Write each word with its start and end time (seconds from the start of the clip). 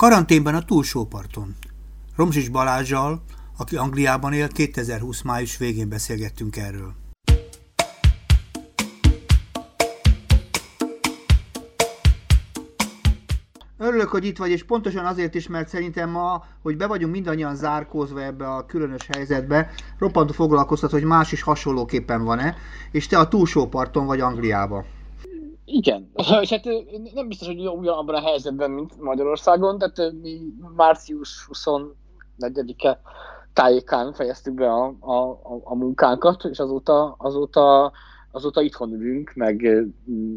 Karanténban 0.00 0.54
a 0.54 0.62
túlsó 0.62 1.06
parton. 1.06 1.56
Romzsis 2.16 2.48
Balázsjal, 2.48 3.22
aki 3.58 3.76
Angliában 3.76 4.32
él, 4.32 4.48
2020 4.48 5.22
május 5.22 5.56
végén 5.56 5.88
beszélgettünk 5.88 6.56
erről. 6.56 6.94
Örülök, 13.78 14.08
hogy 14.08 14.24
itt 14.24 14.36
vagy, 14.36 14.50
és 14.50 14.64
pontosan 14.64 15.06
azért 15.06 15.34
is, 15.34 15.48
mert 15.48 15.68
szerintem 15.68 16.10
ma, 16.10 16.44
hogy 16.62 16.76
be 16.76 16.86
vagyunk 16.86 17.12
mindannyian 17.12 17.56
zárkózva 17.56 18.22
ebbe 18.22 18.48
a 18.48 18.66
különös 18.66 19.06
helyzetbe, 19.12 19.70
roppantó 19.98 20.32
foglalkoztat, 20.32 20.90
hogy 20.90 21.04
más 21.04 21.32
is 21.32 21.42
hasonlóképpen 21.42 22.24
van-e, 22.24 22.56
és 22.90 23.06
te 23.06 23.18
a 23.18 23.28
túlsó 23.28 23.68
parton 23.68 24.06
vagy 24.06 24.20
Angliában. 24.20 24.84
Igen, 25.72 26.10
és 26.42 26.50
hát 26.50 26.64
nem 27.14 27.28
biztos, 27.28 27.46
hogy 27.46 27.66
ugyanabban 27.66 28.14
a 28.14 28.20
helyzetben, 28.20 28.70
mint 28.70 29.00
Magyarországon, 29.00 29.78
tehát 29.78 30.12
mi 30.22 30.40
március 30.76 31.48
24-e 31.52 33.00
tájékán 33.52 34.12
fejeztük 34.12 34.54
be 34.54 34.72
a, 34.72 34.94
a, 35.00 35.40
a, 35.64 35.74
munkánkat, 35.74 36.44
és 36.44 36.58
azóta, 36.58 37.14
azóta, 37.18 37.92
azóta 38.30 38.60
itthon 38.60 38.92
ülünk, 38.92 39.32
meg 39.34 39.84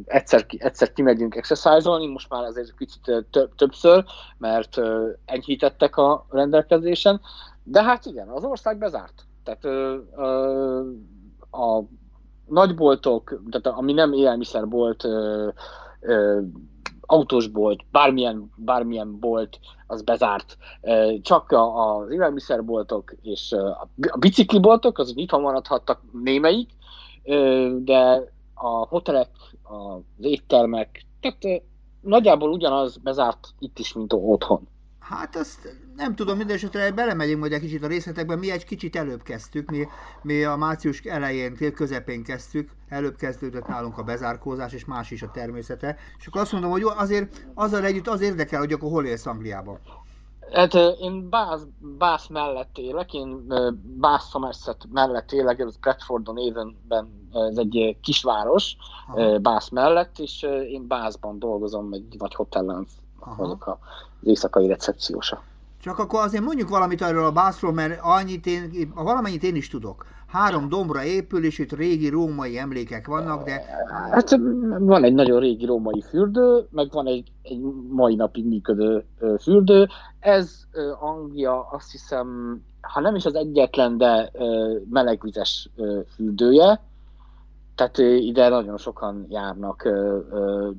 egyszer, 0.05 0.45
egyszer 0.57 0.93
kimegyünk 0.93 1.35
exercise 1.35 2.07
most 2.07 2.29
már 2.29 2.43
azért 2.43 2.77
kicsit 2.77 3.25
többször, 3.55 4.05
mert 4.37 4.81
enyhítettek 5.25 5.97
a 5.97 6.25
rendelkezésen, 6.29 7.21
de 7.63 7.84
hát 7.84 8.05
igen, 8.05 8.27
az 8.27 8.43
ország 8.43 8.77
bezárt. 8.77 9.25
Tehát 9.43 9.65
a 11.51 11.84
nagyboltok, 12.46 13.41
tehát 13.49 13.77
ami 13.80 13.94
nem 13.94 14.13
élelmiszerbolt, 14.13 15.08
autósbolt, 17.02 17.80
bármilyen, 17.91 18.52
bármilyen 18.55 19.20
bolt, 19.20 19.60
az 19.88 20.02
bezárt. 20.02 20.58
Csak 21.21 21.52
az 21.52 22.12
élelmiszerboltok 22.12 23.16
és 23.21 23.52
a 24.12 24.18
bicikliboltok, 24.20 24.98
azok 24.98 25.16
nyitva 25.16 25.40
maradhattak 25.40 26.02
némelyik, 26.24 26.70
de 27.77 28.32
a 28.54 28.68
hotelek, 28.68 29.30
az 29.64 30.02
éttermek, 30.20 31.05
tehát 31.20 31.64
nagyjából 32.02 32.52
ugyanaz 32.52 32.98
bezárt 32.98 33.48
itt 33.60 33.80
is, 33.80 33.94
mint 33.94 34.14
otthon. 34.14 34.68
Hát 35.04 35.35
azt 35.35 35.77
nem 35.96 36.15
tudom, 36.15 36.37
minden 36.37 36.55
esetre 36.55 36.91
belemegyünk 36.91 37.40
majd 37.40 37.51
egy 37.51 37.62
kicsit 37.62 37.84
a 37.84 37.87
részletekbe. 37.87 38.35
Mi 38.35 38.51
egy 38.51 38.65
kicsit 38.65 38.96
előbb 38.96 39.21
kezdtük, 39.21 39.70
mi, 39.70 39.87
mi 40.21 40.43
a 40.43 40.55
március 40.55 40.99
elején, 40.99 41.73
közepén 41.76 42.23
kezdtük, 42.23 42.70
előbb 42.90 43.15
kezdődött 43.15 43.68
nálunk 43.68 43.98
a 43.98 44.04
bezárkózás, 44.04 44.74
és 44.74 44.85
más 44.85 45.12
is 45.12 45.21
a 45.21 45.31
természete. 45.31 45.98
És 46.18 46.27
akkor 46.27 46.41
azt 46.41 46.51
mondom, 46.51 46.71
hogy 46.71 46.81
jó, 46.81 46.90
azért 46.90 47.46
azzal 47.54 47.84
együtt 47.84 48.07
az 48.07 48.21
érdekel, 48.21 48.59
hogy 48.59 48.71
akkor 48.71 48.90
hol 48.90 49.05
élsz 49.05 49.26
Angliában. 49.26 49.79
Hát 50.51 50.74
én 50.99 51.29
Bath, 51.29 51.63
Bath 51.98 52.31
mellett 52.31 52.77
élek, 52.77 53.13
én 53.13 53.48
Bath 53.99 54.24
Somerset 54.24 54.87
mellett 54.91 55.31
élek, 55.31 55.59
ez 55.59 55.77
Bradfordon 55.77 56.37
Avonben, 56.37 57.29
ez 57.31 57.57
egy 57.57 57.98
kisváros 58.01 58.76
Aha. 59.07 59.40
Bath 59.40 59.71
mellett, 59.71 60.20
és 60.20 60.41
én 60.70 60.87
Bathban 60.87 61.40
dolgozom, 61.40 61.93
egy 61.93 62.15
nagy 62.18 62.35
hotellen 62.35 62.87
vagyok 63.38 63.68
az 63.68 64.28
éjszakai 64.28 64.68
recepciósa. 64.68 65.41
Csak 65.81 66.00
akkor 66.00 66.24
azért 66.24 66.44
mondjuk 66.44 66.69
valamit 66.69 67.02
arról 67.02 67.25
a 67.25 67.31
bászról, 67.31 67.74
mert 67.74 68.00
annyit 68.02 68.46
én, 68.46 68.91
valamennyit 68.96 69.44
én 69.44 69.56
is 69.56 69.69
tudok. 69.69 70.06
Három 70.28 70.69
dombra 70.69 71.03
épül, 71.03 71.44
és 71.46 71.59
itt 71.59 71.72
régi 71.72 72.09
római 72.09 72.57
emlékek 72.57 73.07
vannak, 73.07 73.46
de... 73.46 73.66
Hát 74.12 74.40
van 74.80 75.03
egy 75.03 75.14
nagyon 75.14 75.40
régi 75.40 75.66
római 75.66 76.02
fürdő, 76.02 76.68
meg 76.70 76.92
van 76.92 77.08
egy, 77.08 77.31
egy 77.42 77.59
mai 77.90 78.16
napig 78.16 78.47
működő 78.47 79.06
fürdő. 79.40 79.88
Ez 80.20 80.66
Anglia 81.00 81.68
azt 81.72 81.92
hiszem, 81.92 82.58
ha 82.81 83.00
nem 83.00 83.16
is 83.16 83.26
az 83.26 83.36
egyetlen, 83.36 83.97
de 83.97 84.31
melegvizes 84.90 85.70
fürdője. 86.16 86.81
Tehát 87.76 87.97
ide 87.97 88.50
nagyon 88.50 88.78
sokan 88.78 89.26
járnak 89.30 89.90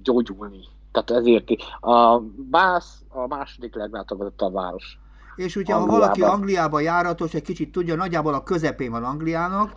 gyógyulni 0.02 0.60
tehát 0.94 1.22
ezért 1.22 1.48
a 1.80 2.20
Bász 2.36 3.02
a 3.08 3.26
második 3.26 3.74
leglátogatottabb 3.74 4.52
város. 4.52 4.98
És 5.36 5.56
ugye, 5.56 5.74
ha 5.74 5.86
valaki 5.86 6.22
Angliába 6.22 6.80
járatos, 6.80 7.34
egy 7.34 7.42
kicsit 7.42 7.72
tudja, 7.72 7.94
nagyjából 7.94 8.34
a 8.34 8.42
közepén 8.42 8.90
van 8.90 9.04
Angliának, 9.04 9.72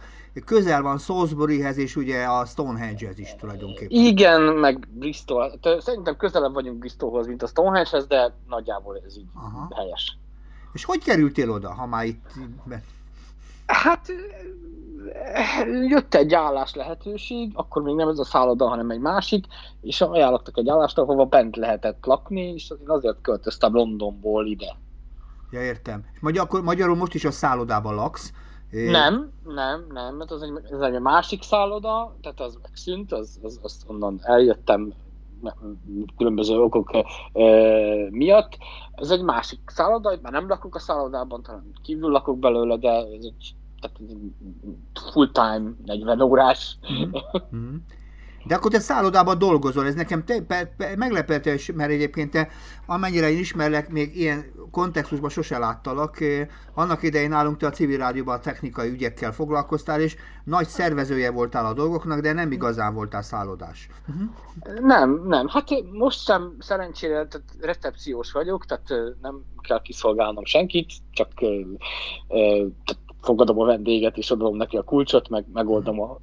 közel 0.45 0.81
van 0.81 0.97
Salisburyhez 0.97 1.77
és 1.77 1.95
ugye 1.95 2.23
a 2.23 2.45
Stonehenge-hez 2.45 3.19
is 3.19 3.35
tulajdonképpen. 3.39 3.97
Igen, 3.97 4.41
meg 4.41 4.87
Bristol. 4.89 5.59
Szerintem 5.79 6.17
közelebb 6.17 6.53
vagyunk 6.53 6.77
Bristolhoz, 6.77 7.27
mint 7.27 7.43
a 7.43 7.47
Stonehenge-hez, 7.47 8.07
de 8.07 8.33
nagyjából 8.47 9.01
ez 9.05 9.17
így 9.17 9.27
Aha. 9.33 9.67
helyes. 9.75 10.17
És 10.73 10.85
hogy 10.85 11.03
kerültél 11.03 11.51
oda, 11.51 11.73
ha 11.73 11.85
már 11.85 12.05
itt... 12.05 12.25
Hát 13.65 14.11
jött 15.87 16.13
egy 16.13 16.33
állás 16.33 16.75
lehetőség, 16.75 17.51
akkor 17.53 17.81
még 17.81 17.95
nem 17.95 18.07
ez 18.07 18.19
a 18.19 18.23
szálloda, 18.23 18.67
hanem 18.67 18.89
egy 18.89 18.99
másik, 18.99 19.45
és 19.81 20.01
ajánlottak 20.01 20.57
egy 20.57 20.69
állást, 20.69 20.97
ahova 20.97 21.25
bent 21.25 21.55
lehetett 21.55 22.05
lakni, 22.05 22.41
és 22.41 22.71
én 22.81 22.89
azért 22.89 23.21
költöztem 23.21 23.73
Londonból 23.73 24.47
ide. 24.47 24.75
Ja, 25.51 25.61
értem. 25.61 26.05
Magyar, 26.19 26.43
akkor 26.43 26.63
magyarul 26.63 26.95
most 26.95 27.13
is 27.13 27.25
a 27.25 27.31
szállodában 27.31 27.95
laksz? 27.95 28.31
É... 28.71 28.89
Nem, 28.89 29.31
nem, 29.45 29.85
nem, 29.89 30.15
mert 30.15 30.31
az 30.31 30.41
egy, 30.41 30.51
ez 30.71 30.79
egy 30.79 30.99
másik 30.99 31.43
szálloda, 31.43 32.15
tehát 32.21 32.39
az 32.39 32.57
megszűnt, 32.61 33.11
az, 33.11 33.39
az, 33.43 33.59
az 33.61 33.83
onnan 33.87 34.19
eljöttem 34.23 34.93
különböző 36.17 36.59
okok 36.59 36.89
e, 36.93 37.03
miatt. 38.09 38.57
Ez 38.95 39.09
egy 39.09 39.23
másik 39.23 39.59
szálloda, 39.65 40.19
már 40.21 40.31
nem 40.31 40.47
lakok 40.47 40.75
a 40.75 40.79
szállodában, 40.79 41.43
talán 41.43 41.71
kívül 41.83 42.09
lakok 42.09 42.39
belőle, 42.39 42.77
de 42.77 42.89
ez 42.89 43.23
egy 43.23 43.55
tehát 43.81 43.97
full 45.13 45.31
time, 45.31 45.75
40 45.85 46.21
órás. 46.21 46.77
Mm-hmm. 46.91 47.75
De 48.47 48.55
akkor 48.55 48.71
te 48.71 48.79
szállodában 48.79 49.37
dolgozol, 49.37 49.85
ez 49.85 49.95
nekem 49.95 50.23
te, 50.23 50.41
pe, 50.41 50.73
pe, 50.77 50.95
meglepetés, 50.95 51.71
mert 51.75 51.91
egyébként 51.91 52.31
te, 52.31 52.49
amennyire 52.85 53.31
én 53.31 53.37
ismerlek, 53.37 53.89
még 53.89 54.17
ilyen 54.17 54.45
kontextusban 54.71 55.29
sose 55.29 55.57
láttalak. 55.57 56.17
Annak 56.73 57.03
idején 57.03 57.29
nálunk 57.29 57.57
te 57.57 57.67
a 57.67 57.71
civil 57.71 57.97
rádióban 57.97 58.35
a 58.35 58.39
technikai 58.39 58.89
ügyekkel 58.89 59.31
foglalkoztál, 59.31 60.01
és 60.01 60.15
nagy 60.43 60.67
szervezője 60.67 61.31
voltál 61.31 61.65
a 61.65 61.73
dolgoknak, 61.73 62.19
de 62.19 62.33
nem 62.33 62.51
igazán 62.51 62.93
voltál 62.93 63.21
szállodás. 63.21 63.89
Uh-huh. 64.07 64.85
Nem, 64.85 65.23
nem. 65.25 65.47
Hát 65.47 65.69
most 65.91 66.23
sem 66.23 66.55
szerencsére 66.59 67.27
tehát 67.27 67.47
recepciós 67.59 68.31
vagyok, 68.31 68.65
tehát 68.65 68.87
nem 69.21 69.43
kell 69.61 69.81
kiszolgálnom 69.81 70.45
senkit, 70.45 70.91
csak 71.11 71.29
fogadom 73.27 73.59
a 73.59 73.65
vendéget, 73.65 74.17
és 74.17 74.31
adom 74.31 74.55
neki 74.55 74.77
a 74.77 74.83
kulcsot, 74.83 75.29
meg 75.29 75.45
megoldom 75.53 76.01
a 76.01 76.17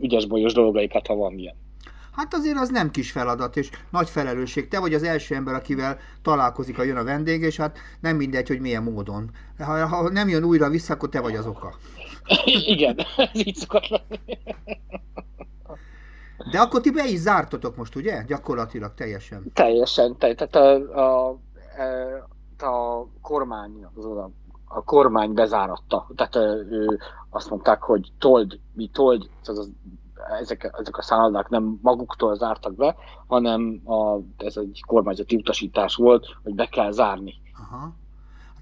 ügyes 0.00 0.26
bolyos 0.26 0.52
dolgaikat, 0.52 1.06
ha 1.06 1.14
van 1.14 1.38
ilyen. 1.38 1.54
Hát 2.12 2.34
azért 2.34 2.58
az 2.58 2.68
nem 2.68 2.90
kis 2.90 3.10
feladat, 3.10 3.56
és 3.56 3.70
nagy 3.90 4.08
felelősség. 4.10 4.68
Te 4.68 4.80
vagy 4.80 4.94
az 4.94 5.02
első 5.02 5.34
ember, 5.34 5.54
akivel 5.54 5.98
találkozik, 6.22 6.78
a 6.78 6.82
jön 6.82 6.96
a 6.96 7.04
vendég, 7.04 7.42
és 7.42 7.56
hát 7.56 7.78
nem 8.00 8.16
mindegy, 8.16 8.48
hogy 8.48 8.60
milyen 8.60 8.82
módon. 8.82 9.30
Ha, 9.58 9.86
ha 9.86 10.10
nem 10.10 10.28
jön 10.28 10.44
újra 10.44 10.68
vissza, 10.68 10.92
akkor 10.92 11.08
te 11.08 11.20
vagy 11.20 11.36
az 11.36 11.46
oka. 11.46 11.74
Igen, 12.74 12.96
ez 13.16 13.28
így 13.46 13.54
szokott 13.54 13.88
lenni. 13.88 14.38
De 16.50 16.58
akkor 16.58 16.80
ti 16.80 16.90
be 16.90 17.08
is 17.08 17.18
zártatok 17.18 17.76
most, 17.76 17.96
ugye? 17.96 18.22
Gyakorlatilag 18.26 18.94
teljesen. 18.94 19.50
Teljesen. 19.52 20.16
Tehát 20.18 20.54
a, 20.54 20.74
a, 20.74 21.28
a, 22.58 22.66
a 22.66 23.06
kormány 23.20 23.86
az 23.94 24.04
oda 24.04 24.30
a 24.74 24.82
kormány 24.84 25.32
bezáratta. 25.32 26.06
Tehát 26.16 26.36
ő 26.70 26.98
azt 27.30 27.50
mondták, 27.50 27.82
hogy 27.82 28.12
told, 28.18 28.58
mi 28.72 28.90
told, 28.92 29.28
az, 29.44 29.70
ezek, 30.40 30.74
ezek 30.78 30.96
a 30.96 31.02
szállodák 31.02 31.48
nem 31.48 31.78
maguktól 31.82 32.36
zártak 32.36 32.74
be, 32.74 32.96
hanem 33.26 33.80
a, 33.84 34.18
ez 34.36 34.56
egy 34.56 34.82
kormányzati 34.86 35.36
utasítás 35.36 35.96
volt, 35.96 36.26
hogy 36.42 36.54
be 36.54 36.66
kell 36.66 36.90
zárni. 36.90 37.34
Aha. 37.58 37.92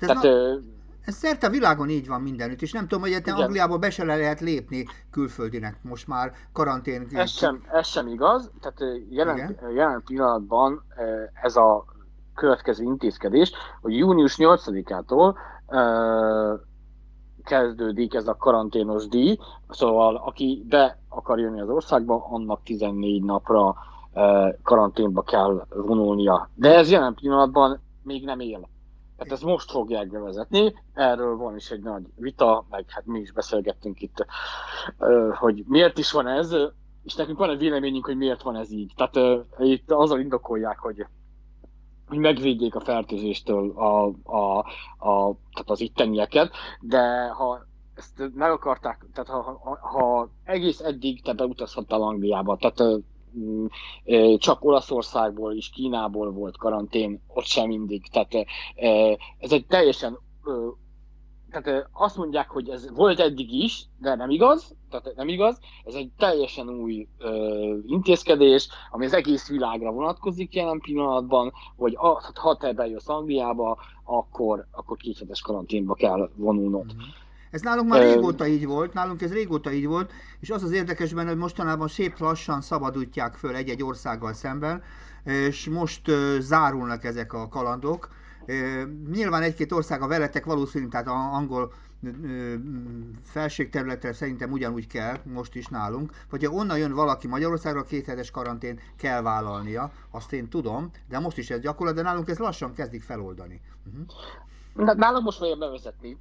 Hát 0.01 0.11
ez, 0.11 0.21
Tehát, 0.21 0.23
na, 0.23 0.61
ez 1.05 1.15
szerte 1.15 1.47
a 1.47 1.51
világon 1.51 1.89
így 1.89 2.09
van 2.09 2.21
mindenütt, 2.21 2.63
és 2.63 2.73
nem 2.73 2.89
tudom, 2.89 3.01
hogy 3.01 3.23
te 3.23 3.33
Angliába 3.33 3.79
be 3.79 3.91
se 3.91 4.05
lehet 4.05 4.41
lépni 4.41 4.87
külföldinek 5.11 5.79
most 5.83 6.07
már 6.07 6.33
karantén. 6.53 7.07
Ez 7.11 7.31
sem, 7.31 7.63
ez 7.73 7.87
sem 7.87 8.07
igaz, 8.07 8.51
tehát 8.61 8.79
jelen, 9.11 9.59
jelen 9.75 10.03
pillanatban 10.07 10.85
ez 11.43 11.57
a 11.57 11.85
következő 12.35 12.85
intézkedés, 12.85 13.53
hogy 13.81 13.97
június 13.97 14.35
8-ától 14.39 15.35
kezdődik 17.45 18.15
ez 18.15 18.29
a 18.29 18.37
karanténos 18.37 19.09
díj, 19.09 19.39
szóval 19.69 20.17
aki 20.17 20.65
be 20.69 20.99
akar 21.09 21.39
jönni 21.39 21.61
az 21.61 21.69
országba, 21.69 22.27
annak 22.31 22.63
14 22.63 23.23
napra 23.23 23.77
karanténba 24.63 25.23
kell 25.23 25.67
vonulnia. 25.69 26.51
De 26.55 26.75
ez 26.75 26.91
jelen 26.91 27.15
pillanatban 27.15 27.81
még 28.03 28.25
nem 28.25 28.41
él. 28.41 28.69
Tehát 29.17 29.33
ezt 29.33 29.45
most 29.45 29.71
fogják 29.71 30.11
bevezetni, 30.11 30.75
erről 30.95 31.37
van 31.37 31.57
is 31.57 31.71
egy 31.71 31.83
nagy 31.83 32.03
vita, 32.17 32.65
meg 32.71 32.85
hát 32.89 33.07
mi 33.07 33.19
is 33.21 33.33
beszélgettünk 33.33 34.01
itt, 34.01 34.27
hogy 35.39 35.65
miért 35.67 35.99
is 35.99 36.13
van 36.13 36.27
ez, 36.27 36.55
és 37.03 37.15
nekünk 37.15 37.39
van 37.39 37.51
egy 37.51 37.59
véleményünk, 37.59 38.05
hogy 38.07 38.17
miért 38.17 38.43
van 38.43 38.57
ez 38.57 38.73
így. 38.73 38.93
Tehát 38.97 39.45
itt 39.59 39.91
azzal 39.91 40.21
indokolják, 40.21 40.79
hogy 40.79 41.07
hogy 42.13 42.21
megvédjék 42.21 42.75
a 42.75 42.81
fertőzéstől 42.81 43.71
a, 43.71 44.07
a, 44.23 44.59
a, 44.99 45.37
tehát 45.53 45.71
az 45.71 45.81
ittenieket, 45.81 46.51
de 46.81 47.29
ha 47.29 47.67
ezt 47.95 48.31
meg 48.35 48.51
akarták, 48.51 49.07
tehát 49.15 49.31
ha, 49.31 49.59
ha, 49.63 49.79
ha 49.89 50.29
egész 50.45 50.81
eddig 50.81 51.23
te 51.23 51.33
beutazhattál 51.33 52.03
Angliába, 52.03 52.57
tehát 52.57 53.03
csak 54.39 54.65
Olaszországból 54.65 55.55
és 55.55 55.71
Kínából 55.71 56.31
volt 56.31 56.57
karantén, 56.57 57.21
ott 57.29 57.45
sem 57.45 57.67
mindig. 57.67 58.09
Tehát 58.11 58.47
ez 59.39 59.53
egy 59.53 59.67
teljesen 59.67 60.19
tehát 61.53 61.89
azt 61.93 62.17
mondják, 62.17 62.49
hogy 62.49 62.69
ez 62.69 62.91
volt 62.91 63.21
eddig 63.21 63.53
is, 63.53 63.87
de 63.99 64.15
nem 64.15 64.31
igaz, 64.31 64.75
tehát 64.91 65.17
nem 65.17 65.29
igaz, 65.29 65.59
ez 65.85 65.95
egy 65.95 66.11
teljesen 66.19 66.69
új 66.69 67.09
ö, 67.19 67.77
intézkedés, 67.87 68.69
ami 68.91 69.05
az 69.05 69.13
egész 69.13 69.49
világra 69.49 69.91
vonatkozik 69.91 70.55
jelen 70.55 70.79
pillanatban, 70.79 71.53
hogy 71.77 71.95
a, 71.97 72.33
ha 72.35 72.57
te 72.57 72.73
bejössz 72.73 73.09
Angliába, 73.09 73.79
akkor, 74.05 74.67
akkor 74.71 74.97
kéthetes 74.97 75.41
karanténba 75.41 75.95
kell 75.95 76.31
vonulnod. 76.37 76.85
Mm-hmm. 76.85 77.21
Ez 77.51 77.61
nálunk 77.61 77.89
már 77.89 78.03
régóta 78.03 78.47
így 78.47 78.67
volt, 78.67 78.93
nálunk 78.93 79.23
ez 79.23 79.33
régóta 79.33 79.73
így 79.73 79.87
volt, 79.87 80.13
és 80.41 80.51
az 80.51 80.63
az 80.63 80.73
érdekes 80.73 81.13
benne, 81.13 81.29
hogy 81.29 81.39
mostanában 81.39 81.89
szép 81.89 82.19
lassan 82.19 82.61
szabadítják 82.61 83.35
föl 83.35 83.55
egy-egy 83.55 83.83
országgal 83.83 84.33
szemben, 84.33 84.83
és 85.25 85.69
most 85.69 86.11
zárulnak 86.39 87.05
ezek 87.05 87.33
a 87.33 87.49
kalandok. 87.49 88.09
Nyilván 89.11 89.43
egy-két 89.43 89.73
ország 89.73 90.03
a 90.03 90.07
veletek 90.07 90.45
valószínűleg, 90.45 90.91
tehát 90.93 91.07
a 91.07 91.35
angol 91.35 91.73
felségterületre 93.25 94.13
szerintem 94.13 94.51
ugyanúgy 94.51 94.87
kell, 94.87 95.19
most 95.25 95.55
is 95.55 95.67
nálunk, 95.67 96.13
vagy 96.31 96.45
ha 96.45 96.53
onnan 96.53 96.79
jön 96.79 96.93
valaki 96.93 97.27
Magyarországra, 97.27 97.83
két 97.83 98.07
hetes 98.07 98.31
karantén 98.31 98.81
kell 98.97 99.23
vállalnia, 99.23 99.93
azt 100.11 100.33
én 100.33 100.49
tudom, 100.49 100.91
de 101.09 101.19
most 101.19 101.39
is 101.39 101.51
ez 101.51 101.61
gyakorlat, 101.61 101.95
de 101.95 102.03
nálunk 102.03 102.29
ez 102.29 102.39
lassan 102.39 102.75
kezdik 102.75 103.03
feloldani. 103.03 103.61
Uh-huh. 103.87 104.07
Nálam 104.75 105.23
most 105.23 105.39
fogja 105.39 105.57
bevezetni 105.57 106.19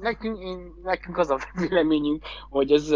nekünk, 0.00 0.38
én, 0.38 0.74
nekünk 0.82 1.18
az 1.18 1.30
a 1.30 1.38
véleményünk, 1.54 2.22
hogy 2.50 2.72
ez, 2.72 2.90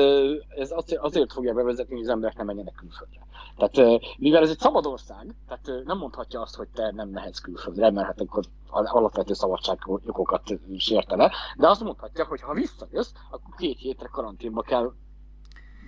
ez 0.57 0.75
azért 0.97 1.33
fogja 1.33 1.55
bevezetni, 1.55 1.95
hogy 1.95 2.05
az 2.05 2.11
emberek 2.11 2.37
nem 2.37 2.47
menjenek 2.47 2.75
külföldre. 2.75 3.27
Tehát 3.57 4.01
mivel 4.19 4.43
ez 4.43 4.51
egy 4.51 4.59
szabad 4.59 4.87
ország, 4.87 5.35
tehát 5.49 5.85
nem 5.85 5.99
mondhatja 5.99 6.41
azt, 6.41 6.57
hogy 6.57 6.69
te 6.69 6.93
nem 6.93 7.09
mehetsz 7.09 7.39
külföldre, 7.39 7.91
mert 7.91 8.07
hát 8.07 8.21
akkor 8.21 8.45
alapvető 8.71 9.33
szabadságjogokat 9.33 10.43
sértene, 10.79 11.33
de 11.57 11.69
azt 11.69 11.83
mondhatja, 11.85 12.25
hogy 12.25 12.41
ha 12.41 12.53
visszajössz, 12.53 13.13
akkor 13.31 13.55
két 13.57 13.79
hétre 13.79 14.09
karanténba 14.13 14.63
kell 14.63 14.93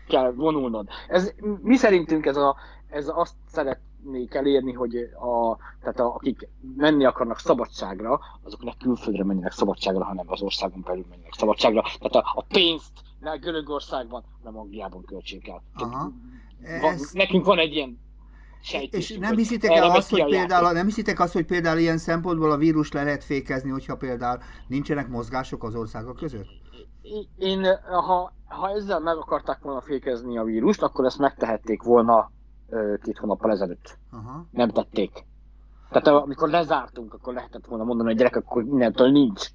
kell 0.08 0.32
vonulnod. 0.32 0.88
Ez, 1.08 1.32
mi 1.62 1.76
szerintünk 1.76 2.26
ez, 2.26 2.37
a, 2.37 2.56
ez 2.88 3.11
azt 3.14 3.34
szeret, 3.46 3.81
szeretnék 4.00 4.35
elérni, 4.35 4.73
hogy 4.73 4.97
a, 4.97 5.56
tehát 5.81 6.00
a, 6.00 6.14
akik 6.14 6.49
menni 6.76 7.05
akarnak 7.05 7.38
szabadságra, 7.38 8.20
azok 8.43 8.64
ne 8.64 8.73
külföldre 8.82 9.25
menjenek 9.25 9.52
szabadságra, 9.52 10.05
hanem 10.05 10.25
az 10.29 10.43
országon 10.43 10.82
belül 10.87 11.05
menjenek 11.08 11.35
szabadságra. 11.35 11.82
Tehát 11.82 12.14
a, 12.14 12.32
a 12.35 12.44
pénzt 12.49 12.93
ne 13.20 13.37
Görögországban, 13.37 14.25
hanem 14.43 14.61
Angliában 14.61 15.05
költsék 15.05 15.49
el. 15.49 15.62
Aha. 15.75 16.12
Ez... 16.62 17.11
Nekünk 17.12 17.44
van 17.44 17.58
egy 17.58 17.75
ilyen 17.75 17.99
és 18.91 19.17
nem 19.20 19.37
hiszitek 19.37 19.70
el 19.70 19.91
azt, 19.91 20.11
hogy 20.11 20.25
például, 20.25 20.73
nem 20.73 20.87
hiszitek 20.87 21.20
azt, 21.20 21.32
hogy 21.32 21.44
például 21.44 21.79
ilyen 21.79 21.99
szempontból 21.99 22.50
a 22.50 22.56
vírus 22.56 22.93
le 22.93 23.02
lehet 23.02 23.25
fékezni, 23.25 23.70
hogyha 23.70 23.97
például 23.97 24.38
nincsenek 24.67 25.08
mozgások 25.08 25.64
az 25.64 25.75
országok 25.75 26.17
között? 26.17 26.49
Én, 27.38 27.67
ha, 27.82 28.32
ha 28.44 28.70
ezzel 28.70 29.00
meg 29.00 29.17
akarták 29.17 29.58
volna 29.62 29.81
fékezni 29.81 30.38
a 30.38 30.44
vírust, 30.44 30.82
akkor 30.82 31.05
ezt 31.05 31.19
megtehették 31.19 31.82
volna 31.82 32.31
két 33.02 33.19
hónappal 33.19 33.50
ezelőtt. 33.50 33.99
Aha. 34.12 34.46
Nem 34.50 34.69
tették. 34.69 35.25
Tehát 35.90 36.06
amikor 36.06 36.49
lezártunk, 36.49 37.14
akkor 37.14 37.34
lehetett 37.34 37.67
volna 37.67 37.84
mondani, 37.84 38.08
hogy 38.08 38.19
gyerek, 38.19 38.37
akkor 38.37 38.62
innentől 38.62 39.11
nincs 39.11 39.46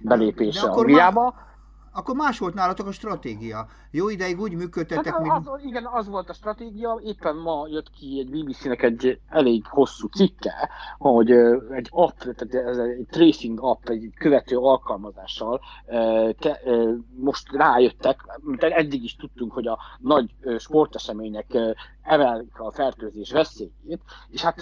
belépése 0.00 0.68
Angliába. 0.68 1.22
Már 1.22 1.48
akkor 1.92 2.14
más 2.14 2.38
volt 2.38 2.54
nálatok 2.54 2.86
a 2.86 2.92
stratégia. 2.92 3.66
Jó 3.90 4.08
ideig 4.08 4.40
úgy 4.40 4.54
működtetek, 4.54 5.12
hát, 5.12 5.22
mint... 5.22 5.48
Az, 5.48 5.64
igen, 5.64 5.86
az 5.86 6.08
volt 6.08 6.28
a 6.28 6.32
stratégia. 6.32 7.00
Éppen 7.02 7.36
ma 7.36 7.66
jött 7.68 7.90
ki 7.90 8.18
egy 8.18 8.30
BBC-nek 8.30 8.82
egy 8.82 9.20
elég 9.28 9.66
hosszú 9.66 10.06
cikke, 10.06 10.68
hogy 10.98 11.30
egy 11.70 11.88
app, 11.90 12.18
tehát 12.18 12.54
ez 12.54 12.78
egy 12.78 13.06
tracing 13.10 13.58
app, 13.62 13.88
egy 13.88 14.10
követő 14.18 14.56
alkalmazással 14.56 15.60
te, 16.38 16.60
most 17.16 17.52
rájöttek, 17.52 18.38
mint 18.40 18.62
eddig 18.62 19.04
is 19.04 19.16
tudtunk, 19.16 19.52
hogy 19.52 19.66
a 19.66 19.78
nagy 19.98 20.34
sportesemények 20.58 21.58
emelik 22.02 22.60
a 22.60 22.72
fertőzés 22.72 23.32
veszélyét, 23.32 24.00
és 24.28 24.42
hát 24.42 24.60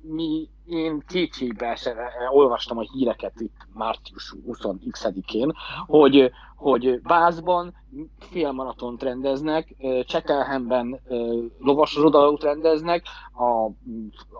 mi, 0.00 0.48
én 0.66 1.02
kétségbe 1.06 1.78
olvastam 2.30 2.78
a 2.78 2.82
híreket 2.92 3.40
itt 3.40 3.66
március 3.72 4.34
20-én, 4.46 5.52
hogy, 5.86 6.30
hogy 6.56 7.00
Bázban 7.00 7.74
félmaratont 8.18 9.02
rendeznek, 9.02 9.74
Csetelhemben 10.06 11.00
lovasrodalót 11.58 12.42
rendeznek, 12.42 13.02
a, 13.32 13.64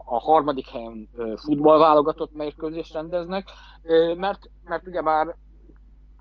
a 0.05 0.21
harmadik 0.21 0.67
helyen 0.69 1.09
futballválogatott 1.37 2.35
mérkőzést 2.35 2.93
rendeznek, 2.93 3.49
mert, 4.17 4.51
mert 4.65 4.87
ugyebár 4.87 5.37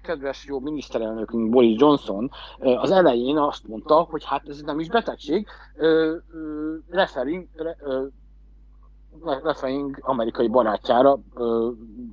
kedves 0.07 0.45
jó 0.45 0.59
miniszterelnökünk 0.59 1.49
Boris 1.49 1.79
Johnson 1.79 2.31
az 2.59 2.91
elején 2.91 3.37
azt 3.37 3.67
mondta, 3.67 3.95
hogy 3.95 4.23
hát 4.25 4.49
ez 4.49 4.61
nem 4.61 4.79
is 4.79 4.89
betegség, 4.89 5.47
referring, 6.89 7.47
referring 9.43 9.97
amerikai 10.01 10.47
barátjára, 10.47 11.19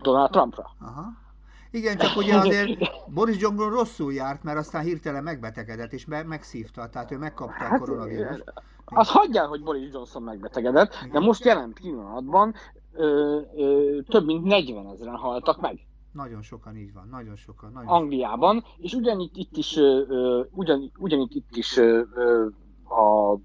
Donald 0.03 0.31
Trumpra. 0.31 0.71
Aha. 0.81 1.23
Igen, 1.71 1.97
csak 1.97 2.17
ugye 2.17 2.37
azért 2.37 2.79
Boris 3.15 3.41
Johnson 3.41 3.71
rosszul 3.71 4.13
járt, 4.13 4.43
mert 4.43 4.59
aztán 4.59 4.83
hirtelen 4.83 5.23
megbetegedett, 5.23 5.93
és 5.93 6.07
me- 6.07 6.27
megszívta, 6.27 6.89
tehát 6.89 7.11
ő 7.11 7.19
megkapta 7.19 7.65
hát, 7.65 7.73
a 7.73 7.79
koronavírust. 7.79 8.45
Az 8.85 9.09
hagyjál, 9.09 9.47
hogy 9.47 9.63
Boris 9.63 9.93
Johnson 9.93 10.23
megbetegedett, 10.23 10.95
de 11.13 11.19
most 11.19 11.45
jelen 11.45 11.73
pillanatban 11.73 12.55
ö, 12.93 13.41
ö, 13.57 13.99
több 14.09 14.25
mint 14.25 14.45
40 14.45 14.87
ezeren 14.87 15.17
haltak 15.17 15.61
meg. 15.61 15.79
Nagyon 16.15 16.43
sokan 16.43 16.77
így 16.77 16.93
van, 16.93 17.09
nagyon 17.11 17.37
sokan. 17.37 17.73
Nagyon 17.73 17.89
Angliában, 17.89 18.55
sokan. 18.57 18.71
és 18.79 18.95
ugyanitt 18.95 19.37
itt 19.37 19.57
is, 19.57 19.79
ugyan, 20.51 20.93
ugyanitt 20.99 21.33
itt 21.33 21.57
is 21.57 21.77
a 22.89 23.39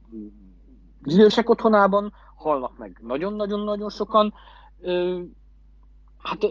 idősek 1.03 1.49
otthonában 1.49 2.13
halnak 2.35 2.77
meg 2.77 2.99
nagyon-nagyon-nagyon 3.01 3.89
sokan. 3.89 4.33
Hát 6.17 6.43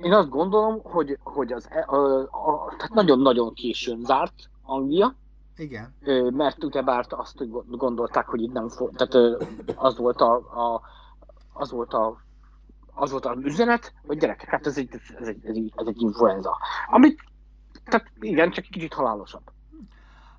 én 0.00 0.12
azt 0.12 0.28
gondolom, 0.28 0.80
hogy, 0.82 1.18
hogy 1.22 1.52
az, 1.52 1.68
e, 1.70 1.84
a, 1.88 2.20
a, 2.20 2.74
tehát 2.76 2.94
nagyon-nagyon 2.94 3.54
későn 3.54 4.00
zárt 4.04 4.50
Anglia, 4.62 5.14
igen. 5.56 5.94
Mert 6.30 6.64
ugyebár 6.64 7.06
azt 7.08 7.50
gondolták, 7.76 8.26
hogy 8.26 8.42
itt 8.42 8.52
nem 8.52 8.68
fog, 8.68 8.94
tehát 8.94 9.38
az 9.76 9.96
volt 9.96 10.20
a, 10.20 10.34
a 10.34 10.80
az 11.58 11.70
volt 11.70 11.94
a 11.94 12.25
az 12.98 13.10
volt 13.10 13.26
az 13.26 13.36
üzenet, 13.44 13.92
hogy 14.06 14.18
gyerekek, 14.18 14.48
hát 14.48 14.66
ez 14.66 14.78
egy, 14.78 14.88
ez 15.20 15.26
egy, 15.26 15.38
ez 15.42 15.56
egy, 15.56 15.72
ez 15.76 15.86
egy 15.86 16.00
influenza. 16.00 16.58
Amit, 16.86 17.20
tehát 17.84 18.06
igen, 18.20 18.50
csak 18.50 18.64
kicsit 18.64 18.94
halálosabb. 18.94 19.42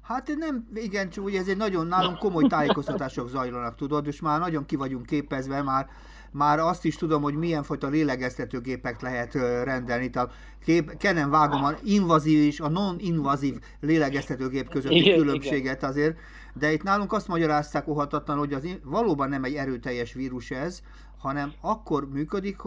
Hát 0.02 0.36
nem, 0.38 0.68
igen, 0.74 1.10
csak 1.10 1.24
ugye 1.24 1.40
ez 1.40 1.48
egy 1.48 1.58
nagyon 1.58 1.88
nálunk 1.88 2.18
komoly 2.18 2.48
tájékoztatások 2.48 3.30
zajlanak, 3.30 3.76
tudod, 3.76 4.08
és 4.08 4.22
már 4.22 4.40
nagyon 4.40 4.66
ki 4.66 4.76
vagyunk 4.76 5.06
képezve, 5.06 5.62
már, 5.62 5.90
már 6.32 6.60
azt 6.60 6.86
is 6.86 6.96
tudom, 6.96 7.22
hogy 7.22 7.34
milyen 7.34 7.64
fajta 7.64 7.88
lélegeztetőgépek 7.88 9.02
lehet 9.02 9.34
rendelni. 9.64 10.10
Tehát 10.10 10.32
kép, 10.66 10.98
kenem 10.98 11.30
vágom 11.30 11.64
a 11.64 11.72
invazív 11.84 12.40
és 12.40 12.60
a 12.60 12.70
non-invazív 12.70 13.60
lélegeztetőgép 13.80 14.70
közötti 14.70 14.96
igen, 14.96 15.18
különbséget 15.18 15.84
azért, 15.84 16.18
de 16.54 16.72
itt 16.72 16.84
nálunk 16.84 17.14
azt 17.14 17.28
magyarázták 17.28 17.88
óhatatlan, 17.88 18.38
hogy 18.38 18.54
az 18.54 18.68
valóban 18.84 19.30
nem 19.30 19.44
egy 19.44 19.56
erőteljes 19.56 20.14
vírus 20.14 20.52
ez, 20.52 20.82
hanem 21.19 21.53
akkor 21.62 22.09
működik, 22.09 22.63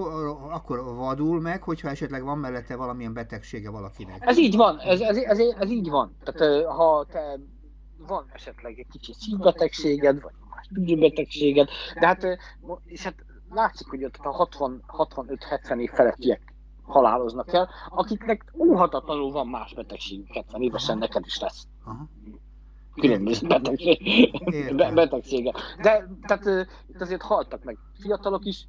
akkor 0.51 0.85
vadul 0.85 1.41
meg, 1.41 1.63
hogyha 1.63 1.89
esetleg 1.89 2.25
van 2.25 2.39
mellette 2.39 2.77
valamilyen 2.77 3.13
betegsége 3.13 3.71
valakinek. 3.71 4.17
Ez 4.21 4.39
így 4.39 4.57
van, 4.57 4.79
ez, 4.79 5.01
ez, 5.01 5.17
ez, 5.17 5.39
ez 5.39 5.71
így 5.71 5.89
van. 5.89 6.17
Tehát 6.25 6.65
ha 6.65 7.07
te 7.11 7.39
van 8.07 8.25
esetleg 8.33 8.79
egy 8.79 8.87
kicsit 8.91 9.15
szívbetegséged, 9.15 10.21
vagy 10.21 10.33
más 10.51 10.99
betegséged, 10.99 11.69
de 12.01 12.07
hát, 12.07 12.39
és 12.85 13.03
hát 13.03 13.15
látszik, 13.51 13.89
hogy 13.89 14.05
ott 14.05 14.17
a 14.17 14.49
65-70 14.87 15.79
év 15.79 15.91
felettiek 15.91 16.55
haláloznak 16.83 17.53
el, 17.53 17.69
akiknek 17.89 18.53
óhatatlanul 18.59 19.33
van 19.33 19.49
más 19.49 19.75
betegségük 19.75 20.33
70 20.33 20.63
évesen, 20.63 20.99
neked 20.99 21.23
is 21.27 21.41
lesz. 21.41 21.67
Aha 21.85 22.09
különböző 23.01 23.47
betegség, 23.47 24.25
betegsége. 24.95 25.53
De 25.83 26.09
tehát 26.27 26.69
itt 26.89 27.01
azért 27.01 27.23
haltak 27.23 27.65
meg 27.65 27.79
fiatalok 28.01 28.45
is, 28.45 28.67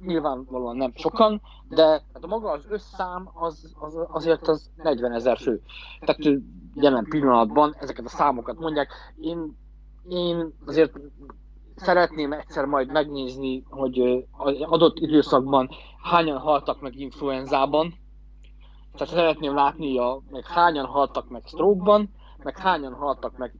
nyilvánvalóan 0.00 0.76
nem 0.76 0.92
sokan, 0.94 1.40
de 1.68 1.84
hát 1.84 2.24
a 2.24 2.26
maga 2.26 2.50
az 2.50 2.64
összszám 2.68 3.30
az, 3.32 3.74
az, 3.78 3.94
azért 4.08 4.48
az 4.48 4.70
40 4.76 5.12
ezer 5.12 5.38
fő. 5.38 5.62
Tehát 6.00 6.42
jelen 6.74 7.06
pillanatban 7.08 7.74
ezeket 7.80 8.04
a 8.04 8.08
számokat 8.08 8.58
mondják. 8.58 8.92
Én, 9.20 9.56
én 10.08 10.54
azért 10.66 10.92
szeretném 11.76 12.32
egyszer 12.32 12.64
majd 12.64 12.92
megnézni, 12.92 13.64
hogy 13.68 14.26
az 14.30 14.60
adott 14.60 14.98
időszakban 14.98 15.68
hányan 16.02 16.38
haltak 16.38 16.80
meg 16.80 16.96
influenzában. 16.96 17.94
Tehát 18.92 19.14
szeretném 19.14 19.54
látni, 19.54 19.98
a, 19.98 20.22
meg 20.30 20.46
hányan 20.46 20.86
haltak 20.86 21.28
meg 21.28 21.42
stroke 21.46 22.08
meg 22.42 22.58
hányan 22.58 22.92
haltak 22.92 23.36
meg 23.36 23.54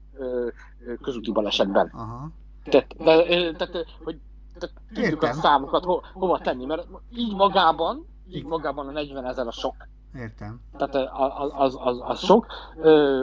közúti 1.03 1.33
balesetben. 1.33 1.91
Aha. 1.93 2.31
Tehát, 2.65 2.97
de, 2.97 3.53
tehát, 3.53 3.87
hogy 4.05 4.19
tehát 4.59 4.77
tudjuk 4.89 5.23
Értem. 5.23 5.31
a 5.31 5.33
számokat 5.33 5.85
ho, 5.85 6.01
hova 6.13 6.39
tenni, 6.39 6.65
mert 6.65 6.87
így 7.15 7.35
magában, 7.35 8.07
így 8.29 8.45
magában 8.45 8.89
a 8.89 8.91
40 8.91 9.25
ezer 9.25 9.47
a 9.47 9.53
sok. 9.53 9.75
Értem. 10.15 10.61
Tehát 10.77 10.95
az, 10.95 11.51
az, 11.55 11.79
az, 11.81 12.01
az 12.01 12.19
sok. 12.19 12.47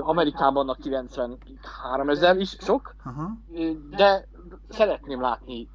Amerikában 0.01 0.69
a 0.69 0.73
93 0.73 2.09
ezer 2.09 2.37
is 2.37 2.57
sok, 2.59 2.95
Aha. 3.03 3.29
de 3.89 4.27
szeretném 4.69 5.21
látni 5.21 5.69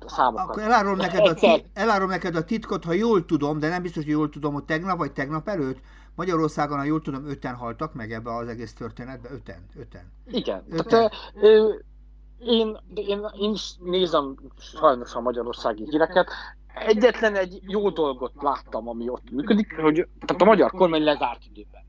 a 0.00 0.08
számokat. 0.08 0.48
Akkor 0.48 0.62
elárulom 0.62 0.96
neked, 0.96 1.26
a, 1.26 1.60
elárulom 1.74 2.10
neked 2.10 2.36
a 2.36 2.44
titkot, 2.44 2.84
ha 2.84 2.92
jól 2.92 3.24
tudom, 3.24 3.58
de 3.58 3.68
nem 3.68 3.82
biztos, 3.82 4.04
hogy 4.04 4.12
jól 4.12 4.28
tudom, 4.28 4.54
hogy 4.54 4.64
tegnap 4.64 4.98
vagy 4.98 5.12
tegnap 5.12 5.48
előtt 5.48 5.80
Magyarországon, 6.16 6.78
ha 6.78 6.84
jól 6.84 7.00
tudom, 7.00 7.28
öten 7.28 7.54
haltak 7.54 7.94
meg 7.94 8.12
ebbe 8.12 8.34
az 8.34 8.48
egész 8.48 8.74
történetbe. 8.74 9.28
Öten. 9.30 9.66
Öten. 9.76 10.12
Igen. 10.30 10.62
öten. 10.70 10.86
Tehát, 10.86 11.12
ö, 11.40 11.74
én, 12.38 12.76
én, 12.94 13.26
én 13.38 13.52
is 13.52 13.74
nézem 13.80 14.36
sajnos 14.58 15.14
a 15.14 15.20
magyarországi 15.20 15.84
híreket, 15.90 16.30
egyetlen 16.74 17.34
egy 17.34 17.60
jó 17.66 17.90
dolgot 17.90 18.32
láttam, 18.40 18.88
ami 18.88 19.08
ott 19.08 19.30
működik, 19.30 19.80
hogy 19.80 19.94
tehát 20.26 20.42
a 20.42 20.44
magyar 20.44 20.70
kormány 20.70 21.02
lezárt 21.02 21.42
időben. 21.52 21.82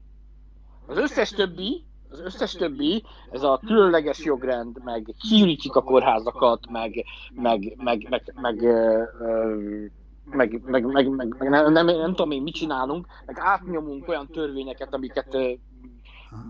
Az 0.88 0.98
összes 0.98 1.30
többi, 1.30 1.84
az 2.10 2.20
összes 2.20 2.52
többi, 2.52 3.04
ez 3.32 3.44
a 3.44 3.62
különleges 3.66 4.24
jogrend, 4.24 4.84
meg 4.84 5.16
kiürítik 5.30 5.76
a 5.76 5.82
kórházakat, 5.82 6.70
meg, 6.70 7.06
meg, 7.34 7.74
meg, 7.78 8.08
meg, 8.10 8.34
meg, 8.36 8.62
meg, 8.62 8.62
meg, 10.30 10.62
meg, 10.66 10.86
meg, 10.86 11.10
meg 11.10 11.50
nem, 11.50 11.72
nem, 11.72 11.86
nem 11.86 12.10
tudom 12.10 12.32
én 12.32 12.42
mit 12.42 12.54
csinálunk, 12.54 13.06
meg 13.26 13.38
átnyomunk 13.40 14.08
olyan 14.08 14.28
törvényeket, 14.28 14.94
amiket 14.94 15.38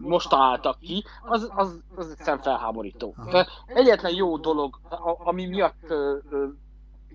most 0.02 0.30
találtak 0.30 0.80
ki, 0.80 1.04
az, 1.24 1.52
az, 1.56 1.80
az 1.96 2.10
egyszerűen 2.10 2.44
felháborító. 2.44 3.16
De 3.32 3.48
egyetlen 3.66 4.14
jó 4.14 4.38
dolog, 4.38 4.80
ami 5.24 5.46
miatt 5.46 5.94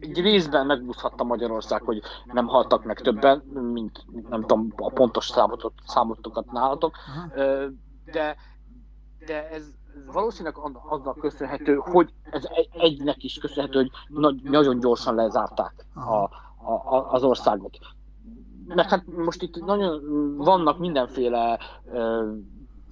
egy 0.01 0.21
részben 0.21 0.67
megbuszhatta 0.67 1.25
Magyarország, 1.25 1.83
hogy 1.83 2.03
nem 2.25 2.47
haltak 2.47 2.85
meg 2.85 3.01
többen, 3.01 3.39
mint 3.73 4.05
nem 4.29 4.41
tudom, 4.41 4.73
a 4.77 4.91
pontos 4.91 5.27
számotot, 5.27 5.73
számotokat 5.87 6.53
nálatok, 6.53 6.97
de, 8.05 8.37
de 9.27 9.49
ez 9.51 9.63
valószínűleg 10.07 10.57
annak 10.57 11.19
köszönhető, 11.19 11.75
hogy 11.75 12.13
ez 12.31 12.45
egynek 12.73 13.23
is 13.25 13.39
köszönhető, 13.39 13.79
hogy 13.79 13.91
nagyon 14.43 14.81
gyorsan 14.81 15.15
lezárták 15.15 15.87
a, 15.95 16.29
a, 16.65 17.13
az 17.13 17.25
országot. 17.25 17.79
Mert 18.67 18.89
hát 18.89 19.05
most 19.07 19.43
itt 19.43 19.65
nagyon 19.65 20.01
vannak 20.37 20.79
mindenféle 20.79 21.59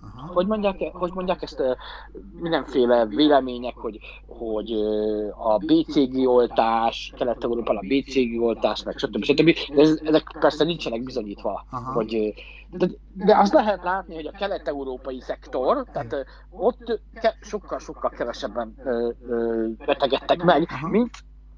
Aha. 0.03 0.33
Hogy 0.33 0.47
mondják, 0.47 0.83
hogy 0.93 1.13
mondják 1.15 1.43
ezt 1.43 1.63
mindenféle 2.41 3.07
vélemények, 3.07 3.77
hogy, 3.77 3.99
hogy 4.27 4.73
a 5.39 5.59
BCG 5.59 6.29
oltás, 6.29 7.13
Kelet-Európában 7.17 7.77
a 7.77 7.89
BCG 7.89 8.41
oltás, 8.41 8.83
meg 8.83 8.99
stb. 8.99 9.23
stb. 9.25 9.55
De 9.75 9.81
ez, 9.81 10.01
ezek 10.05 10.37
persze 10.41 10.65
nincsenek 10.65 11.03
bizonyítva, 11.03 11.65
Aha. 11.71 11.93
hogy 11.93 12.35
de, 12.71 12.89
de 13.13 13.37
azt 13.37 13.53
lehet 13.53 13.83
látni, 13.83 14.15
hogy 14.15 14.27
a 14.27 14.31
kelet-európai 14.39 15.21
szektor, 15.21 15.87
tehát 15.93 16.27
ott 16.51 17.01
sokkal-sokkal 17.41 18.11
kevesebben 18.11 18.75
ö, 18.85 19.11
ö, 19.29 19.67
betegedtek 19.87 20.43
meg, 20.43 20.69
mint 20.91 21.11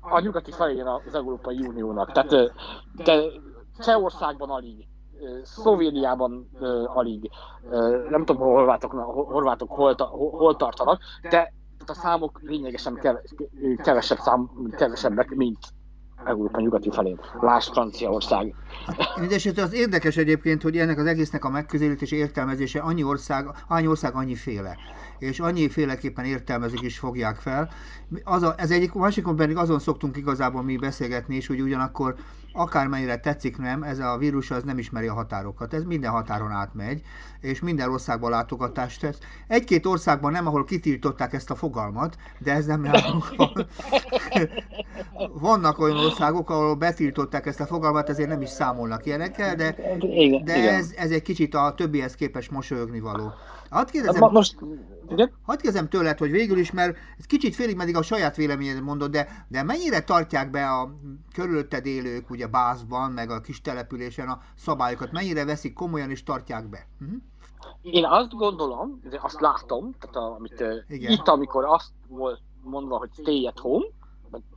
a 0.03 0.21
nyugati 0.21 0.51
felén 0.51 0.87
az 0.87 1.15
Európai 1.15 1.67
Uniónak. 1.67 2.13
Tehát 2.13 2.53
de 3.05 3.23
Csehországban 3.79 4.51
alig, 4.51 4.87
Szlovéniában 5.43 6.49
alig, 6.87 7.31
nem 8.11 8.25
tudom, 8.25 8.43
horvátok, 8.43 8.93
horvátok 9.31 9.71
hol, 9.71 9.95
hol 10.31 10.57
tartanak, 10.57 11.01
de 11.31 11.53
a 11.87 11.95
számok 11.95 12.41
lényegesen 12.43 13.01
kevesebb 13.83 14.19
szám, 14.19 14.51
kevesebbek, 14.77 15.31
mint 15.35 15.59
Európa 16.25 16.61
nyugati 16.61 16.91
felén. 16.91 17.21
Lásd 17.41 17.73
Franciaország. 17.73 18.55
Mindenesetre 19.17 19.63
az 19.63 19.73
érdekes 19.73 20.17
egyébként, 20.17 20.63
hogy 20.63 20.77
ennek 20.79 20.99
az 20.99 21.07
egésznek 21.07 21.45
a 21.45 21.49
megközelítése 21.51 22.17
értelmezése 22.17 22.81
annyi 22.81 23.03
ország, 23.03 23.47
annyi 23.69 23.87
ország 23.87 24.15
annyi 24.15 24.35
féle 24.35 24.77
és 25.23 25.41
annyi 25.41 25.69
féleképpen 25.69 26.25
értelmezik 26.25 26.81
is 26.81 26.99
fogják 26.99 27.37
fel. 27.37 27.71
Az 28.25 28.43
a, 28.43 28.55
ez 28.57 28.71
egyik 28.71 28.93
másikon 28.93 29.37
pedig 29.37 29.57
azon 29.57 29.79
szoktunk 29.79 30.17
igazából 30.17 30.63
mi 30.63 30.77
beszélgetni, 30.77 31.37
és 31.37 31.47
hogy 31.47 31.61
ugyanakkor 31.61 32.15
akármennyire 32.53 33.17
tetszik 33.17 33.57
nem, 33.57 33.83
ez 33.83 33.99
a 33.99 34.17
vírus 34.17 34.51
az 34.51 34.63
nem 34.63 34.79
ismeri 34.79 35.07
a 35.07 35.13
határokat. 35.13 35.75
Ez 35.75 35.85
minden 35.85 36.11
határon 36.11 36.51
átmegy, 36.51 37.03
és 37.41 37.61
minden 37.61 37.91
országban 37.91 38.31
látogatást 38.31 39.01
tesz. 39.01 39.19
Egy-két 39.47 39.87
országban 39.87 40.33
nem, 40.33 40.47
ahol 40.47 40.65
kitiltották 40.65 41.33
ezt 41.33 41.51
a 41.51 41.55
fogalmat, 41.55 42.17
de 42.39 42.53
ez 42.53 42.67
nem 42.67 42.81
nálunk 42.81 43.37
van. 43.37 43.67
Vannak 45.33 45.79
olyan 45.79 45.97
országok, 45.97 46.51
ahol 46.51 46.75
betiltották 46.75 47.47
ezt 47.47 47.61
a 47.61 47.67
fogalmat, 47.67 48.09
ezért 48.09 48.29
nem 48.29 48.43
is 48.43 48.49
számolnak 48.49 49.07
ilyenekkel, 49.07 49.55
de, 49.55 49.77
de 50.45 50.71
ez, 50.71 50.93
ez 50.97 51.11
egy 51.11 51.23
kicsit 51.23 51.55
a 51.55 51.75
többihez 51.77 52.15
képest 52.15 52.51
mosolyogni 52.51 53.01
való. 53.01 53.33
Hadd 53.73 53.91
kérdezem, 53.91 54.31
most, 54.31 54.57
igen? 55.11 55.33
Hadd 55.43 55.57
kérdezem 55.61 55.89
tőled, 55.89 56.19
hogy 56.19 56.31
végül 56.31 56.59
is, 56.59 56.71
mert 56.71 56.97
ez 57.19 57.25
kicsit 57.25 57.55
félig 57.55 57.77
meddig 57.77 57.97
a 57.97 58.03
saját 58.03 58.37
véleményed 58.37 58.83
mondod, 58.83 59.11
de, 59.11 59.47
de 59.49 59.63
mennyire 59.63 60.01
tartják 60.01 60.51
be 60.51 60.67
a 60.67 60.99
körülötted 61.35 61.87
élők, 61.87 62.31
ugye 62.31 62.42
Bászban, 62.49 63.11
meg 63.11 63.31
a 63.31 63.41
kis 63.41 63.61
településen 63.61 64.29
a 64.29 64.41
szabályokat, 64.55 65.13
mennyire 65.13 65.45
veszik 65.45 65.75
komolyan 65.75 66.11
és 66.11 66.23
tartják 66.23 66.69
be? 66.69 66.87
Uh-huh. 67.01 67.17
Én 67.83 68.05
azt 68.05 68.35
gondolom, 68.35 69.01
de 69.11 69.21
azt 69.23 69.41
látom, 69.41 69.93
tehát 70.01 70.17
a, 70.17 70.35
amit 70.35 70.65
Igen. 70.89 71.11
itt, 71.11 71.29
amikor 71.29 71.65
azt 71.65 71.93
volt 72.09 72.41
mondva, 72.63 72.97
hogy 72.97 73.11
stay 73.13 73.47
at 73.47 73.59
home, 73.59 73.87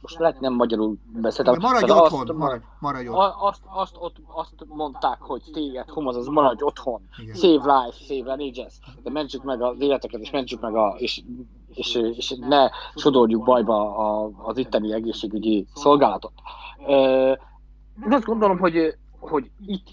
most 0.02 0.20
lehet 0.20 0.40
nem 0.40 0.54
magyarul 0.54 0.98
beszéltem. 1.06 1.56
Maradj 1.62 1.92
otthon, 1.92 2.30
azt, 2.30 2.38
maradj, 2.38 2.64
maradj 2.80 3.08
otthon. 3.08 3.32
Azt, 3.40 3.62
azt, 3.66 3.96
ott, 4.00 4.16
azt 4.28 4.54
mondták, 4.68 5.22
hogy 5.22 5.42
téged 5.54 5.90
home, 5.90 6.10
azaz 6.10 6.28
maradj 6.28 6.64
otthon. 6.64 7.02
Igen. 7.22 7.36
Save 7.36 7.80
life, 7.80 7.98
save 8.14 8.36
religions. 8.36 8.74
De 9.04 9.10
mentsük 9.10 9.44
meg 9.44 9.62
az 9.62 9.76
életeket, 9.80 10.22
és 10.22 10.32
mentsük 10.32 10.62
meg 10.62 10.76
a, 10.76 10.96
és, 10.98 11.24
és, 11.74 11.96
és 11.96 12.36
ne 12.40 12.70
sodorjuk 12.96 13.44
bajba 13.44 13.98
a, 13.98 14.30
az 14.44 14.58
itteni 14.58 14.94
egészségügyi 14.94 15.68
szolgálatot. 15.74 16.34
Én 18.04 18.14
azt 18.14 18.26
gondolom, 18.26 18.58
hogy, 18.58 18.98
hogy 19.20 19.52
itt 19.66 19.88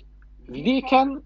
vidéken, 0.47 1.23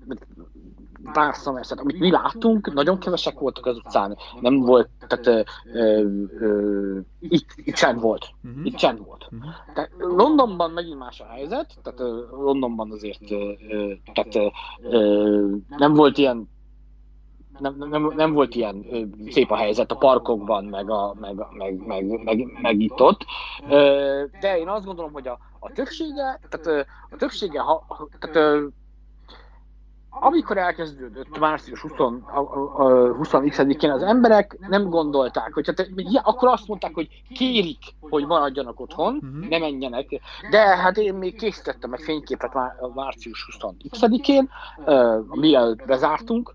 tehát 1.13 1.71
amit 1.77 1.99
mi 1.99 2.11
láttunk, 2.11 2.73
nagyon 2.73 2.99
kevesek 2.99 3.39
voltak 3.39 3.67
az 3.67 3.77
utcán, 3.77 4.17
nem 4.41 4.61
volt, 4.61 4.89
tehát 5.09 5.27
ö, 5.27 5.43
ö, 5.73 6.05
ö, 6.39 6.99
itt, 7.21 7.47
itt 7.57 7.75
csend 7.75 8.01
volt, 8.01 8.27
uh-huh. 8.45 8.67
itt 8.67 8.75
csend 8.75 9.05
volt. 9.07 9.29
Uh-huh. 9.31 9.51
Tehát 9.75 9.91
Londonban 9.99 10.71
megint 10.71 10.99
más 10.99 11.21
a 11.21 11.27
helyzet, 11.27 11.79
tehát 11.83 12.01
ö, 12.01 12.25
Londonban 12.31 12.91
azért 12.91 13.31
ö, 13.31 13.53
tehát, 14.15 14.53
ö, 14.83 15.47
nem 15.77 15.95
volt 15.95 16.19
ilyen 16.19 16.49
nem, 17.59 17.77
nem, 17.91 18.13
nem 18.17 18.33
volt 18.33 18.55
ilyen 18.55 18.87
ö, 18.91 19.03
szép 19.31 19.51
a 19.51 19.57
helyzet 19.57 19.91
a 19.91 19.97
parkokban, 19.97 20.65
meg, 20.65 20.91
a, 20.91 21.15
meg, 21.21 21.35
meg, 21.57 21.87
meg, 21.87 22.23
meg, 22.25 22.59
meg 22.61 22.81
itt 22.81 23.01
ott. 23.01 23.25
Ö, 23.69 24.23
de 24.41 24.59
én 24.59 24.69
azt 24.69 24.85
gondolom, 24.85 25.13
hogy 25.13 25.29
a, 25.29 25.39
a 25.67 25.73
többsége, 25.73 26.41
tehát 26.49 26.87
a 27.11 27.17
többsége, 27.17 27.61
ha, 27.61 28.09
tehát 28.21 28.59
amikor 30.21 30.59
elkezdődött 30.59 31.39
március 31.39 31.81
20, 31.81 31.93
20-én, 31.99 33.91
az 33.91 34.03
emberek 34.03 34.57
nem 34.69 34.89
gondolták, 34.89 35.53
hogy 35.53 35.67
hát, 35.67 35.91
akkor 36.23 36.49
azt 36.49 36.69
mondták, 36.69 36.95
hogy 36.95 37.09
kérik, 37.35 37.79
hogy 38.01 38.27
maradjanak 38.27 38.81
otthon, 38.81 39.15
uh-huh. 39.15 39.49
ne 39.49 39.59
menjenek. 39.59 40.21
De 40.51 40.59
hát 40.59 40.97
én 40.97 41.15
még 41.15 41.37
készítettem 41.37 41.93
egy 41.93 42.03
fényképet 42.03 42.55
már 42.55 42.75
március 42.95 43.49
20-én, 43.61 44.51
uh, 44.85 45.25
mielőtt 45.31 45.85
bezártunk, 45.87 46.55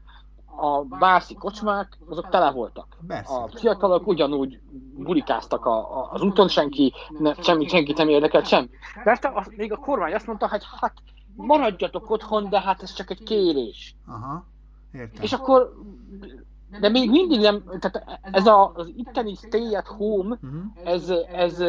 a 0.55 0.83
bászi 0.99 1.33
kocsmák, 1.33 1.97
azok 2.09 2.29
tele 2.29 2.51
voltak. 2.51 2.97
Persze. 3.07 3.33
A 3.33 3.47
fiatalok 3.47 4.07
ugyanúgy 4.07 4.59
bulikáztak 4.97 5.65
a, 5.65 5.99
a, 5.99 6.09
az 6.11 6.21
úton, 6.21 6.47
senki, 6.47 6.93
ne, 7.19 7.33
semmi, 7.33 7.67
senki 7.67 7.93
nem 7.97 8.09
érdekelt 8.09 8.47
semmi. 8.47 8.69
Mert 9.03 9.25
a, 9.25 9.45
még 9.49 9.71
a 9.71 9.77
kormány 9.77 10.13
azt 10.13 10.27
mondta, 10.27 10.49
hogy 10.49 10.63
hát 10.79 10.93
maradjatok 11.35 12.09
otthon, 12.09 12.49
de 12.49 12.61
hát 12.61 12.81
ez 12.81 12.93
csak 12.93 13.09
egy 13.09 13.23
kérés. 13.23 13.95
Aha, 14.07 14.45
értem. 14.93 15.23
És 15.23 15.33
akkor, 15.33 15.73
de 16.79 16.89
még 16.89 17.09
mindig 17.09 17.39
nem, 17.39 17.63
tehát 17.79 18.19
ez 18.21 18.45
a, 18.45 18.71
az 18.75 18.91
itteni 18.95 19.35
stay 19.35 19.75
at 19.75 19.87
home, 19.87 20.37
uh-huh. 20.41 20.63
ez, 20.83 21.09
ez, 21.33 21.59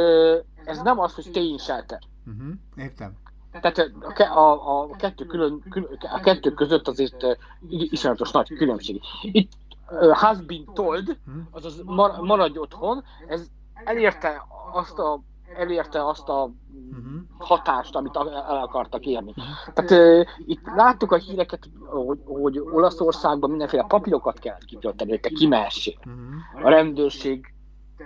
ez 0.65 0.79
nem 0.83 0.99
az, 0.99 1.15
hogy 1.15 1.25
stay 1.25 1.49
in 1.49 1.59
shelter. 1.59 1.99
Uh-huh. 2.27 2.53
Értem. 2.77 3.17
Tehát 3.61 3.79
a, 4.17 4.41
a, 4.41 4.81
a, 4.81 4.97
kettő 4.97 5.25
külön, 5.25 5.63
külön, 5.71 5.99
a 6.13 6.21
kettő 6.21 6.51
között 6.51 6.89
azért 6.89 7.39
iszonyatos 7.69 8.31
nagy 8.31 8.49
különbség. 8.55 9.01
Itt 9.23 9.53
uh, 9.91 10.13
has 10.13 10.41
been 10.41 10.65
told, 10.75 11.17
azaz 11.51 11.83
mar, 11.85 12.21
maradj 12.21 12.59
otthon, 12.59 13.05
ez 13.29 13.47
elérte 13.85 14.47
azt 14.73 14.99
a 14.99 15.21
elérte 15.57 16.07
azt 16.07 16.29
a 16.29 16.51
hatást, 17.39 17.95
amit 17.95 18.17
el 18.17 18.61
akartak 18.63 19.07
érni. 19.07 19.35
Tehát 19.75 19.91
uh, 19.91 20.27
itt 20.47 20.67
láttuk 20.77 21.13
a 21.13 21.17
híreket, 21.17 21.69
hogy, 21.87 22.19
hogy 22.25 22.59
Olaszországban 22.59 23.51
mindenféle 23.51 23.85
papírokat 23.89 24.39
kell 24.39 24.59
kitölteni, 24.67 25.11
hogy 25.11 25.21
te 25.21 25.29
kimehessél. 25.29 25.99
A 26.63 26.69
rendőrség 26.69 27.53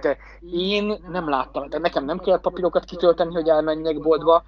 de 0.00 0.16
én 0.50 0.98
nem 1.08 1.28
láttam, 1.28 1.68
de 1.68 1.78
nekem 1.78 2.04
nem 2.04 2.18
kellett 2.18 2.40
papírokat 2.40 2.84
kitölteni, 2.84 3.34
hogy 3.34 3.48
elmenjek 3.48 4.00
boltba, 4.00 4.44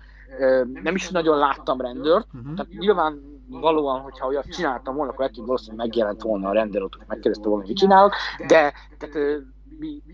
nem 0.82 0.94
is 0.94 1.10
nagyon 1.10 1.38
láttam 1.38 1.80
rendőrt, 1.80 2.26
uh-huh. 2.34 2.54
tehát 2.54 2.72
nyilván 2.72 3.20
valóan, 3.48 4.00
hogyha 4.00 4.26
olyat 4.26 4.48
csináltam 4.48 4.94
volna, 4.94 5.12
akkor 5.12 5.24
ettől 5.24 5.44
valószínűleg 5.44 5.86
megjelent 5.86 6.22
volna 6.22 6.48
a 6.48 6.52
rendőr, 6.52 6.80
hogy 6.80 7.06
megkérdezte 7.06 7.48
volna, 7.48 7.60
hogy 7.60 7.68
mit 7.68 7.78
csinálok, 7.78 8.14
de 8.46 8.72
tehát, 8.98 9.16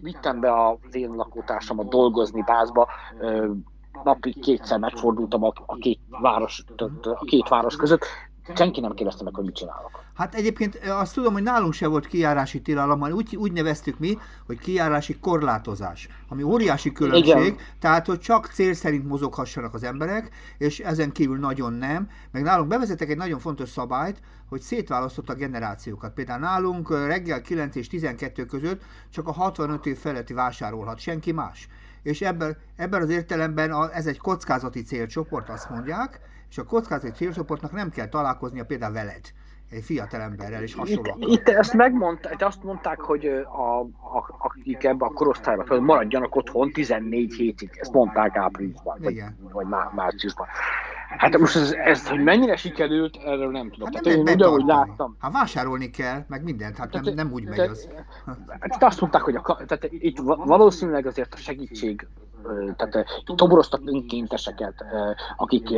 vittem 0.00 0.40
be 0.40 0.66
az 0.68 0.94
én 0.94 1.10
lakótársamat 1.10 1.88
dolgozni 1.88 2.42
bázba, 2.42 2.88
napi 4.04 4.32
kétszer 4.40 4.78
megfordultam 4.78 5.44
a, 5.44 5.52
a 5.66 5.74
két 5.74 6.00
város, 6.08 6.64
a 7.02 7.24
két 7.24 7.48
város 7.48 7.76
között, 7.76 8.04
senki 8.54 8.80
nem 8.80 8.94
kérdezte 8.94 9.24
meg, 9.24 9.34
hogy 9.34 9.44
mit 9.44 9.54
csinálok. 9.54 10.02
Hát 10.14 10.34
egyébként 10.34 10.78
azt 10.88 11.14
tudom, 11.14 11.32
hogy 11.32 11.42
nálunk 11.42 11.72
se 11.72 11.86
volt 11.86 12.06
kijárási 12.06 12.62
tilalom, 12.62 13.00
hanem 13.00 13.16
úgy, 13.16 13.36
úgy 13.36 13.52
neveztük 13.52 13.98
mi, 13.98 14.18
hogy 14.46 14.58
kijárási 14.58 15.18
korlátozás, 15.18 16.08
ami 16.28 16.42
óriási 16.42 16.92
különbség, 16.92 17.36
Igen. 17.36 17.56
tehát 17.78 18.06
hogy 18.06 18.18
csak 18.18 18.46
cél 18.46 18.74
szerint 18.74 19.08
mozoghassanak 19.08 19.74
az 19.74 19.82
emberek, 19.82 20.30
és 20.58 20.80
ezen 20.80 21.12
kívül 21.12 21.38
nagyon 21.38 21.72
nem. 21.72 22.08
Meg 22.30 22.42
nálunk 22.42 22.68
bevezetek 22.68 23.10
egy 23.10 23.16
nagyon 23.16 23.38
fontos 23.38 23.68
szabályt, 23.68 24.20
hogy 24.48 24.60
szétválasztott 24.60 25.28
a 25.28 25.34
generációkat. 25.34 26.12
Például 26.12 26.40
nálunk 26.40 26.90
reggel 26.90 27.40
9 27.40 27.76
és 27.76 27.88
12 27.88 28.46
között 28.46 28.82
csak 29.10 29.28
a 29.28 29.32
65 29.32 29.86
év 29.86 29.98
feletti 29.98 30.32
vásárolhat, 30.32 30.98
senki 30.98 31.32
más. 31.32 31.68
És 32.02 32.20
ebben, 32.20 32.56
ebben 32.76 33.02
az 33.02 33.10
értelemben 33.10 33.70
a, 33.70 33.94
ez 33.94 34.06
egy 34.06 34.18
kockázati 34.18 34.82
célcsoport, 34.82 35.48
azt 35.48 35.70
mondják, 35.70 36.20
és 36.54 36.60
a 36.60 36.64
kockázati 36.64 37.10
célcsoportnak 37.10 37.72
nem 37.72 37.90
kell 37.90 38.08
találkoznia 38.08 38.64
például 38.64 38.92
veled, 38.92 39.20
egy 39.70 39.84
fiatal 39.84 40.20
emberrel 40.20 40.62
és 40.62 40.74
hasonló. 40.74 41.16
Itt, 41.18 41.28
itt 41.28 41.48
ezt 41.48 41.72
megmondták, 41.72 42.42
azt 42.42 42.62
mondták, 42.62 43.00
hogy 43.00 43.26
a, 43.26 43.80
a, 43.80 44.36
akik 44.38 44.84
ebben 44.84 45.08
a 45.08 45.12
korosztályban 45.12 45.82
maradjanak 45.82 46.36
otthon 46.36 46.72
14 46.72 47.34
hétig, 47.34 47.70
ezt 47.74 47.92
mondták 47.92 48.36
áprilisban, 48.36 48.98
vagy, 49.00 49.22
vagy 49.52 49.66
márciusban. 49.94 50.46
Hát 51.18 51.38
most 51.38 51.56
ez, 51.56 51.72
ez, 51.72 52.08
hogy 52.08 52.22
mennyire 52.22 52.56
sikerült, 52.56 53.16
erről 53.16 53.50
nem 53.50 53.70
tudom. 53.70 53.92
Hát 53.92 54.02
Tehát 54.02 54.18
én 54.18 54.34
ugyanúgy 54.34 54.64
láttam. 54.66 55.16
Hát 55.20 55.32
vásárolni 55.32 55.90
kell, 55.90 56.24
meg 56.28 56.42
mindent, 56.42 56.76
hát 56.76 56.92
nem, 56.92 57.14
nem 57.14 57.32
úgy 57.32 57.44
megy 57.44 57.58
az. 57.58 57.88
Hát 58.60 58.82
azt 58.82 59.00
mondták, 59.00 59.22
hogy 59.22 59.34
a, 59.34 59.42
tehát 59.66 59.86
itt 59.90 60.18
valószínűleg 60.24 61.06
azért 61.06 61.34
a 61.34 61.36
segítség 61.36 62.06
tehát 62.76 63.06
toboroztak 63.36 63.80
önkénteseket, 63.84 64.84
akik 65.36 65.68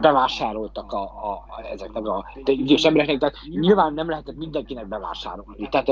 bevásároltak 0.00 0.92
a, 0.92 1.02
a, 1.02 1.44
ezeknek 1.72 2.06
a 2.06 2.24
idős 2.44 2.84
embereknek, 2.84 3.18
tehát 3.18 3.36
nyilván 3.50 3.94
nem 3.94 4.08
lehetett 4.08 4.36
mindenkinek 4.36 4.86
bevásárolni. 4.88 5.68
Tehát 5.68 5.88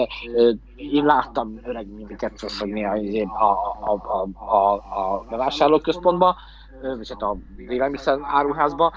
én 0.77 1.05
láttam 1.05 1.61
öreg 1.65 1.87
mindiket 1.95 2.37
szoszogni 2.37 2.85
a, 2.85 2.93
a, 3.41 3.93
a, 3.93 4.29
a, 4.55 4.73
a 4.75 5.25
bevásárlóközpontba, 5.31 6.37
vagy 6.81 7.09
hát 7.09 7.23
a 7.23 7.37
élelmiszer 7.57 8.19
áruházba, 8.23 8.93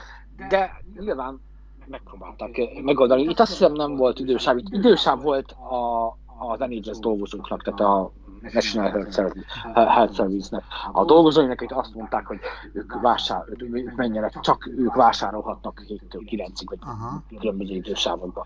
de 0.50 0.82
nyilván 1.00 1.42
megpróbáltak 1.86 2.50
megoldani. 2.84 3.22
Itt 3.22 3.40
azt 3.40 3.52
hiszem 3.52 3.74
nem 3.74 3.96
volt 3.96 4.20
idősáv, 4.20 4.58
itt 4.58 4.74
idősáv 4.74 5.22
volt 5.22 5.52
a, 5.52 6.08
az 6.50 6.60
NHS 6.60 7.00
dolgozóknak, 7.00 7.64
tehát 7.64 7.80
a 7.80 8.12
National 8.42 8.90
Health 8.90 9.14
Service, 9.14 9.46
Health 9.74 10.16
Service-nek 10.16 10.64
a 10.92 11.06
dolgozóinak, 11.06 11.62
akik 11.62 11.78
azt 11.78 11.96
mondták, 11.96 12.26
hogy 12.26 12.40
ők, 12.74 13.02
vásár, 13.02 13.44
ők 13.58 13.96
menjenek, 13.96 14.40
csak 14.40 14.70
ők 14.78 14.96
vásárolhatnak 14.96 15.82
7-től 15.88 16.22
9-ig, 16.30 16.66
vagy 16.66 16.80
Aha. 16.82 17.24
különböző 17.40 17.74
idősávokban. 17.74 18.44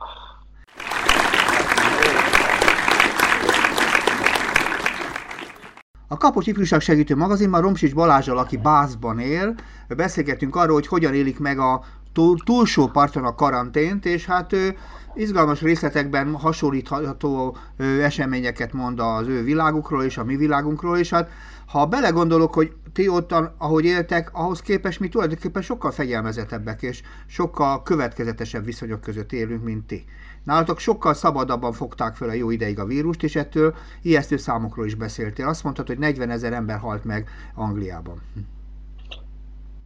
A 6.08 6.18
Kapos 6.18 6.46
Ifjúság 6.46 6.80
Segítő 6.80 7.16
Magazinban 7.16 7.62
Romsics 7.62 7.94
Balázsal, 7.94 8.38
aki 8.38 8.58
Bászban 8.58 9.20
él, 9.20 9.56
beszélgetünk 9.88 10.56
arról, 10.56 10.74
hogy 10.74 10.88
hogyan 10.88 11.14
élik 11.14 11.40
meg 11.40 11.60
a 11.60 11.84
túl, 12.14 12.38
túlsó 12.46 12.88
parton 12.88 13.24
a 13.24 13.36
karantént, 13.36 14.06
és 14.06 14.26
hát 14.26 14.54
ő 14.54 14.78
izgalmas 15.16 15.62
részletekben 15.62 16.36
hasonlítható 16.36 17.58
eseményeket 18.02 18.74
mond 18.74 19.00
az 19.00 19.28
ő 19.28 19.44
világukról 19.44 20.04
és 20.04 20.18
a 20.18 20.24
mi 20.24 20.36
világunkról, 20.36 20.98
és 20.98 21.10
hát 21.10 21.30
ha 21.66 21.86
belegondolok, 21.86 22.54
hogy 22.54 22.74
ti 22.94 23.10
ott, 23.10 23.32
ahogy 23.58 23.86
éltek, 23.86 24.30
ahhoz 24.34 24.62
képest 24.62 25.00
mi 25.00 25.10
tulajdonképpen 25.10 25.62
sokkal 25.62 25.92
fegyelmezetebbek 25.92 26.82
és 26.82 27.02
sokkal 27.28 27.84
következetesebb 27.84 28.66
viszonyok 28.66 29.02
között 29.02 29.32
élünk, 29.32 29.64
mint 29.64 29.88
ti. 29.88 30.06
Nálatok 30.44 30.80
sokkal 30.80 31.14
szabadabban 31.14 31.74
fogták 31.74 32.16
fel 32.16 32.30
a 32.30 32.34
jó 32.34 32.50
ideig 32.50 32.80
a 32.80 32.86
vírust, 32.86 33.24
és 33.24 33.36
ettől 33.36 33.76
ijesztő 34.02 34.38
számokról 34.38 34.86
is 34.86 34.96
beszéltél. 34.96 35.48
Azt 35.48 35.64
mondtad, 35.64 35.88
hogy 35.88 35.98
40 35.98 36.30
ezer 36.30 36.54
ember 36.54 36.80
halt 36.80 37.04
meg 37.04 37.30
Angliában. 37.56 38.22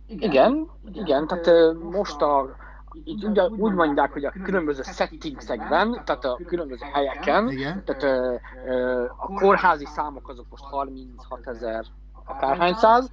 Igen, 0.07 0.67
igen, 0.93 1.27
tehát 1.27 1.73
most 1.91 2.21
a 2.21 2.55
így 3.03 3.25
ugye 3.25 3.47
úgy 3.47 3.73
mondják, 3.73 4.13
hogy 4.13 4.25
a 4.25 4.33
különböző 4.43 4.81
settingsekben, 4.83 6.01
tehát 6.05 6.25
a 6.25 6.39
különböző 6.45 6.85
helyeken, 6.93 7.49
Igen. 7.49 7.83
tehát 7.85 8.03
a 9.17 9.25
kórházi 9.33 9.85
számok 9.85 10.29
azok 10.29 10.45
most 10.49 10.63
36 10.63 11.47
ezer 11.47 11.85
akárhány 12.25 12.73
száz, 12.73 13.11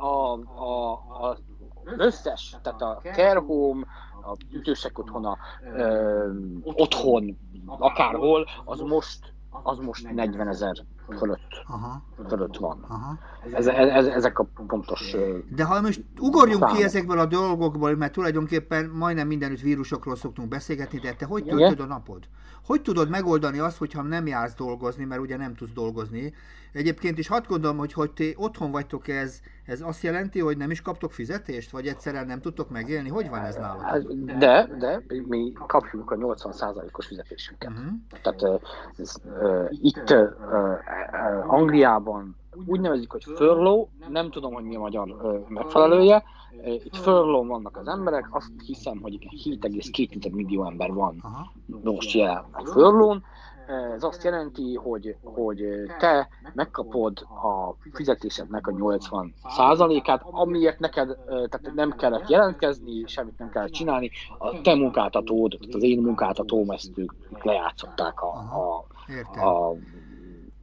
a, 0.00 0.32
a, 0.64 0.92
a 1.26 1.36
összes, 1.84 2.56
tehát 2.62 2.82
a 2.82 3.00
care 3.02 3.38
home, 3.38 3.86
a 4.24 4.36
ütősek 4.50 4.98
otthona, 4.98 5.38
ö, 5.74 6.30
otthon, 6.62 7.38
akárhol, 7.66 8.46
az 8.64 8.80
most 8.80 9.32
az 9.62 9.78
most 9.78 10.12
40 10.12 10.48
ezer 10.48 10.76
fölött, 11.18 11.64
Aha. 11.66 12.02
fölött 12.28 12.56
van. 12.56 12.84
Aha. 12.88 13.18
Ez, 13.52 13.66
ez, 13.66 14.06
ezek 14.06 14.38
a 14.38 14.46
pontos 14.66 15.16
De 15.54 15.64
ha 15.64 15.80
most 15.80 16.02
ugorjunk 16.20 16.62
számok. 16.62 16.76
ki 16.76 16.82
ezekből 16.82 17.18
a 17.18 17.26
dolgokból, 17.26 17.96
mert 17.96 18.12
tulajdonképpen 18.12 18.90
majdnem 18.94 19.26
mindenütt 19.26 19.60
vírusokról 19.60 20.16
szoktunk 20.16 20.48
beszélgetni, 20.48 20.98
de 20.98 21.12
te 21.12 21.24
hogy 21.24 21.44
töltöd 21.44 21.80
a 21.80 21.86
napod? 21.86 22.22
Hogy 22.66 22.82
tudod 22.82 23.08
megoldani 23.08 23.58
azt, 23.58 23.78
hogyha 23.78 24.02
nem 24.02 24.26
jársz 24.26 24.54
dolgozni, 24.54 25.04
mert 25.04 25.20
ugye 25.20 25.36
nem 25.36 25.54
tudsz 25.54 25.72
dolgozni? 25.72 26.32
Egyébként 26.72 27.18
is 27.18 27.28
hadd 27.28 27.42
gondolom, 27.48 27.76
hogy, 27.76 27.92
hogy 27.92 28.10
ti 28.10 28.34
otthon 28.38 28.70
vagytok, 28.70 29.08
ez, 29.08 29.40
ez 29.66 29.80
azt 29.80 30.02
jelenti, 30.02 30.40
hogy 30.40 30.56
nem 30.56 30.70
is 30.70 30.82
kaptok 30.82 31.12
fizetést, 31.12 31.70
vagy 31.70 31.86
egyszerűen 31.86 32.26
nem 32.26 32.40
tudtok 32.40 32.70
megélni? 32.70 33.08
Hogy 33.08 33.28
van 33.28 33.44
ez 33.44 33.56
nálatok? 33.56 33.82
Hát, 33.82 34.38
de, 34.38 34.68
de 34.78 35.02
mi 35.26 35.52
kapjuk 35.66 36.10
a 36.10 36.16
80%-os 36.16 37.06
fizetésünket. 37.06 37.70
Uh-huh. 37.70 37.92
Tehát 38.22 38.62
ez, 38.96 39.14
uh, 39.24 39.68
itt 39.70 40.10
uh, 40.10 40.28
Angliában 41.46 42.36
úgy 42.66 42.80
nevezik, 42.80 43.10
hogy 43.10 43.24
furlough, 43.24 43.90
nem 44.08 44.30
tudom, 44.30 44.52
hogy 44.52 44.64
mi 44.64 44.76
a 44.76 44.80
magyar 44.80 45.16
megfelelője, 45.48 46.22
itt 46.84 46.96
furlough 46.96 47.48
vannak 47.48 47.76
az 47.76 47.88
emberek, 47.88 48.28
azt 48.30 48.52
hiszem, 48.66 48.98
hogy 49.02 49.18
7,2 49.44 50.32
millió 50.32 50.64
ember 50.64 50.92
van 50.92 51.24
most 51.82 52.12
jelenleg 52.12 52.66
furlough 52.66 53.22
ez 53.94 54.02
azt 54.02 54.24
jelenti, 54.24 54.74
hogy, 54.74 55.16
hogy 55.22 55.64
te 55.98 56.28
megkapod 56.54 57.18
a 57.20 57.74
fizetésednek 57.92 58.66
a 58.66 58.70
80 58.70 59.34
át 59.42 60.22
amiért 60.30 60.78
neked 60.78 61.16
tehát 61.26 61.70
nem 61.74 61.90
kellett 61.90 62.28
jelentkezni, 62.28 63.02
semmit 63.06 63.38
nem 63.38 63.50
kellett 63.50 63.70
csinálni, 63.70 64.10
a 64.38 64.60
te 64.60 64.74
munkáltatód, 64.74 65.58
az 65.72 65.82
én 65.82 66.02
munkáltatóm 66.02 66.70
ezt 66.70 66.98
ők 66.98 67.12
lejátszották 67.42 68.22
a, 68.22 68.32
a, 68.36 68.84
a 69.46 69.74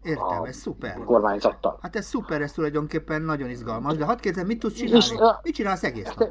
Értem, 0.03 0.43
ez 0.43 0.55
szuper. 0.55 1.03
Kormányzattal. 1.05 1.79
Hát 1.81 1.95
ez 1.95 2.05
szuper, 2.05 2.41
ez 2.41 2.51
tulajdonképpen 2.51 3.21
nagyon 3.21 3.49
izgalmas, 3.49 3.97
de 3.97 4.05
hadd 4.05 4.19
kérdezem, 4.19 4.47
mit 4.47 4.59
tudsz 4.59 4.75
csinálni? 4.75 4.97
És, 4.97 5.13
mit 5.43 5.53
csinálsz 5.53 5.83
egész 5.83 6.13
nap? 6.15 6.29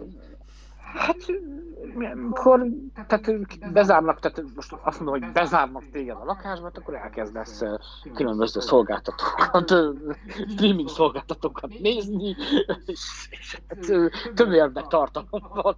Hát 0.95 1.17
amikor 2.13 2.67
tehát 3.07 3.73
bezárnak, 3.73 4.21
tehát 4.21 4.43
most 4.55 4.73
azt 4.83 5.01
mondom, 5.01 5.21
hogy 5.21 5.33
bezárnak 5.33 5.91
téged 5.91 6.17
a 6.21 6.25
lakásba, 6.25 6.71
akkor 6.75 6.95
elkezdesz 6.95 7.63
különböző 8.15 8.61
szolgáltatókat, 8.61 9.75
streaming 10.49 10.89
szolgáltatókat 10.89 11.79
nézni, 11.79 12.37
és, 12.87 13.29
és 13.31 13.61
hát, 13.69 14.13
tömérnek 14.35 14.87
tartalom 14.87 15.51
van. 15.55 15.77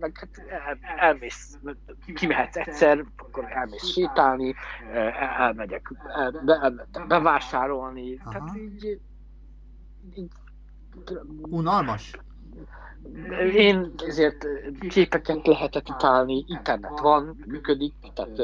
Meg 0.00 0.18
hát 0.18 0.48
el, 0.48 0.78
elmész, 0.96 1.58
kimehetsz 2.14 2.56
egyszer, 2.56 3.04
akkor 3.16 3.44
elmész 3.48 3.84
sétálni, 3.84 4.54
elmegyek 5.38 5.92
el, 6.14 6.42
be, 6.44 6.72
bevásárolni, 7.08 8.20
Aha. 8.24 8.30
tehát 8.30 8.56
így, 8.56 9.00
így 10.14 10.30
Unalmas? 11.50 12.14
Én 13.54 13.92
ezért 14.06 14.46
képeket 14.88 15.46
lehetett 15.46 15.88
utálni, 15.88 16.44
internet 16.48 17.00
van, 17.00 17.44
működik, 17.46 17.94
tehát 18.14 18.42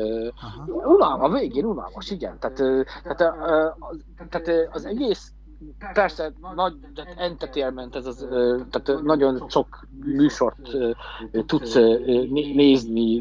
unalma, 0.66 1.24
a 1.24 1.30
végén 1.30 1.64
unalmas, 1.64 2.10
igen. 2.10 2.38
Tehát, 2.38 2.56
tehát, 3.02 3.36
tehát 4.28 4.68
az 4.72 4.84
egész 4.84 5.32
Persze, 5.92 6.32
nagy 6.54 6.74
tehát 6.94 7.18
entertainment, 7.18 7.96
ez 7.96 8.06
az, 8.06 8.26
tehát 8.70 9.02
nagyon 9.02 9.44
sok 9.48 9.86
műsort 10.04 10.70
tudsz 11.46 11.74
nézni 12.54 13.14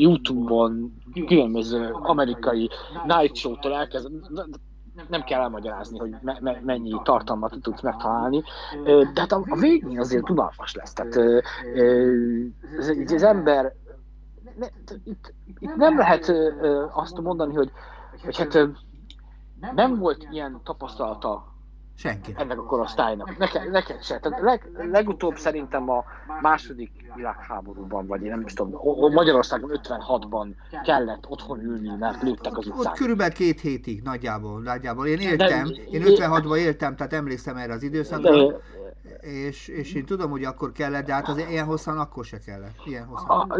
YouTube-on, 0.00 0.92
különböző 1.26 1.90
amerikai 1.92 2.70
night 3.06 3.36
show-tól 3.36 3.74
elkezdve, 3.74 4.44
nem 5.08 5.22
kell 5.22 5.40
elmagyarázni, 5.40 5.98
hogy 5.98 6.14
me- 6.20 6.40
me- 6.40 6.64
mennyi 6.64 7.00
tartalmat 7.02 7.56
tudsz 7.62 7.80
megtalálni, 7.80 8.42
de 8.84 9.20
hát 9.20 9.32
a, 9.32 9.42
a 9.48 9.56
végén 9.56 9.98
azért 9.98 10.30
unalmas 10.30 10.74
lesz. 10.74 10.92
Tehát 10.92 11.16
az 13.12 13.22
ember 13.22 13.74
ne, 14.56 14.66
itt, 15.04 15.34
itt 15.58 15.74
nem 15.74 15.98
lehet 15.98 16.32
azt 16.92 17.20
mondani, 17.20 17.54
hogy, 17.54 17.70
hogy 18.24 18.38
hát 18.38 18.68
nem 19.74 19.98
volt 19.98 20.26
ilyen 20.30 20.60
tapasztalata 20.64 21.51
Senki. 22.02 22.34
Ennek 22.36 22.58
a 22.58 22.64
korosztálynak. 22.64 23.38
Nekem, 23.38 23.70
nekem 23.70 23.96
se. 24.00 24.18
Tehát 24.18 24.40
leg, 24.40 24.70
legutóbb 24.90 25.36
szerintem 25.36 25.90
a 25.90 26.04
második 26.40 26.90
világháborúban, 27.14 28.06
vagy 28.06 28.22
én 28.22 28.30
nem 28.30 28.40
is 28.40 28.52
tudom, 28.52 29.12
Magyarországon 29.12 29.70
56-ban 29.82 30.46
kellett 30.84 31.26
otthon 31.28 31.60
ülni, 31.60 31.96
mert 31.98 32.22
lőttek 32.22 32.56
az 32.56 32.66
utcán. 32.66 32.86
Ott 32.86 32.96
körülbelül 32.96 33.32
két 33.32 33.60
hétig 33.60 34.02
nagyjából. 34.02 34.60
nagyjából. 34.60 35.06
Én 35.06 35.18
éltem, 35.18 35.66
de, 35.66 35.82
én 35.90 36.02
56-ban 36.04 36.56
éltem, 36.56 36.96
tehát 36.96 37.12
emlékszem 37.12 37.56
erre 37.56 37.72
az 37.72 37.82
időszakra. 37.82 38.46
De, 38.46 38.56
és, 39.20 39.68
és 39.68 39.94
én 39.94 40.04
tudom, 40.04 40.30
hogy 40.30 40.44
akkor 40.44 40.72
kellett, 40.72 41.06
de 41.06 41.12
hát 41.12 41.28
az 41.28 41.38
ilyen 41.38 41.64
hosszan 41.64 41.98
akkor 41.98 42.24
se 42.24 42.38
kellett. 42.38 42.76
Ilyen 42.84 43.06
hosszan. 43.06 43.50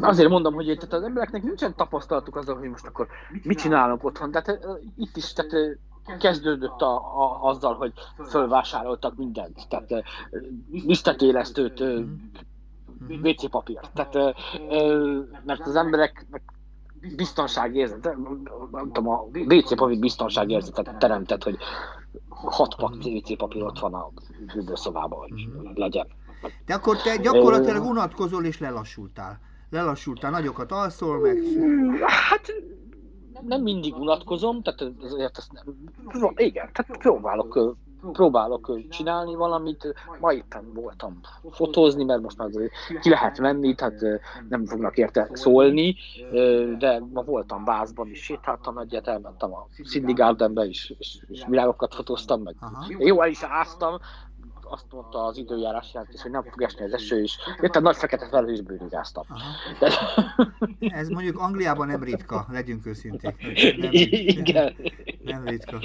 A, 0.00 0.06
azért 0.06 0.28
mondom, 0.28 0.54
hogy 0.54 0.64
tehát 0.64 0.92
az 0.92 1.02
embereknek 1.02 1.42
nincsen 1.42 1.74
tapasztalatuk 1.74 2.36
azzal, 2.36 2.56
hogy 2.56 2.68
most 2.68 2.86
akkor 2.86 3.06
mit 3.42 3.58
csinálunk 3.58 4.04
otthon. 4.04 4.30
Tehát 4.30 4.58
itt 4.96 5.16
is, 5.16 5.32
tehát 5.32 5.78
kezdődött 6.18 6.80
a, 6.80 6.94
a, 6.94 7.48
azzal, 7.48 7.74
hogy 7.74 7.92
fölvásároltak 8.28 9.16
mindent, 9.16 9.68
tehát 9.68 10.04
lisztetélesztőt, 10.70 11.80
uh, 11.80 12.04
WC 13.08 13.50
papírt, 13.50 13.90
tehát 13.94 14.34
mert 15.44 15.66
az 15.66 15.76
embereknek 15.76 16.42
biztonságérzet, 17.16 18.04
nem 18.04 18.90
tudom, 18.92 19.08
a 19.08 19.26
WC 19.32 19.74
papír 19.74 19.98
biztonságérzetet 19.98 20.98
teremtett, 20.98 21.42
hogy 21.42 21.56
hat 22.28 22.74
pak 22.76 22.94
WC 22.94 23.36
papír 23.36 23.62
ott 23.62 23.78
van 23.78 23.94
a 23.94 24.10
fürdőszobában, 24.48 25.18
hogy 25.18 25.48
legyen. 25.74 26.06
De 26.66 26.74
akkor 26.74 26.96
te 26.96 27.16
gyakorlatilag 27.16 27.84
unatkozol 27.84 28.44
és 28.44 28.58
lelassultál. 28.58 29.40
Lelassultál, 29.70 30.30
nagyokat 30.30 30.72
alszol, 30.72 31.18
meg... 31.18 31.36
Hát 32.00 32.52
nem 33.46 33.62
mindig 33.62 33.94
unatkozom, 33.96 34.62
tehát 34.62 34.92
azért 35.02 35.38
ezt 35.38 35.52
nem, 35.52 36.32
igen, 36.36 36.68
tehát 36.72 36.96
próbálok, 36.98 37.76
próbálok 38.12 38.78
csinálni 38.88 39.34
valamit. 39.34 39.94
Ma 40.20 40.32
éppen 40.32 40.72
voltam 40.74 41.20
fotózni, 41.50 42.04
mert 42.04 42.22
most 42.22 42.38
már 42.38 42.50
ki 43.00 43.08
lehet 43.08 43.38
menni, 43.38 43.74
tehát 43.74 44.00
nem 44.48 44.66
fognak 44.66 44.96
érte 44.96 45.28
szólni, 45.32 45.96
de 46.78 47.02
ma 47.12 47.22
voltam 47.22 47.64
Bázban 47.64 48.10
is, 48.10 48.22
sétáltam 48.22 48.78
egyet, 48.78 49.06
elmentem 49.06 49.54
a 49.54 49.66
Cindy 49.88 50.12
Gardenbe 50.12 50.64
is, 50.64 50.94
és, 50.98 51.18
és 51.28 51.44
világokat 51.48 51.94
fotóztam 51.94 52.42
meg. 52.42 52.54
Aha. 52.60 52.84
Jó, 52.98 53.22
el 53.22 53.28
is 53.28 53.42
áztam, 53.42 53.98
azt 54.68 54.84
mondta 54.90 55.24
az 55.24 55.36
időjárás 55.36 55.90
jelentés, 55.92 56.22
hogy 56.22 56.30
nem 56.30 56.42
fog 56.42 56.62
esni 56.62 56.84
az 56.84 56.92
eső 56.92 57.22
is. 57.22 57.38
Jöttem 57.60 57.82
nagy 57.82 57.96
fekete 57.96 58.28
felhő 58.28 58.52
és 58.52 58.60
bőrigáztam. 58.60 59.24
De... 59.78 59.92
Ez 60.78 61.08
mondjuk 61.08 61.38
Angliában 61.38 61.86
nem 61.86 62.02
ritka, 62.02 62.46
legyünk 62.50 62.86
őszinték. 62.86 63.36
Nem, 63.76 63.88
Igen. 63.92 64.76
Nem 65.24 65.44
ritka. 65.44 65.78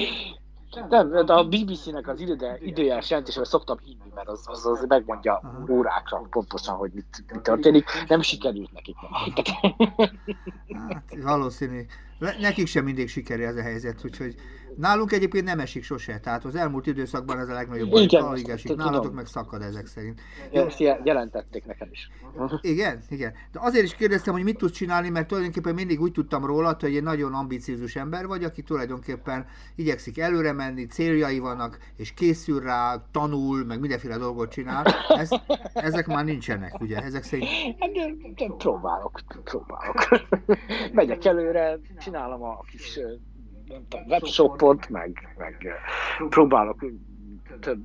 Nem, 0.90 1.26
de 1.26 1.34
a 1.34 1.48
BBC-nek 1.48 2.08
az 2.08 2.20
idő, 2.20 2.58
időjárás 2.60 3.10
jelentésről 3.10 3.46
szoktam 3.46 3.78
hinni, 3.84 4.12
mert 4.16 4.28
az, 4.28 4.42
az, 4.44 4.66
az 4.66 4.86
megmondja 4.88 5.34
Aha. 5.44 5.66
órákra 5.70 6.18
pontosan, 6.30 6.76
hogy 6.76 6.92
mit, 6.94 7.24
mit 7.32 7.42
történik. 7.42 7.86
Nem 8.08 8.22
sikerült 8.22 8.72
nekik. 8.72 8.96
Hát, 10.88 11.04
valószínű. 11.24 11.86
Nekik 12.40 12.68
sem 12.68 12.84
mindig 12.84 13.10
sikerül 13.10 13.46
ez 13.46 13.56
a 13.56 13.62
helyzet, 13.62 14.06
úgyhogy 14.06 14.36
Nálunk 14.80 15.12
egyébként 15.12 15.46
nem 15.46 15.60
esik 15.60 15.84
sose, 15.84 16.20
tehát 16.20 16.46
az 16.46 16.56
elmúlt 16.56 16.88
időszakban 16.88 17.40
ez 17.40 17.50
a 17.50 17.54
legnagyobb 17.54 17.90
baj, 17.90 18.02
igen, 18.02 18.24
alig 18.24 18.50
esik. 18.50 18.76
Nálatok 18.76 19.02
tudom. 19.02 19.16
meg 19.16 19.26
szakad 19.26 19.62
ezek 19.62 19.88
szerint. 19.88 20.22
Jó. 20.52 20.66
Ezt 20.66 20.80
jelentették 20.80 21.66
nekem 21.66 21.88
is. 21.92 22.10
Igen, 22.62 23.02
igen. 23.10 23.34
De 23.52 23.60
azért 23.62 23.84
is 23.84 23.96
kérdeztem, 23.96 24.34
hogy 24.34 24.44
mit 24.44 24.58
tudsz 24.58 24.72
csinálni, 24.72 25.10
mert 25.10 25.28
tulajdonképpen 25.28 25.74
mindig 25.74 26.02
úgy 26.02 26.12
tudtam 26.12 26.46
róla, 26.46 26.78
hogy 26.80 26.96
egy 26.96 27.04
nagyon 27.04 27.34
ambiciózus 27.34 27.96
ember 27.96 28.28
vagy, 28.28 28.44
aki 28.44 28.62
tulajdonképpen 28.62 29.46
igyekszik 29.76 30.20
előre 30.20 30.52
menni, 30.54 30.86
céljai 30.86 31.40
vannak, 31.40 31.78
és 31.96 32.14
készül 32.14 32.60
rá, 32.60 33.06
tanul, 33.12 33.66
meg 33.66 33.80
mindenféle 33.80 34.18
dolgot 34.18 34.52
csinál. 34.52 34.86
Ez, 35.08 35.30
ezek 35.74 36.08
már 36.08 36.26
nincsenek, 36.26 36.80
ugye? 36.80 36.98
Ezek 36.98 37.24
szerint... 37.24 37.50
Hát 37.80 37.92
de, 37.92 38.16
de 38.36 38.54
próbálok, 38.58 39.22
próbálok. 39.44 40.08
Megyek 40.94 41.26
előre, 41.26 41.80
csinálom 42.00 42.44
a 42.44 42.60
kis 42.72 43.00
webshopot, 44.08 44.90
meg, 44.90 45.36
meg 45.38 45.68
próbálok 46.30 46.86
több 47.60 47.82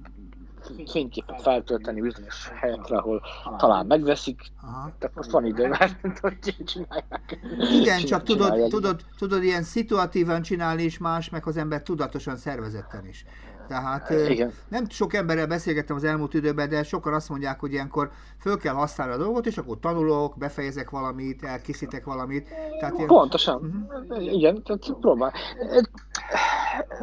fényképet 0.86 1.42
feltölteni 1.42 2.00
bizonyos 2.00 2.48
helyekre, 2.54 2.96
ahol 2.96 3.22
talán 3.56 3.86
megveszik. 3.86 4.40
Aha. 4.62 4.92
Tehát 4.98 5.16
most 5.16 5.30
van 5.30 5.46
idő, 5.46 5.68
mert 5.68 6.18
hogy 6.20 6.38
csinálják. 6.64 7.38
Igen, 7.72 8.04
csak 8.04 8.22
tudod, 8.22 8.68
tudod, 8.68 9.04
tudod 9.18 9.42
ilyen 9.42 9.62
szituatívan 9.62 10.42
csinálni 10.42 10.82
is 10.82 10.98
más, 10.98 11.30
meg 11.30 11.46
az 11.46 11.56
ember 11.56 11.82
tudatosan 11.82 12.36
szervezetten 12.36 13.06
is. 13.06 13.24
Tehát 13.68 14.10
Igen. 14.10 14.52
nem 14.68 14.88
sok 14.88 15.14
emberrel 15.14 15.46
beszélgettem 15.46 15.96
az 15.96 16.04
elmúlt 16.04 16.34
időben, 16.34 16.68
de 16.68 16.82
sokan 16.82 17.14
azt 17.14 17.28
mondják, 17.28 17.60
hogy 17.60 17.72
ilyenkor 17.72 18.10
föl 18.40 18.58
kell 18.58 18.74
használni 18.74 19.12
a 19.14 19.16
dolgot, 19.16 19.46
és 19.46 19.58
akkor 19.58 19.78
tanulok, 19.78 20.38
befejezek 20.38 20.90
valamit, 20.90 21.42
elkészítek 21.42 22.04
valamit. 22.04 22.48
Tehát 22.80 22.94
ilyen... 22.94 23.06
Pontosan. 23.06 23.88
Uh-huh. 24.08 24.32
Igen, 24.34 24.62
tehát 24.62 24.92
próbál. 25.00 25.32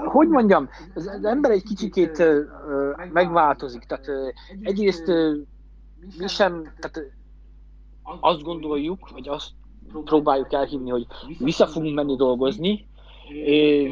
Hogy 0.06 0.28
mondjam, 0.28 0.70
az, 0.94 1.20
ember 1.24 1.52
egy 1.52 1.64
kicsikét 1.64 2.24
megváltozik. 3.14 3.84
Tehát 3.84 4.06
egyrészt 4.62 5.08
mi 6.18 6.28
sem, 6.28 6.64
tehát 6.80 7.12
azt 8.20 8.42
gondoljuk, 8.42 9.10
vagy 9.10 9.28
azt 9.28 9.50
próbáljuk 10.04 10.54
elhinni, 10.54 10.90
hogy 10.90 11.08
vissza 11.40 11.68
fogunk 11.68 11.96
menni 11.96 12.16
dolgozni, 12.16 12.88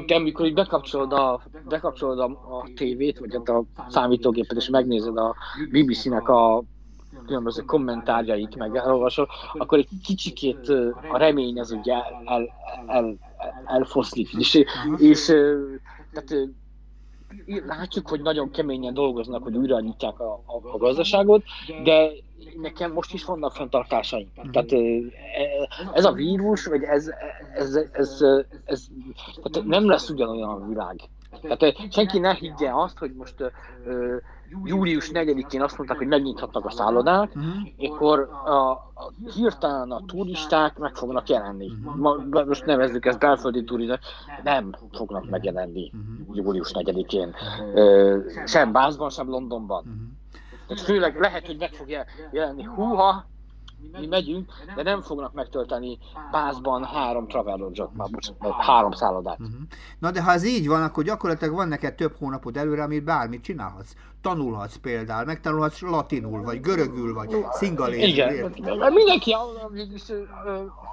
de 0.06 0.16
amikor 0.16 0.46
így 0.46 0.54
bekapcsolod 0.54 1.14
a, 1.14 1.42
bekapcsolod 1.68 2.20
a, 2.20 2.26
a 2.26 2.68
tévét, 2.76 3.20
vagy 3.20 3.36
a 3.36 3.64
számítógépet, 3.90 4.58
és 4.58 4.70
megnézed 4.70 5.18
a 5.18 5.36
BBC-nek 5.72 6.30
a 6.30 6.64
különböző 7.26 7.62
kommentárjait, 7.62 8.56
meg 8.56 8.76
elolvasol, 8.76 9.28
akkor 9.54 9.78
egy 9.78 9.88
kicsikét 10.04 10.70
a 11.12 11.18
remény 11.18 11.60
az 11.60 11.72
ugye 11.72 11.94
el, 11.94 12.22
el, 12.26 12.48
el, 12.88 13.18
elfoszlik. 13.66 14.34
És, 14.34 14.64
és 14.98 15.26
tehát, 16.14 16.50
látjuk, 17.66 18.08
hogy 18.08 18.22
nagyon 18.22 18.52
keményen 18.52 18.94
dolgoznak, 18.94 19.44
hogy 19.44 19.56
újra 19.56 19.80
nyitják 19.80 20.20
a, 20.20 20.34
a, 20.34 20.70
a 20.74 20.78
gazdaságot, 20.78 21.44
de 21.84 22.12
nekem 22.62 22.92
most 22.92 23.14
is 23.14 23.26
vannak 23.26 23.52
fenntartásaim. 23.52 24.32
Mm. 24.48 24.52
Tehát 24.52 24.72
ez 25.94 26.06
a 26.06 26.12
vírus, 26.12 26.66
vagy 26.66 26.84
ez, 26.84 27.12
ez, 27.54 27.76
ez, 27.76 27.88
ez, 27.92 28.22
ez 28.66 28.88
tehát 29.44 29.68
nem 29.68 29.90
lesz 29.90 30.10
ugyanolyan 30.10 30.50
a 30.50 30.68
világ. 30.68 31.00
Tehát 31.42 31.92
senki 31.92 32.20
ne 32.20 32.34
higgye 32.34 32.74
azt, 32.74 32.98
hogy 32.98 33.14
most 33.14 33.36
uh, 33.42 33.52
július 34.64 35.10
4-én 35.14 35.62
azt 35.62 35.78
mondták, 35.78 35.98
hogy 35.98 36.08
megnyithatnak 36.08 36.66
a 36.66 36.72
szállodák, 36.72 37.36
uh-huh. 37.36 37.94
akkor 37.94 38.30
a, 38.46 38.70
a, 38.70 39.12
hirtelen 39.36 39.92
a 39.92 40.06
turisták 40.06 40.78
meg 40.78 40.96
fognak 40.96 41.30
jelenni. 41.30 41.68
Uh-huh. 41.68 41.96
Ma, 41.96 42.44
most 42.46 42.66
nevezzük 42.66 43.06
ezt 43.06 43.20
belföldi 43.20 43.64
turizmus, 43.64 44.00
nem 44.44 44.76
fognak 44.92 45.30
megjelenni 45.30 45.92
uh-huh. 45.94 46.36
július 46.36 46.72
4-én. 46.74 47.34
Uh, 47.74 48.46
sem 48.46 48.72
Bázban, 48.72 49.10
sem 49.10 49.30
Londonban. 49.30 49.80
Uh-huh. 49.80 50.09
Tehát 50.70 50.84
főleg 50.84 51.20
lehet, 51.20 51.46
hogy 51.46 51.58
meg 51.58 51.74
fog 51.74 51.90
jelenni. 52.32 52.64
Húha, 52.64 53.26
mi 54.00 54.08
megyünk, 54.08 54.52
de 54.76 54.84
nem 54.84 55.02
fognak 55.02 55.34
megtölteni 55.34 55.98
Bázban 56.32 56.84
három 56.84 57.28
travelodge 57.28 57.88
már 57.94 58.10
három 58.60 58.92
szállodát. 58.92 59.40
Uh-huh. 59.40 59.56
Na 60.00 60.12
de 60.12 60.24
ha 60.24 60.32
ez 60.32 60.44
így 60.44 60.68
van, 60.68 60.84
akkor 60.84 61.04
gyakorlatilag 61.04 61.56
van 61.56 61.68
neked 61.68 61.96
több 61.96 62.16
hónapod 62.18 62.58
előre, 62.58 62.84
amit 62.84 63.04
bármit 63.04 63.44
csinálhatsz. 63.44 63.94
Tanulhatsz 64.22 64.76
például, 64.76 65.26
megtanulhatsz 65.26 65.82
latinul, 65.82 66.42
vagy 66.42 66.62
görögül, 66.62 67.14
vagy 67.14 67.46
szingalézul. 67.52 68.08
Igen, 68.08 68.52
mert 68.78 68.94
mindenki 68.94 69.36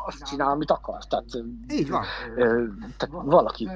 azt 0.07 0.25
csinál, 0.25 0.51
amit 0.51 0.71
akar. 0.71 1.05
Tehát, 1.05 1.25
így 1.71 1.91
van. 1.91 2.05
Tehát 2.97 3.25
valaki, 3.25 3.69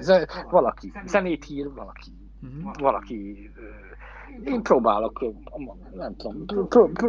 valaki 0.51 0.93
zenét 1.07 1.45
hír, 1.45 1.73
valaki, 1.75 2.13
uh-huh. 2.43 2.79
valaki 2.79 3.51
Én 4.45 4.62
próbálok, 4.62 5.25
nem 5.95 6.16
tudom, 6.16 6.47
pró, 6.69 6.88
pró, 6.88 7.09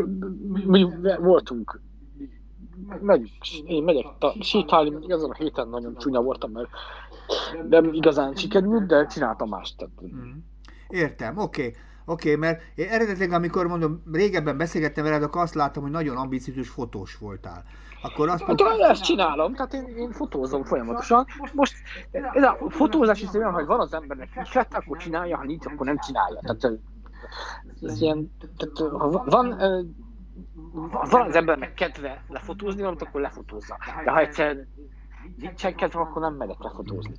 mi 0.65 0.87
voltunk, 1.19 1.81
megy, 3.01 3.31
én 3.65 3.83
megyek 3.83 4.05
sétálni, 4.39 5.13
azon 5.13 5.29
a 5.29 5.35
héten 5.35 5.67
nagyon 5.67 5.97
csúnya 5.97 6.21
voltam, 6.21 6.51
mert 6.51 6.69
nem 7.69 7.93
igazán 7.93 8.35
sikerült, 8.35 8.85
de 8.85 9.05
csináltam 9.05 9.49
mást. 9.49 9.77
Tehát. 9.77 10.15
Mm. 10.15 10.37
Értem, 10.89 11.37
oké. 11.37 11.65
Okay. 11.65 11.75
Oké, 12.05 12.33
okay, 12.33 12.49
mert 12.49 12.61
én 12.75 12.87
eredetileg, 12.89 13.31
amikor 13.31 13.67
mondom, 13.67 14.03
régebben 14.11 14.57
beszélgettem 14.57 15.03
veled, 15.03 15.23
akkor 15.23 15.41
azt 15.41 15.53
láttam, 15.53 15.83
hogy 15.83 15.91
nagyon 15.91 16.17
ambiciózus 16.17 16.69
fotós 16.69 17.17
voltál. 17.17 17.63
Akkor 18.01 18.29
azt 18.29 18.47
mondtam... 18.47 18.67
Hát, 18.67 18.79
ezt 18.79 19.03
csinálom, 19.03 19.53
tehát 19.53 19.73
én, 19.73 19.85
én 19.97 20.11
fotózom 20.11 20.63
folyamatosan. 20.63 21.25
Most 21.53 21.73
ez 22.11 22.43
a 22.43 22.57
fotózás 22.69 23.21
is 23.21 23.33
olyan, 23.33 23.53
hogy 23.53 23.65
van 23.65 23.79
az 23.79 23.93
embernek 23.93 24.29
ötlet, 24.35 24.73
akkor 24.73 24.97
csinálja, 24.97 25.37
ha 25.37 25.43
nincs, 25.43 25.65
akkor 25.65 25.85
nem 25.85 25.97
csinálja. 25.97 26.39
Tehát 26.39 26.79
ez 27.81 28.01
ilyen, 28.01 28.31
tehát, 28.57 28.93
ha 28.93 29.09
van, 29.25 29.57
van 31.09 31.27
az 31.27 31.35
embernek 31.35 31.73
kedve 31.73 32.23
lefotózni 32.29 32.79
valamit, 32.79 33.01
akkor 33.01 33.21
lefotózza. 33.21 33.77
De 34.05 34.11
ha 34.11 34.19
egyszer 34.19 34.67
nincsen 35.37 35.75
kedve, 35.75 35.99
akkor 35.99 36.21
nem 36.21 36.33
megyek 36.33 36.63
lefotózni. 36.63 37.13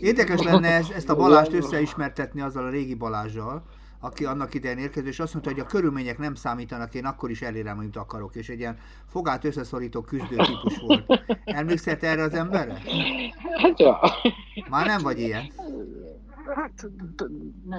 Érdekes 0.00 0.42
lenne 0.42 0.68
ezt, 0.68 0.90
ezt 0.90 1.08
a 1.08 1.16
Balást 1.16 1.52
összeismertetni 1.52 2.40
azzal 2.40 2.64
a 2.64 2.70
régi 2.70 2.94
Balázsjal, 2.94 3.62
aki 4.00 4.24
annak 4.24 4.54
idején 4.54 4.78
érkezett, 4.78 5.08
és 5.08 5.20
azt 5.20 5.32
mondta, 5.32 5.50
hogy 5.50 5.60
a 5.60 5.64
körülmények 5.64 6.18
nem 6.18 6.34
számítanak, 6.34 6.94
én 6.94 7.04
akkor 7.04 7.30
is 7.30 7.42
elérem, 7.42 7.78
amit 7.78 7.96
akarok, 7.96 8.34
és 8.34 8.48
egy 8.48 8.58
ilyen 8.58 8.78
fogát 9.06 9.44
összeszorító 9.44 10.00
küzdő 10.00 10.36
típus 10.36 10.78
volt. 10.78 11.22
Emlékszel 11.44 11.96
erre 12.00 12.22
az 12.22 12.34
emberre? 12.34 12.78
Hát 13.56 13.80
ja. 13.80 14.00
Már 14.70 14.86
nem 14.86 15.02
vagy 15.02 15.18
ilyen? 15.18 15.52
Hát 16.46 16.90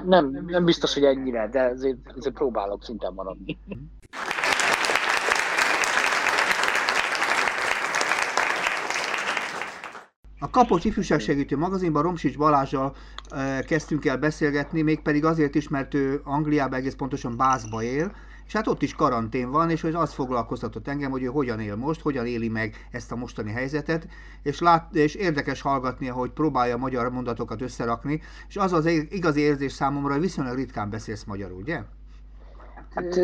nem, 0.05 0.45
nem 0.47 0.65
biztos, 0.65 0.93
hogy 0.93 1.03
ennyire, 1.03 1.49
de 1.49 1.61
azért, 1.61 1.97
azért 2.17 2.35
próbálok 2.35 2.83
szinten 2.83 3.13
maradni. 3.13 3.57
A 10.39 10.49
Kapocs 10.49 10.85
Ifjúságsegítő 10.85 11.57
magazinban 11.57 12.01
Romsics 12.01 12.37
Balázsjal 12.37 12.95
e, 13.29 13.63
kezdtünk 13.63 14.05
el 14.05 14.17
beszélgetni, 14.17 14.81
mégpedig 14.81 15.25
azért 15.25 15.55
is, 15.55 15.67
mert 15.67 15.93
ő 15.93 16.21
Angliában 16.23 16.79
egész 16.79 16.95
pontosan 16.95 17.37
Bászba 17.37 17.83
él, 17.83 18.11
és 18.51 18.57
hát 18.57 18.67
ott 18.67 18.81
is 18.81 18.95
karantén 18.95 19.51
van, 19.51 19.69
és 19.69 19.81
hogy 19.81 19.93
az 19.95 20.13
foglalkoztatott 20.13 20.87
engem, 20.87 21.11
hogy 21.11 21.23
ő 21.23 21.25
hogyan 21.25 21.59
él 21.59 21.75
most, 21.75 22.01
hogyan 22.01 22.25
éli 22.25 22.49
meg 22.49 22.87
ezt 22.91 23.11
a 23.11 23.15
mostani 23.15 23.51
helyzetet, 23.51 24.07
és, 24.43 24.59
lát, 24.59 24.95
és 24.95 25.15
érdekes 25.15 25.61
hallgatni, 25.61 26.07
hogy 26.07 26.31
próbálja 26.31 26.77
magyar 26.77 27.11
mondatokat 27.11 27.61
összerakni, 27.61 28.21
és 28.47 28.57
az 28.57 28.73
az 28.73 28.85
igazi 28.85 29.39
érzés 29.39 29.71
számomra, 29.71 30.11
hogy 30.11 30.21
viszonylag 30.21 30.55
ritkán 30.55 30.89
beszélsz 30.89 31.23
magyarul, 31.23 31.57
ugye? 31.57 31.81
Hát 32.95 33.19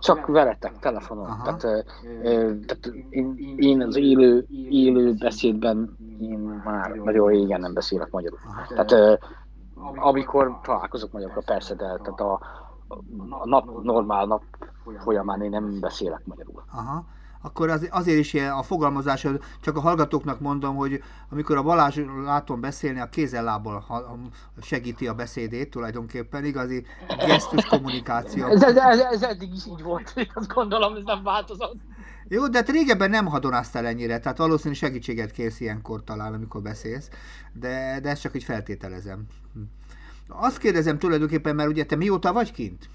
csak 0.00 0.26
veletek 0.26 0.78
telefonon. 0.78 1.40
Tehát, 1.44 1.60
tehát 2.66 2.92
én, 3.10 3.54
én 3.56 3.82
az 3.82 3.96
élő, 3.96 4.46
élő 4.70 5.14
beszédben 5.14 5.96
én 6.20 6.38
már 6.64 6.90
nagyon 6.90 7.28
régen 7.28 7.60
nem 7.60 7.72
beszélek 7.72 8.10
magyarul. 8.10 8.38
Tehát 8.68 9.18
amikor 9.94 10.60
találkozok 10.62 11.12
magyarul, 11.12 11.42
persze, 11.42 11.74
de 11.74 11.84
tehát 11.84 12.20
a, 12.20 12.40
a 13.28 13.46
nap, 13.48 13.82
normál 13.82 14.26
nap 14.26 14.42
folyamán 14.98 15.42
én 15.42 15.50
nem 15.50 15.80
beszélek 15.80 16.26
magyarul. 16.26 16.64
Aha 16.72 17.04
akkor 17.46 17.70
az, 17.70 17.88
azért 17.90 18.18
is 18.18 18.32
ilyen 18.32 18.52
a 18.52 18.62
fogalmazás, 18.62 19.26
csak 19.60 19.76
a 19.76 19.80
hallgatóknak 19.80 20.40
mondom, 20.40 20.76
hogy 20.76 21.02
amikor 21.30 21.56
a 21.56 21.62
Balázs 21.62 22.00
látom 22.24 22.60
beszélni, 22.60 23.00
a 23.00 23.08
kézzel-lábbal 23.08 23.84
segíti 24.60 25.06
a 25.06 25.14
beszédét 25.14 25.70
tulajdonképpen, 25.70 26.44
igazi 26.44 26.84
gesztus 27.26 27.64
kommunikáció. 27.64 28.46
Ez, 28.46 28.62
ez, 28.62 28.76
ez, 28.76 29.00
ez 29.00 29.22
eddig 29.22 29.54
is 29.54 29.66
így 29.66 29.82
volt, 29.82 30.28
azt 30.34 30.52
gondolom, 30.52 30.96
ez 30.96 31.02
nem 31.04 31.22
változott. 31.22 31.76
Jó, 32.28 32.48
de 32.48 32.58
hát 32.58 32.68
régebben 32.68 33.10
nem 33.10 33.26
hadonáztál 33.26 33.86
ennyire, 33.86 34.18
tehát 34.18 34.38
valószínűleg 34.38 34.78
segítséget 34.78 35.30
kérsz 35.30 35.60
ilyenkor 35.60 36.04
talán, 36.04 36.34
amikor 36.34 36.62
beszélsz, 36.62 37.10
de, 37.52 37.98
de 38.02 38.08
ezt 38.08 38.20
csak 38.20 38.36
így 38.36 38.44
feltételezem. 38.44 39.26
Hm. 39.54 39.60
Azt 40.28 40.58
kérdezem 40.58 40.98
tulajdonképpen, 40.98 41.54
mert 41.54 41.68
ugye 41.68 41.84
te 41.84 41.96
mióta 41.96 42.32
vagy 42.32 42.52
kint? 42.52 42.88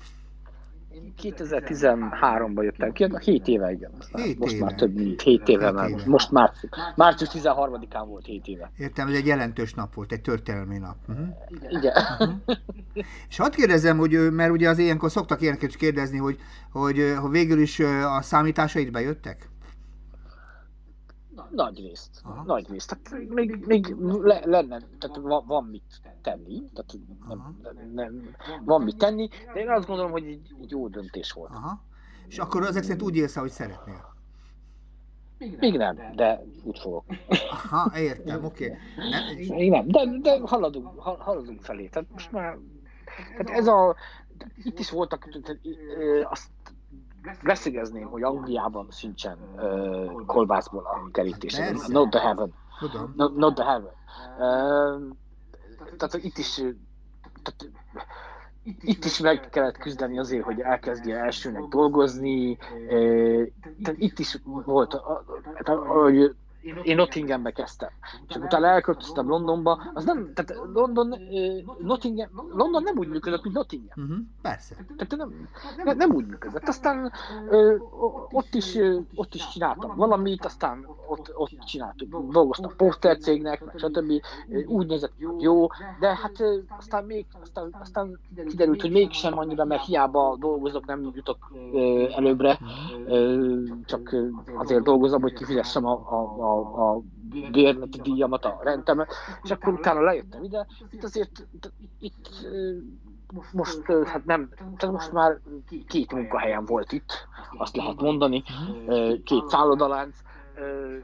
2013-ban 1.22 2.64
jöttem 2.64 2.92
ki, 2.92 3.08
7 3.20 3.48
éve, 3.48 3.72
igen. 3.72 3.92
Most, 3.96 4.26
7 4.26 4.40
most 4.40 4.54
éve. 4.54 4.66
már 4.66 4.76
több 4.76 4.96
mint 4.96 5.22
7 5.22 5.48
éve, 5.48 5.82
7 5.86 5.90
éve. 5.90 6.04
most 6.06 6.32
március, 6.32 6.72
március 6.96 7.30
13-án 7.34 8.04
volt 8.08 8.26
7 8.26 8.48
éve. 8.48 8.72
Értem, 8.78 9.08
ez 9.08 9.14
egy 9.14 9.26
jelentős 9.26 9.74
nap 9.74 9.94
volt, 9.94 10.12
egy 10.12 10.22
történelmi 10.22 10.78
nap. 10.78 10.96
Uh-huh. 11.08 11.28
Igen. 11.70 11.94
Uh-huh. 12.20 12.56
És 13.30 13.38
hadd 13.38 13.52
kérdezem, 13.52 13.98
hogy, 13.98 14.32
mert 14.32 14.52
ugye 14.52 14.70
az 14.70 14.78
ilyenkor 14.78 15.12
szoktak 15.12 15.42
ilyeneket 15.42 15.76
kérdezni, 15.76 16.18
hogy, 16.18 16.40
hogy, 16.72 17.14
hogy 17.22 17.32
végül 17.32 17.60
is 17.60 17.80
a 18.16 18.22
számításaid 18.22 18.92
bejöttek? 18.92 19.51
Nagy 21.52 21.80
részt. 21.80 22.22
Aha. 22.24 22.44
Nagy 22.44 22.70
részt. 22.70 22.98
Tehát 23.04 23.28
még, 23.28 23.66
még 23.66 23.96
le, 24.22 24.42
lenne, 24.46 24.82
tehát 25.00 25.18
van, 25.18 25.46
van 25.46 25.64
mit 25.64 26.02
tenni, 26.22 26.64
tehát 26.74 26.98
nem, 27.28 27.60
nem, 27.74 27.92
nem, 27.94 28.36
van 28.66 28.82
mit 28.82 28.98
tenni, 28.98 29.30
de 29.54 29.60
én 29.60 29.70
azt 29.70 29.88
gondolom, 29.88 30.12
hogy 30.12 30.26
egy, 30.26 30.56
egy 30.62 30.70
jó 30.70 30.88
döntés 30.88 31.32
volt. 31.32 31.52
Aha. 31.52 31.84
És 32.28 32.38
akkor 32.38 32.64
ezek 32.64 32.84
szerint 32.84 33.02
úgy 33.02 33.16
élsz, 33.16 33.36
hogy 33.36 33.52
szeretnél? 33.52 34.12
Még 35.60 35.78
nem, 35.78 35.98
de 36.16 36.42
úgy 36.64 36.80
fogok. 36.80 37.06
Aha, 37.50 38.00
értem, 38.00 38.46
oké. 38.46 38.66
Okay. 38.66 39.48
Még 39.58 39.70
nem, 39.70 39.88
de, 39.88 40.06
de 40.22 40.40
haladunk, 40.44 41.00
haladunk 41.00 41.62
felé. 41.62 41.88
Tehát 41.88 42.10
most 42.12 42.32
már, 42.32 42.58
tehát 43.38 43.50
ez 43.60 43.68
a, 43.68 43.96
itt 44.64 44.80
is 44.80 44.90
voltak, 44.90 45.30
tehát, 45.44 45.60
azt 46.24 46.50
leszögezném, 47.42 48.08
hogy 48.08 48.24
Angliában 48.24 48.88
sincsen 48.92 49.38
uh, 49.56 50.26
kolbászból 50.26 50.84
a 50.84 51.12
kerítés. 51.12 51.58
Not 51.88 52.10
the 52.10 52.20
heaven. 52.20 52.54
Not, 53.16 53.36
not 53.36 53.56
the 53.56 53.64
heaven. 53.64 53.92
Uh, 54.38 55.16
tehát 55.98 56.14
itt 56.14 56.38
is 56.38 56.62
tehát, 57.44 57.72
itt 58.82 59.06
is 59.06 59.20
meg 59.20 59.50
kellett 59.50 59.78
küzdeni 59.78 60.20
azért, 60.20 60.44
hogy 60.44 60.60
elkezdje 60.60 61.18
elsőnek 61.18 61.64
dolgozni. 61.64 62.58
Tehát 63.84 63.98
itt 63.98 64.20
is 64.20 64.38
volt, 64.44 64.94
hogy 65.88 66.36
én 66.84 66.96
Nottinghambe 66.96 67.52
kezdtem. 67.52 67.90
És 68.28 68.36
utána 68.36 68.68
elköltöztem 68.68 69.28
Londonba, 69.28 69.84
az 69.94 70.06
nem, 70.06 70.34
tehát 70.34 70.62
London, 70.74 71.16
Nottingham, 71.80 72.30
London 72.54 72.84
nem 72.84 72.98
úgy 72.98 73.08
működött, 73.08 73.44
mint 73.44 73.56
Nottingham. 73.56 74.04
Uh-huh, 74.04 74.18
persze. 74.42 74.76
Tehát 74.98 75.18
nem, 75.18 75.48
nem, 75.84 75.98
nem 75.98 76.12
úgy 76.12 76.26
működött. 76.26 76.68
Aztán 76.68 77.12
ö, 77.50 77.76
ott, 78.32 78.54
is, 78.54 78.78
ott 79.16 79.34
is 79.34 79.50
csináltam 79.50 79.96
valamit, 79.96 80.46
aztán 80.46 80.88
ott, 81.08 81.32
ott 81.36 81.60
csináltuk, 81.66 82.32
dolgoztam 82.32 82.76
posztercégnek, 82.78 83.64
stb. 83.76 84.12
Úgy 84.66 84.88
nézett 84.88 85.14
jó, 85.40 85.68
de 86.00 86.16
hát 86.16 86.40
ö, 86.40 86.58
aztán 86.78 87.06
még, 87.06 87.26
aztán, 87.42 87.76
aztán 87.80 88.20
kiderült, 88.48 88.82
hogy 88.82 88.92
mégsem 88.92 89.38
annyira, 89.38 89.66
mert 89.66 89.86
hiába 89.86 90.36
dolgozok, 90.40 90.86
nem 90.86 91.12
jutok 91.16 91.52
előbbre, 92.16 92.60
csak 93.86 94.16
azért 94.56 94.84
dolgozom, 94.84 95.22
hogy 95.22 95.34
kifizessem 95.34 95.86
a, 95.86 95.92
a, 95.92 96.51
a 96.51 96.51
a, 96.52 96.92
a 96.92 97.02
bérleti 97.52 98.02
díjamat, 98.02 98.46
a 98.46 98.60
rendemet, 98.64 99.14
és 99.44 99.52
akkor 99.52 99.74
utána 99.74 100.02
lejöttem 100.02 100.44
ide. 100.44 100.68
Itt 100.90 101.04
azért, 101.04 101.48
itt 102.00 102.30
most, 103.52 103.82
hát 104.06 104.26
nem, 104.26 104.50
tehát 104.78 104.96
most 104.96 105.12
már 105.12 105.40
két 105.88 106.14
munkahelyen 106.14 106.66
volt 106.66 106.92
itt, 106.92 107.28
azt 107.58 107.76
lehet 107.76 108.02
mondani, 108.02 108.44
két 109.24 109.48
szállodalánc, 109.48 110.16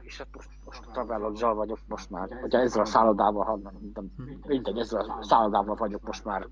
és 0.02 0.18
hát 0.18 0.26
most, 0.34 0.48
most 0.64 0.82
travelodge 0.92 1.46
vagyok 1.46 1.78
most 1.88 2.10
már, 2.10 2.28
vagy 2.40 2.54
ezzel 2.54 2.82
a 2.82 2.84
szállodával, 2.84 3.44
ha 3.44 3.60
nem, 3.94 4.12
mindegy, 4.46 4.78
ezzel 4.78 5.16
a 5.20 5.24
szállodával 5.24 5.74
vagyok 5.74 6.02
most 6.02 6.24
már 6.24 6.46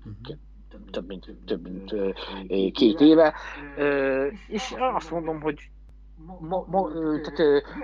több 0.91 1.07
mint, 1.07 1.35
több 1.45 1.61
mint 1.61 1.93
két 2.71 2.99
éve, 2.99 3.33
és 4.47 4.75
azt 4.77 5.11
mondom, 5.11 5.41
hogy 5.41 5.69
mo, 6.39 6.65
mo, 6.67 6.89
tehát, 7.17 7.39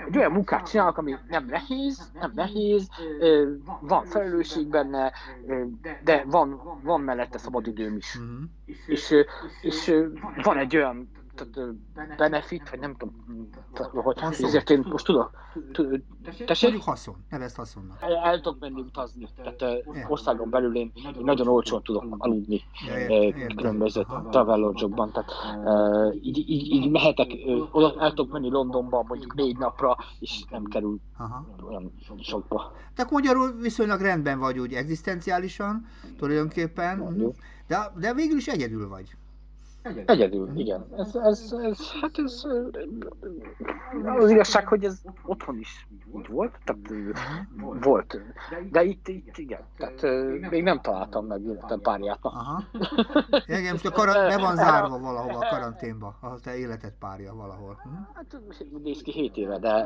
egy 0.07 0.17
olyan 0.17 0.31
munkát 0.31 0.69
csinálok, 0.69 0.97
ami 0.97 1.15
nem 1.27 1.45
nehéz, 1.45 2.11
nem 2.13 2.31
nehéz, 2.35 2.87
van 3.81 4.05
felelősség 4.05 4.67
benne, 4.67 5.11
de 6.03 6.23
van, 6.27 6.79
van 6.83 7.01
mellette 7.01 7.37
szabadidőm 7.37 7.95
is. 7.95 8.17
Mm-hmm. 8.19 8.43
És, 8.87 9.15
és 9.61 9.93
van 10.43 10.57
egy 10.57 10.75
olyan 10.75 11.09
tehát, 11.35 11.75
benefit, 12.17 12.69
vagy 12.69 12.79
nem 12.79 12.95
tudom, 12.95 13.49
hogy 13.93 14.19
haszon. 14.19 14.45
ezért 14.45 14.69
én 14.69 14.85
most 14.91 15.05
tudok. 15.05 15.31
Tessék? 16.45 16.81
Haszon, 16.81 17.15
nevezd 17.29 17.55
haszonnak. 17.55 18.01
El, 18.01 18.15
el 18.15 18.41
tudok 18.41 18.59
menni 18.59 18.81
utazni, 18.81 19.27
tehát 19.35 19.61
yeah. 19.61 20.11
országon 20.11 20.49
belül 20.49 20.75
én, 20.75 20.91
én 20.95 21.23
nagyon 21.23 21.47
olcsón 21.47 21.83
tudok 21.83 22.05
aludni 22.17 22.61
yeah, 22.87 23.55
különböző 23.55 24.05
travelodge 24.29 24.87
tehát 24.95 25.31
így, 26.21 26.37
így, 26.37 26.71
így 26.71 26.91
mehetek, 26.91 27.31
oda 27.71 27.95
el 27.99 28.13
tudok 28.13 28.31
menni 28.31 28.49
Londonba 28.49 29.03
mondjuk 29.07 29.33
négy 29.33 29.57
napra, 29.57 29.97
és 30.19 30.43
nem 30.49 30.63
kerül 30.63 30.99
Aha. 31.17 31.45
olyan 31.67 31.93
sokba. 32.19 32.73
Tehát 32.95 33.11
magyarul 33.11 33.51
viszonylag 33.51 34.01
rendben 34.01 34.39
vagy 34.39 34.59
úgy 34.59 34.73
egzisztenciálisan, 34.73 35.85
tulajdonképpen. 36.17 37.25
De, 37.67 37.91
de 37.95 38.13
végül 38.13 38.37
is 38.37 38.47
egyedül 38.47 38.89
vagy. 38.89 39.15
Egyedül, 40.05 40.51
igen. 40.55 40.85
Ez, 40.97 41.15
ez, 41.15 41.55
ez, 41.61 41.91
hát 42.01 42.17
ez, 42.17 42.43
az 44.19 44.29
igazság, 44.29 44.67
hogy 44.67 44.83
ez 44.83 45.01
otthon 45.23 45.59
is 45.59 45.87
így 46.15 46.27
volt, 46.27 46.59
tehát 46.63 46.81
volt. 47.81 48.21
De 48.71 48.83
itt, 48.83 49.07
itt 49.07 49.37
igen, 49.37 49.61
tehát 49.77 50.01
még 50.49 50.63
nem 50.63 50.81
találtam 50.81 51.25
meg 51.25 51.41
életem 51.41 51.79
párját. 51.79 52.19
Aha. 52.21 52.63
Igen, 53.47 53.71
most 53.71 53.85
a 53.85 53.91
karan- 53.91 54.27
be 54.27 54.37
van 54.37 54.55
zárva 54.55 54.99
valahova 54.99 55.37
a 55.37 55.49
karanténba, 55.49 56.17
a 56.21 56.39
te 56.39 56.57
életed 56.57 56.93
párja 56.99 57.33
valahol. 57.33 57.79
Hm? 57.83 57.89
Hát 58.13 58.39
néz 58.83 59.01
ki 59.01 59.11
7 59.11 59.37
éve, 59.37 59.59
de 59.59 59.85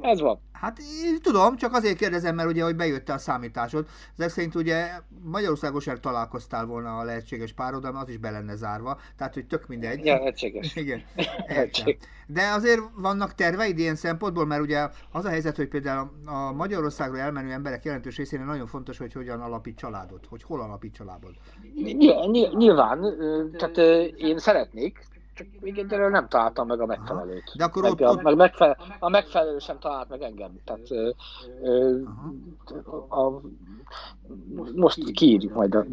ez 0.00 0.20
van. 0.20 0.40
Hát 0.52 0.78
én 0.78 1.18
tudom, 1.22 1.56
csak 1.56 1.74
azért 1.74 1.96
kérdezem, 1.96 2.34
mert 2.34 2.48
ugye, 2.48 2.62
hogy 2.62 2.76
bejött 2.76 3.08
a 3.08 3.18
számításod. 3.18 3.86
Ezek 4.16 4.30
szerint 4.30 4.54
ugye 4.54 4.90
Magyarországos 5.22 5.86
el 5.86 6.00
találkoztál 6.00 6.66
volna 6.66 6.98
a 6.98 7.04
lehetséges 7.04 7.52
párod, 7.52 7.84
az 7.84 8.08
is 8.08 8.16
be 8.16 8.30
lenne 8.30 8.56
zárva, 8.56 8.98
tehát 9.16 9.34
hogy 9.34 9.46
tök 9.46 9.66
mindegy. 9.66 10.04
Ja, 10.04 10.16
lehetséges. 10.16 10.76
Igen. 10.82 11.02
Értem. 11.48 11.96
De 12.26 12.48
azért 12.48 12.80
vannak 12.96 13.34
terveid 13.34 13.78
ilyen 13.78 13.94
szempontból, 13.94 14.46
mert 14.46 14.62
ugye 14.62 14.88
az 15.12 15.24
a 15.24 15.28
helyzet, 15.28 15.56
hogy 15.56 15.68
például 15.68 16.10
a 16.24 16.52
Magyarországról 16.52 17.18
elmenő 17.18 17.50
emberek 17.50 17.84
jelentős 17.84 18.16
részénél 18.16 18.46
nagyon 18.46 18.66
fontos, 18.66 18.98
hogy 18.98 19.12
hogyan 19.12 19.40
alapít 19.40 19.76
családot, 19.76 20.26
hogy 20.28 20.42
hol 20.42 20.60
alapít 20.60 20.94
családot. 20.94 21.34
Nyilván, 22.56 23.14
tehát 23.58 23.76
én 24.16 24.38
szeretnék, 24.38 25.04
csak 25.34 25.46
még 25.60 25.78
egyelőre 25.78 26.08
nem 26.08 26.28
találtam 26.28 26.66
meg 26.66 26.80
a 26.80 26.86
megfelelőt. 26.86 27.52
De 27.56 27.64
akkor 27.64 27.82
meg, 27.82 27.92
ott, 27.92 28.00
a, 28.00 28.20
meg 28.22 28.36
megfelelő, 28.36 28.76
a 28.98 29.08
megfelelő 29.08 29.58
sem 29.58 29.78
talált 29.78 30.08
meg 30.08 30.22
engem. 30.22 30.60
Tehát 30.64 30.90
ö, 30.90 31.10
ö, 31.62 31.98
a, 33.08 33.40
most 34.74 35.10
kiírjuk 35.10 35.54
majd, 35.54 35.74
a, 35.74 35.84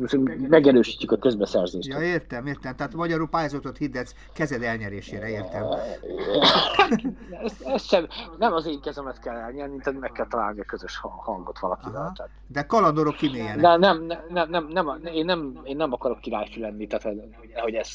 megerősítjük 0.47 1.11
a 1.11 1.17
közbeszerzést. 1.17 1.87
Ja, 1.87 2.01
értem, 2.01 2.45
értem. 2.45 2.75
Tehát 2.75 2.93
magyarul 2.93 3.29
pályázatot 3.29 3.77
hirdetsz 3.77 4.15
kezed 4.33 4.61
elnyerésére, 4.61 5.29
értem. 5.29 5.65
ezt, 7.43 7.61
ezt 7.61 7.87
sem, 7.87 8.07
nem 8.37 8.53
az 8.53 8.65
én 8.65 8.81
kezemet 8.81 9.19
kell 9.19 9.35
elnyerni, 9.35 9.77
tehát 9.77 9.99
meg 9.99 10.11
kell 10.11 10.27
találni 10.27 10.59
a 10.59 10.63
közös 10.63 10.97
hangot 10.97 11.59
valakivel. 11.59 12.11
Tehát. 12.15 12.31
De 12.47 12.63
kalandorok 12.63 13.15
kimélyenek. 13.15 13.59
De 13.59 13.77
nem, 13.77 14.05
nem, 14.29 14.49
nem, 14.49 14.67
nem, 14.67 14.99
én, 15.13 15.25
nem, 15.25 15.59
én 15.63 15.75
nem 15.75 15.93
akarok 15.93 16.19
királyfű 16.19 16.61
lenni, 16.61 16.87
tehát 16.87 17.17
hogy 17.55 17.73
ez 17.73 17.89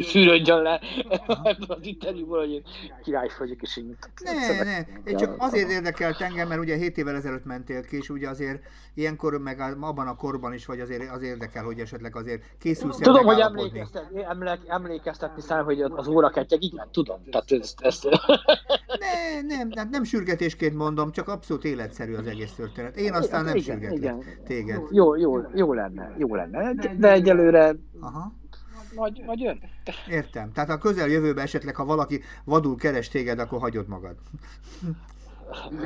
szűrődjön 0.00 0.62
le 0.62 0.80
az 1.68 1.78
interjúból, 1.86 2.38
hogy 2.38 2.62
király 3.02 3.28
vagyok, 3.38 3.62
és 3.62 3.76
én... 3.76 3.96
Ne, 4.24 4.62
ne, 4.62 4.78
én 5.04 5.16
csak 5.16 5.34
azért 5.38 5.70
érdekelt 5.70 6.20
engem, 6.20 6.48
mert 6.48 6.60
ugye 6.60 6.76
7 6.76 6.98
évvel 6.98 7.14
ezelőtt 7.14 7.44
mentél 7.44 7.82
ki, 7.84 7.96
és 7.96 8.10
ugye 8.10 8.28
azért 8.28 8.62
ilyenkor, 8.94 9.38
meg 9.38 9.60
abban 9.80 10.06
a 10.06 10.16
korban 10.16 10.52
is 10.52 10.66
vagy 10.66 10.80
azért 10.80 11.10
az 11.10 11.22
érdekel, 11.22 11.64
hogy 11.64 11.78
esetleg 11.78 12.16
azért 12.16 12.42
készülsz 12.58 12.96
Tudom, 12.96 13.24
hogy 13.24 13.38
emlékeztet, 13.40 14.10
emlék, 14.28 14.60
emlékeztetni 14.66 15.42
szám, 15.42 15.64
hogy 15.64 15.80
az 15.80 16.08
óra 16.08 16.30
kettyeg, 16.30 16.62
igen, 16.62 16.88
tudom. 16.90 17.20
Tehát 17.30 17.50
ezt, 17.50 17.80
ezt... 17.80 18.08
Ne, 18.98 19.56
nem, 19.56 19.68
nem, 19.68 19.88
nem 19.90 20.04
sürgetésként 20.04 20.74
mondom, 20.74 21.12
csak 21.12 21.28
abszolút 21.28 21.64
életszerű 21.64 22.14
az 22.14 22.26
egész 22.26 22.52
történet. 22.52 22.96
Én 22.96 23.12
aztán 23.12 23.44
nem 23.44 23.56
igen, 23.56 23.80
sürgetlek 23.80 23.98
igen. 23.98 24.44
téged. 24.44 24.82
Jó, 24.90 25.16
jó, 25.16 25.40
jó 25.54 25.72
lenne, 25.72 26.14
jó 26.18 26.34
lenne, 26.34 26.72
de 26.98 27.12
egyelőre 27.12 27.76
Aha 28.00 28.37
majd, 28.98 29.24
majd 29.24 29.38
jön. 29.38 29.60
Értem. 30.08 30.52
Tehát 30.52 30.70
a 30.70 30.78
közeljövőben 30.78 31.44
esetleg, 31.44 31.76
ha 31.76 31.84
valaki 31.84 32.22
vadul 32.44 32.76
keres 32.76 33.08
téged, 33.08 33.38
akkor 33.38 33.60
hagyod 33.60 33.88
magad. 33.88 34.16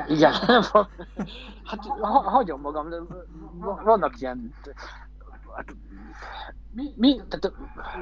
Igen, 0.09 0.33
hát 1.64 1.85
ha, 2.01 2.09
hagyom 2.09 2.61
magam, 2.61 2.88
de 2.88 2.96
vannak 3.85 4.20
ilyen 4.20 4.55
hát, 5.55 5.77
mi, 6.75 6.92
mi, 6.96 7.20
tehát 7.29 7.57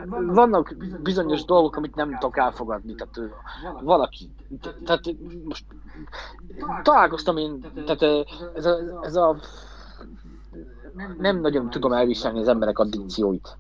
vannak 0.09 0.75
bizonyos 1.03 1.45
dolgok, 1.45 1.77
amit 1.77 1.95
nem 1.95 2.11
tudok 2.11 2.37
elfogadni, 2.37 2.95
tehát 2.95 3.33
valaki, 3.81 4.31
tehát 4.85 5.15
most 5.45 5.65
találkoztam 6.83 7.37
én, 7.37 7.61
tehát 7.87 8.27
ez 8.55 8.67
a, 8.67 8.79
ez 9.03 9.17
a 9.17 9.37
nem 11.19 11.41
nagyon 11.41 11.71
tudom 11.71 11.93
elviselni 11.93 12.39
az 12.39 12.49
emberek 12.49 12.79
addikcióit. 12.79 13.57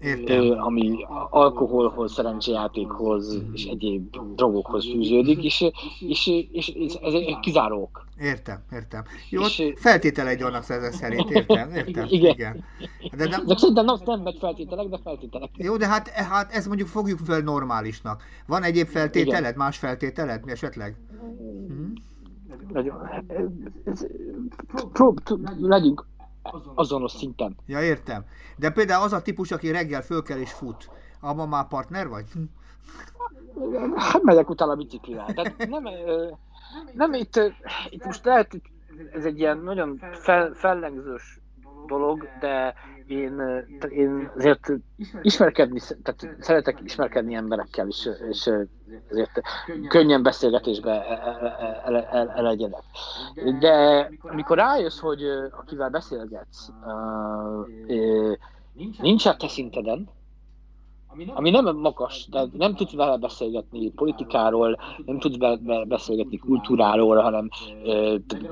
Értem. 0.00 0.58
ami 0.58 1.06
alkoholhoz, 1.30 2.12
szerencsejátékhoz 2.12 3.38
és 3.52 3.64
egyéb 3.64 4.16
drogokhoz 4.34 4.84
fűződik, 4.84 5.42
és, 5.42 5.64
és, 5.98 6.26
és, 6.52 6.68
és 6.68 6.94
ezek 6.94 7.40
kizárók. 7.40 8.04
Értem, 8.20 8.62
értem. 8.72 9.02
Jó, 9.30 9.40
és, 9.40 9.72
feltételei 9.76 10.36
vannak 10.36 10.68
ezek 10.68 10.92
szerint, 10.92 11.30
értem, 11.30 11.70
értem. 11.74 12.06
Igen. 12.18 12.34
igen. 12.34 12.64
De, 13.16 13.28
nem, 13.28 13.46
de 13.46 13.56
szerintem 13.56 13.84
nem, 13.84 13.96
nem 14.04 14.20
meg 14.20 14.34
feltételek, 14.40 14.88
de 14.88 14.98
feltételek. 15.02 15.50
Jó, 15.56 15.76
de 15.76 15.86
hát, 15.86 16.08
hát 16.08 16.52
ez 16.52 16.66
mondjuk 16.66 16.88
fogjuk 16.88 17.18
fel 17.18 17.40
normálisnak. 17.40 18.22
Van 18.46 18.62
egyéb 18.62 18.86
feltételed, 18.86 19.40
igen. 19.40 19.54
más 19.56 19.78
feltételed 19.78 20.42
esetleg? 20.46 20.96
Hm? 21.68 21.92
Nagyon, 22.72 22.96
ez, 23.84 24.06
prób, 24.92 25.20
legyünk 25.58 26.08
azonos 26.74 27.12
szinten. 27.12 27.56
Ja, 27.66 27.82
értem. 27.82 28.24
De 28.56 28.70
például 28.70 29.04
az 29.04 29.12
a 29.12 29.22
típus, 29.22 29.50
aki 29.50 29.70
reggel 29.70 30.02
fölkel 30.02 30.38
és 30.38 30.52
fut, 30.52 30.90
abban 31.20 31.48
már 31.48 31.68
partner 31.68 32.08
vagy? 32.08 32.26
Hát 33.94 34.22
megyek 34.22 34.50
utána 34.50 34.72
a 34.72 34.76
biciklivel. 34.76 35.26
Tehát 35.34 35.68
nem, 35.68 35.82
nem 36.92 37.12
itt, 37.12 37.40
itt 37.90 38.04
most 38.04 38.24
lehet, 38.24 38.60
ez 39.12 39.24
egy 39.24 39.38
ilyen 39.38 39.58
nagyon 39.58 40.00
fel, 40.12 40.52
fellengzős 40.52 41.40
dolog, 41.86 42.28
de 42.40 42.74
én, 43.10 43.42
én 43.88 44.30
azért 44.36 44.72
ismerkedni, 45.22 45.80
tehát 46.02 46.36
szeretek 46.40 46.80
ismerkedni 46.84 47.34
emberekkel 47.34 47.88
is, 47.88 48.08
és 48.30 48.50
ezért 49.10 49.40
könnyen 49.88 50.22
beszélgetésbe 50.22 51.04
elegyedek. 52.34 52.82
De 53.58 54.08
amikor 54.22 54.56
rájössz, 54.56 54.98
hogy 54.98 55.22
akivel 55.50 55.88
beszélgetsz, 55.88 56.68
nincs 59.00 59.26
a 59.26 59.36
te 59.36 59.48
szinteden, 59.48 60.08
ami 61.34 61.50
nem 61.50 61.76
magas, 61.76 62.28
de 62.28 62.44
nem 62.52 62.74
tudsz 62.74 62.92
vele 62.92 63.16
beszélgetni 63.16 63.90
politikáról, 63.90 64.78
nem 65.06 65.18
tudsz 65.18 65.38
vele 65.38 65.84
beszélgetni 65.84 66.38
kultúráról, 66.38 67.16
hanem 67.16 67.48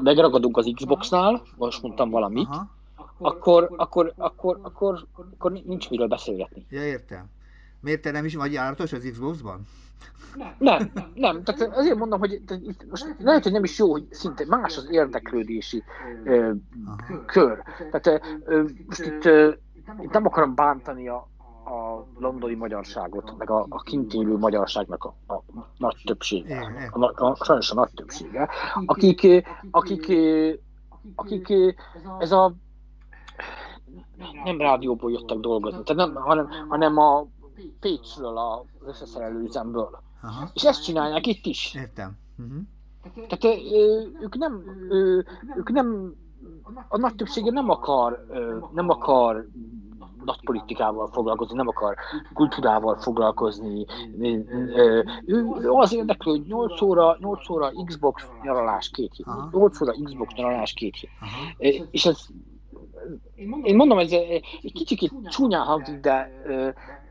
megragadunk 0.03 0.57
az 0.57 0.71
Xboxnál, 0.75 1.43
most 1.57 1.83
mondtam 1.83 2.11
valamit, 2.11 2.49
Aha 2.49 2.77
akkor, 3.19 3.69
akkor, 3.77 4.13
akkor, 4.17 4.59
akkor, 4.63 5.07
akkor 5.15 5.53
nincs 5.53 5.91
miről 5.91 6.09
beszélgetni. 6.09 6.67
Ja, 6.71 6.85
értem. 6.85 7.31
Miért 7.81 8.03
te 8.03 8.11
nem 8.11 8.25
is 8.25 8.35
vagy 8.35 8.53
járatos 8.53 8.93
az 8.93 9.09
Xbox-ban? 9.13 9.67
Nem, 10.59 10.93
nem. 11.15 11.43
Tehát 11.43 11.77
azért 11.77 11.97
mondom, 11.97 12.19
hogy 12.19 12.43
most 12.91 13.15
lehet, 13.19 13.43
hogy 13.43 13.53
nem 13.53 13.65
is 13.65 13.79
jó, 13.79 13.91
hogy 13.91 14.07
szinte 14.11 14.45
más 14.49 14.77
az 14.77 14.89
érdeklődési 14.91 15.83
ö, 16.25 16.53
kör. 17.27 17.63
Tehát 17.91 18.23
ö, 18.45 18.65
most 18.87 19.01
itt, 19.01 19.25
ö, 19.25 19.53
itt 20.01 20.13
nem 20.13 20.27
akarom 20.27 20.55
bántani 20.55 21.09
a, 21.09 21.29
a 21.65 22.07
londoni 22.19 22.55
magyarságot, 22.55 23.35
meg 23.39 23.51
a, 23.51 23.67
a 23.69 23.83
kint 23.83 24.15
élő 24.15 24.37
magyarságnak 24.37 25.05
a, 25.05 25.35
a 25.35 25.43
nagy 25.79 26.03
többsége, 26.05 26.89
a, 26.91 27.05
a, 27.05 27.27
a, 27.27 27.45
sajnos 27.45 27.71
a 27.71 27.75
nagy 27.75 27.91
többsége, 27.95 28.49
akik, 28.87 29.47
akik, 29.71 30.13
akik 31.15 31.53
ez 32.19 32.33
a 32.33 32.55
nem 34.45 34.59
rádióból 34.59 35.11
jöttek 35.11 35.39
dolgozni, 35.39 35.83
tehát 35.83 36.07
nem, 36.07 36.23
hanem, 36.23 36.49
hanem 36.69 36.99
a 36.99 37.27
Pécsről, 37.81 38.39
az 38.39 38.89
összeszerelő 38.89 39.41
üzemből. 39.41 40.01
Aha. 40.23 40.49
És 40.55 40.65
ezt 40.65 40.85
csinálják 40.85 41.27
itt 41.27 41.47
is. 41.47 41.75
Értem. 41.75 42.19
Uh-huh. 42.39 42.59
Tehát 43.29 43.57
ők 44.21 44.37
nem, 44.37 44.63
ők 45.57 45.71
nem, 45.71 46.15
a 46.89 46.99
nagy 46.99 47.15
többsége 47.15 47.51
nem 47.51 47.71
akar, 47.71 48.27
nem 48.73 48.89
akar 48.89 49.49
nagy 50.25 50.45
politikával 50.45 51.09
foglalkozni, 51.09 51.57
nem 51.57 51.69
akar 51.69 51.95
kultúrával 52.35 52.97
foglalkozni. 52.97 53.87
Ő 55.27 55.71
az 55.71 55.95
érdeklő, 55.95 56.31
hogy 56.31 56.47
8 56.47 56.83
óra, 56.83 57.17
8 57.21 57.51
óra 57.51 57.71
Xbox 57.85 58.29
nyaralás 58.43 58.91
két 58.91 59.15
hét. 59.15 59.27
8 59.53 59.81
óra 59.81 59.93
Xbox 60.05 60.35
nyaralás 60.35 60.73
két 60.73 60.97
hét. 60.97 61.11
És 61.91 62.07
ez 62.07 62.27
én 63.63 63.77
mondom, 63.77 63.99
ez 63.99 64.13
egy 64.13 64.73
kicsit 64.73 65.13
csúnyán 65.29 65.65
hangzik, 65.65 66.01
de, 66.01 66.31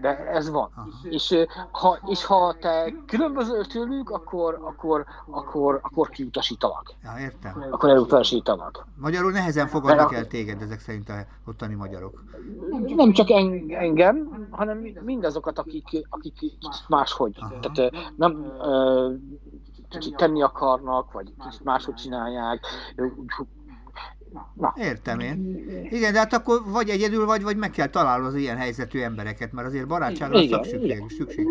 de 0.01 0.17
ez 0.17 0.49
van. 0.49 0.69
És 1.09 1.35
ha, 1.71 1.99
és 2.05 2.25
ha 2.25 2.55
te 2.59 2.93
különböző 3.05 3.61
tőlük, 3.61 4.09
akkor, 4.09 4.59
akkor, 4.61 5.05
akkor, 5.29 5.79
akkor 5.81 6.09
kiutasítanak. 6.09 6.93
Ja, 7.03 7.11
értem. 7.19 7.65
Akkor 7.71 7.89
elutasítanak. 7.89 8.87
Magyarul 8.95 9.31
nehezen 9.31 9.67
fogadnak 9.67 10.13
el 10.13 10.27
téged 10.27 10.61
ezek 10.61 10.79
szerint 10.79 11.09
a 11.09 11.25
ottani 11.45 11.73
magyarok. 11.73 12.23
Nem 12.95 13.11
csak 13.11 13.29
engem, 13.69 14.47
hanem 14.49 14.77
mindazokat, 15.03 15.59
akik, 15.59 16.05
akik 16.09 16.33
máshogy. 16.87 17.35
Aha. 17.39 17.59
Tehát 17.59 17.91
nem 18.15 18.51
kicsit 19.89 20.15
tenni 20.15 20.41
akarnak, 20.41 21.11
vagy 21.11 21.33
kicsit 21.43 21.63
máshogy 21.63 21.95
csinálják 21.95 22.65
Na. 24.53 24.73
Értem 24.77 25.19
én. 25.19 25.65
Igen, 25.89 26.13
de 26.13 26.19
hát 26.19 26.33
akkor 26.33 26.61
vagy 26.65 26.89
egyedül 26.89 27.25
vagy, 27.25 27.43
vagy 27.43 27.57
meg 27.57 27.69
kell 27.69 27.87
találni 27.87 28.25
az 28.25 28.35
ilyen 28.35 28.57
helyzetű 28.57 28.99
embereket, 28.99 29.51
mert 29.51 29.67
azért 29.67 29.87
barátságra 29.87 30.39
igen, 30.39 30.63
szükség, 30.63 31.03
szükség. 31.09 31.47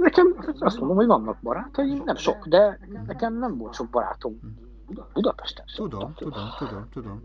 Nekem 0.00 0.34
azt 0.58 0.78
mondom, 0.78 0.96
hogy 0.96 1.06
vannak 1.06 1.36
barátaim, 1.42 2.02
nem 2.04 2.16
sok, 2.16 2.46
de 2.46 2.78
nekem 3.06 3.38
nem 3.38 3.56
volt 3.56 3.74
sok 3.74 3.88
barátom 3.90 4.38
Budapesten. 5.12 5.64
Tudom, 5.76 6.14
tudom, 6.14 6.48
tudom, 6.58 6.88
tudom. 6.92 7.20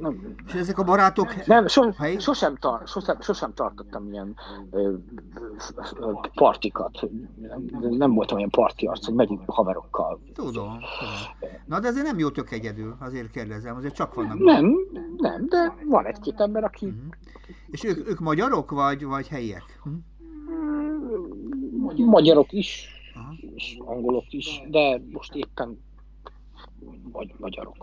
Nem. 0.00 0.34
És 0.46 0.52
ezek 0.52 0.78
a 0.78 0.84
barátok... 0.84 1.46
Nem, 1.46 1.66
so, 1.66 1.82
sosem, 2.18 2.56
tar, 2.56 2.82
sosem, 2.86 3.20
sosem 3.20 3.54
tartottam 3.54 4.12
ilyen 4.12 4.34
ö, 4.70 4.94
ö, 6.00 6.12
partikat. 6.34 7.08
Nem, 7.40 7.68
nem 7.90 8.14
voltam 8.14 8.38
ilyen 8.38 8.50
parti 8.50 8.86
arc, 8.86 9.04
hogy 9.04 9.14
megyünk 9.14 9.42
haverokkal. 9.46 10.20
Tudom, 10.34 10.52
tudom. 10.52 10.78
Na 11.66 11.80
de 11.80 11.88
ezért 11.88 12.06
nem 12.06 12.18
jó 12.18 12.30
tök 12.30 12.50
egyedül, 12.50 12.96
azért 13.00 13.30
kérdezem, 13.30 13.76
azért 13.76 13.94
csak 13.94 14.14
vannak... 14.14 14.38
Nem, 14.38 14.74
nem, 15.16 15.46
de 15.48 15.76
van 15.84 16.06
egy-két 16.06 16.40
ember, 16.40 16.64
aki... 16.64 16.86
Uh-huh. 16.86 17.02
És 17.66 17.84
ők, 17.84 18.08
ők 18.08 18.18
magyarok, 18.18 18.70
vagy, 18.70 19.04
vagy 19.04 19.28
helyiek? 19.28 19.80
Hm? 19.82 19.90
Magyarok 22.04 22.52
is, 22.52 22.88
Aha. 23.14 23.34
és 23.54 23.78
angolok 23.84 24.32
is, 24.32 24.62
de 24.68 25.02
most 25.12 25.34
éppen 25.34 25.78
vagy 27.12 27.34
magyarok. 27.36 27.76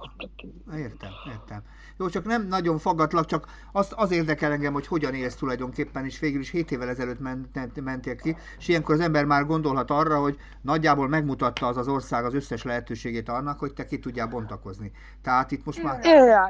Értem, 0.75 1.09
értem. 1.27 1.61
Jó, 1.97 2.09
csak 2.09 2.25
nem 2.25 2.47
nagyon 2.47 2.77
faggatlak, 2.77 3.25
csak 3.25 3.47
azt, 3.71 3.93
az 3.93 4.11
érdekel 4.11 4.51
engem, 4.51 4.73
hogy 4.73 4.87
hogyan 4.87 5.13
élsz 5.13 5.35
tulajdonképpen, 5.35 6.05
és 6.05 6.19
végül 6.19 6.39
is 6.39 6.49
7 6.49 6.71
évvel 6.71 6.89
ezelőtt 6.89 7.19
ment, 7.19 7.81
mentél 7.83 8.15
ki, 8.15 8.35
és 8.57 8.67
ilyenkor 8.67 8.95
az 8.95 9.01
ember 9.01 9.25
már 9.25 9.45
gondolhat 9.45 9.91
arra, 9.91 10.19
hogy 10.19 10.37
nagyjából 10.61 11.07
megmutatta 11.07 11.67
az 11.67 11.77
az 11.77 11.87
ország 11.87 12.25
az 12.25 12.33
összes 12.33 12.63
lehetőségét 12.63 13.29
annak, 13.29 13.59
hogy 13.59 13.73
te 13.73 13.85
ki 13.85 13.99
tudjál 13.99 14.27
bontakozni. 14.27 14.91
Tehát 15.21 15.51
itt 15.51 15.65
most 15.65 15.83
már... 15.83 15.99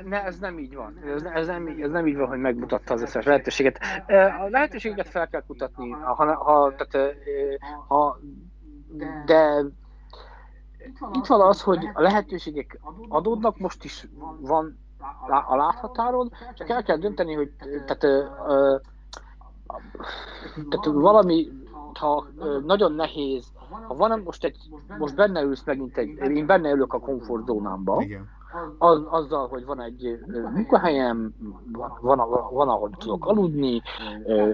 Ne, 0.06 0.24
ez 0.24 0.40
nem 0.40 0.60
így 0.60 0.76
van. 0.76 1.00
Ez, 1.16 1.24
ez, 1.24 1.48
nem, 1.48 1.76
ez 1.82 1.92
nem 1.92 2.08
így 2.08 2.16
van, 2.16 2.28
hogy 2.28 2.40
megmutatta 2.40 2.94
az 2.94 3.02
összes 3.02 3.26
lehetőséget. 3.26 3.80
A 4.46 4.50
lehetőséget 4.50 5.10
fel 5.10 5.28
kell 5.28 5.44
kutatni, 5.48 5.90
ha, 5.90 6.36
ha, 6.36 6.74
tehát, 6.76 7.16
ha 7.88 8.20
de 9.26 9.66
itt 11.14 11.26
van 11.26 11.42
az, 11.42 11.62
hogy 11.62 11.90
a 11.94 12.02
lehetőségek 12.02 12.80
adódnak, 13.10 13.58
most 13.58 13.84
is 13.84 14.08
van 14.40 14.78
a 15.48 15.56
láthatáron, 15.56 16.32
csak 16.54 16.70
el 16.70 16.84
kell 16.84 16.98
dönteni, 16.98 17.34
hogy 17.34 17.52
tehát, 17.86 18.00
tehát 20.70 20.86
valami, 20.86 21.50
ha 21.94 22.26
nagyon 22.66 22.94
nehéz, 22.94 23.46
ha 23.88 23.96
van 23.96 24.22
most 24.26 24.44
egy, 24.44 24.58
most 24.98 25.16
benne 25.16 25.42
ülsz 25.42 25.64
megint 25.64 25.98
egy, 25.98 26.10
én 26.10 26.46
benne 26.46 26.72
ülök 26.72 26.94
a 26.94 27.00
komfortzónámba, 27.00 28.02
Igen 28.02 28.34
az, 28.78 29.02
azzal, 29.10 29.48
hogy 29.48 29.66
van 29.66 29.82
egy 29.82 30.20
munkahelyem, 30.54 31.34
van, 32.02 32.18
van, 32.52 32.70
ahol 32.70 32.90
tudok 32.98 33.26
aludni, 33.26 33.82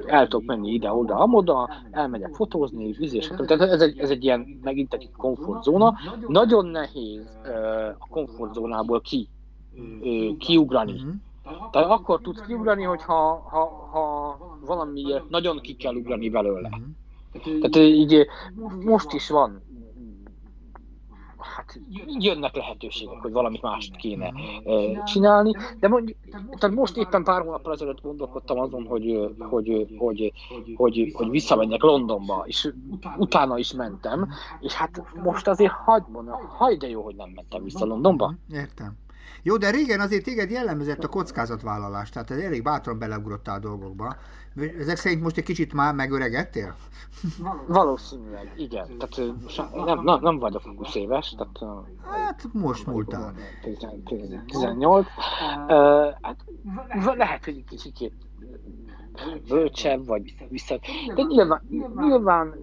el 0.05 0.27
tudok 0.27 0.45
menni 0.47 0.69
ide-oda, 0.71 1.15
amoda, 1.15 1.69
elmegyek 1.91 2.33
fotózni, 2.33 2.91
vizés, 2.91 3.27
tehát 3.27 3.71
ez 3.71 3.81
egy, 3.81 3.99
ez 3.99 4.09
egy 4.09 4.23
ilyen 4.23 4.59
megint 4.63 4.93
egy 4.93 5.09
komfortzóna. 5.17 5.93
Nagyon 6.27 6.65
nehéz 6.65 7.39
a 7.99 8.07
komfortzónából 8.09 9.01
ki, 9.01 9.29
kiugrani. 10.39 11.01
Tehát 11.71 11.89
akkor 11.89 12.21
tudsz 12.21 12.41
kiugrani, 12.41 12.83
hogyha 12.83 13.47
ha, 13.49 13.89
ha 13.91 14.37
valamiért 14.65 15.29
nagyon 15.29 15.59
ki 15.59 15.75
kell 15.75 15.95
ugrani 15.95 16.29
belőle. 16.29 16.69
Mhm. 16.69 17.59
Tehát 17.59 17.75
így 17.75 18.27
most 18.85 19.13
is 19.13 19.29
van 19.29 19.61
hát 21.41 21.79
jönnek 22.19 22.55
lehetőségek, 22.55 23.21
hogy 23.21 23.31
valamit 23.31 23.61
mást 23.61 23.95
kéne 23.95 24.31
csinálni, 25.05 25.55
de 25.79 25.87
mondjuk, 25.87 26.17
tehát 26.59 26.75
most 26.75 26.97
éppen 26.97 27.23
pár 27.23 27.41
hónappal 27.41 27.73
ezelőtt 27.73 28.01
gondolkodtam 28.01 28.59
azon, 28.59 28.85
hogy, 28.85 29.35
hogy, 29.39 29.87
hogy, 29.97 30.33
hogy, 30.75 31.11
hogy 31.13 31.29
visszamenjek 31.29 31.81
Londonba, 31.81 32.43
és 32.45 32.73
utána 33.17 33.57
is 33.57 33.73
mentem, 33.73 34.29
és 34.59 34.73
hát 34.73 35.03
most 35.23 35.47
azért 35.47 35.73
hagyd 35.73 36.09
mondom, 36.09 36.35
hagyd 36.47 36.79
de 36.79 36.89
jó, 36.89 37.03
hogy 37.03 37.15
nem 37.15 37.29
mentem 37.29 37.63
vissza 37.63 37.85
Londonba. 37.85 38.33
Értem. 38.53 38.97
Jó, 39.43 39.57
de 39.57 39.69
régen 39.69 39.99
azért 39.99 40.23
téged 40.23 40.51
jellemezett 40.51 41.03
a 41.03 41.07
kockázatvállalás, 41.07 42.09
tehát 42.09 42.31
elég 42.31 42.63
bátran 42.63 42.99
beleugrottál 42.99 43.59
dolgokba. 43.59 44.15
Ezek 44.55 44.97
szerint 44.97 45.21
most 45.21 45.37
egy 45.37 45.43
kicsit 45.43 45.73
már 45.73 45.93
megöregedtél? 45.93 46.75
Valószínűleg, 47.67 48.53
igen. 48.57 48.97
Tehát 48.97 49.35
nem, 49.85 50.03
nem, 50.03 50.19
nem 50.21 50.39
vagyok 50.39 50.61
20 50.77 50.95
éves, 50.95 51.35
tehát... 51.37 51.79
Hát 52.11 52.43
most 52.53 52.85
múltál. 52.85 53.33
18. 54.45 55.07
Hát 56.21 56.45
lehet, 57.15 57.45
hogy 57.45 57.63
kicsit 57.63 58.13
bölcsebb, 59.47 60.05
vagy 60.05 60.35
vissza... 60.49 60.79
De 61.15 61.21
nyilván, 61.21 61.61
nyilván 61.95 62.53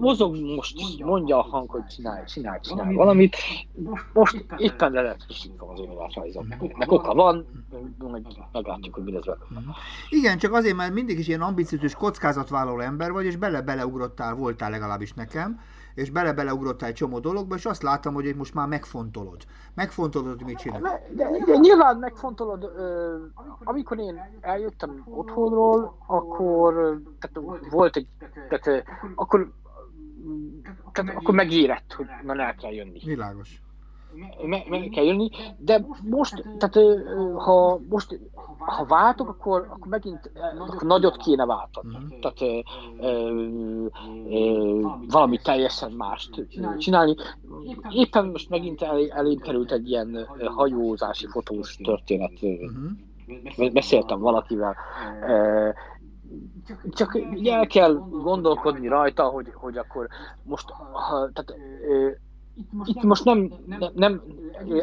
mozog 0.00 0.36
most, 0.36 0.76
mondja 1.04 1.38
a 1.38 1.42
hang, 1.42 1.70
hogy 1.70 1.86
csinálj, 1.86 2.24
csinálj, 2.24 2.58
csinálj 2.60 2.94
valamit. 2.94 3.36
Most 4.12 4.44
éppen 4.56 4.92
le 4.92 5.02
lehet 5.02 5.24
frissítve 5.24 5.66
az 5.66 5.80
önéletrajzom. 5.80 6.46
Meg 6.76 6.92
oka 6.92 7.14
van, 7.14 7.46
meg 7.98 8.26
meglátjuk, 8.52 8.94
hogy 8.94 9.04
mi 9.04 9.12
lesz 9.12 9.24
vele. 9.24 9.38
Igen, 10.10 10.38
csak 10.38 10.52
azért, 10.52 10.76
mert 10.76 10.94
mindig 10.94 11.18
is 11.18 11.28
ilyen 11.28 11.42
ambiciózus 11.42 11.94
kockázatvállaló 11.94 12.80
ember 12.80 13.12
vagy, 13.12 13.24
és 13.24 13.36
bele-beleugrottál, 13.36 14.34
voltál 14.34 14.70
legalábbis 14.70 15.12
nekem 15.12 15.60
és 15.94 16.10
bele-beleugrottál 16.10 16.88
egy 16.88 16.94
csomó 16.94 17.18
dologba, 17.18 17.54
és 17.54 17.64
azt 17.64 17.82
láttam, 17.82 18.14
hogy 18.14 18.36
most 18.36 18.54
már 18.54 18.68
megfontolod. 18.68 19.44
Megfontolod, 19.74 20.36
hogy 20.36 20.46
mit 20.46 20.58
csinál. 20.58 20.80
De, 20.80 21.06
de, 21.14 21.44
de 21.44 21.56
nyilván 21.56 21.96
megfontolod, 21.96 22.72
amikor 23.64 23.98
én 23.98 24.20
eljöttem 24.40 25.02
otthonról, 25.04 25.96
akkor 26.06 27.00
tehát 27.18 27.68
volt 27.70 27.96
egy, 27.96 28.06
tehát, 28.48 28.84
akkor, 29.14 29.52
tehát, 30.92 31.14
akkor 31.16 31.34
megérett, 31.34 31.92
hogy 31.92 32.06
na 32.22 32.42
el 32.42 32.54
kell 32.54 32.72
jönni. 32.72 33.00
Világos 33.04 33.60
meg, 34.42 34.68
meg 34.68 34.88
kell 34.88 35.04
jönni, 35.04 35.30
de 35.58 35.86
most, 36.02 36.44
tehát 36.58 36.88
ha 37.36 37.80
most 37.88 38.20
ha 38.58 38.84
váltok, 38.84 39.28
akkor, 39.28 39.66
akkor 39.70 39.86
megint 39.86 40.30
akkor 40.58 40.82
nagyot 40.82 41.16
kéne 41.16 41.46
váltani. 41.46 41.96
Mm-hmm. 41.96 42.20
Tehát 42.20 42.40
ö, 42.40 42.58
ö, 43.00 43.86
ö, 44.30 44.88
valami 45.08 45.38
teljesen 45.38 45.92
mást 45.92 46.46
csinálni. 46.78 47.14
Éppen 47.90 48.26
most 48.26 48.50
megint 48.50 48.82
elé, 48.82 49.10
elém 49.10 49.38
került 49.38 49.72
egy 49.72 49.88
ilyen 49.88 50.26
hajózási 50.44 51.26
fotós 51.26 51.76
történet. 51.76 52.32
Mm-hmm. 52.46 53.72
Beszéltem 53.72 54.20
valakivel. 54.20 54.76
Csak 56.90 57.20
el 57.44 57.66
kell 57.66 57.94
gondolkodni 58.10 58.88
rajta, 58.88 59.24
hogy, 59.24 59.46
hogy 59.54 59.76
akkor 59.76 60.06
most, 60.42 60.70
ha, 60.92 61.30
tehát, 61.32 61.54
itt 62.60 62.72
most, 62.72 62.90
itt 62.90 63.02
most 63.02 63.24
nem, 63.24 63.52
nem, 63.66 63.90
nem, 63.94 64.22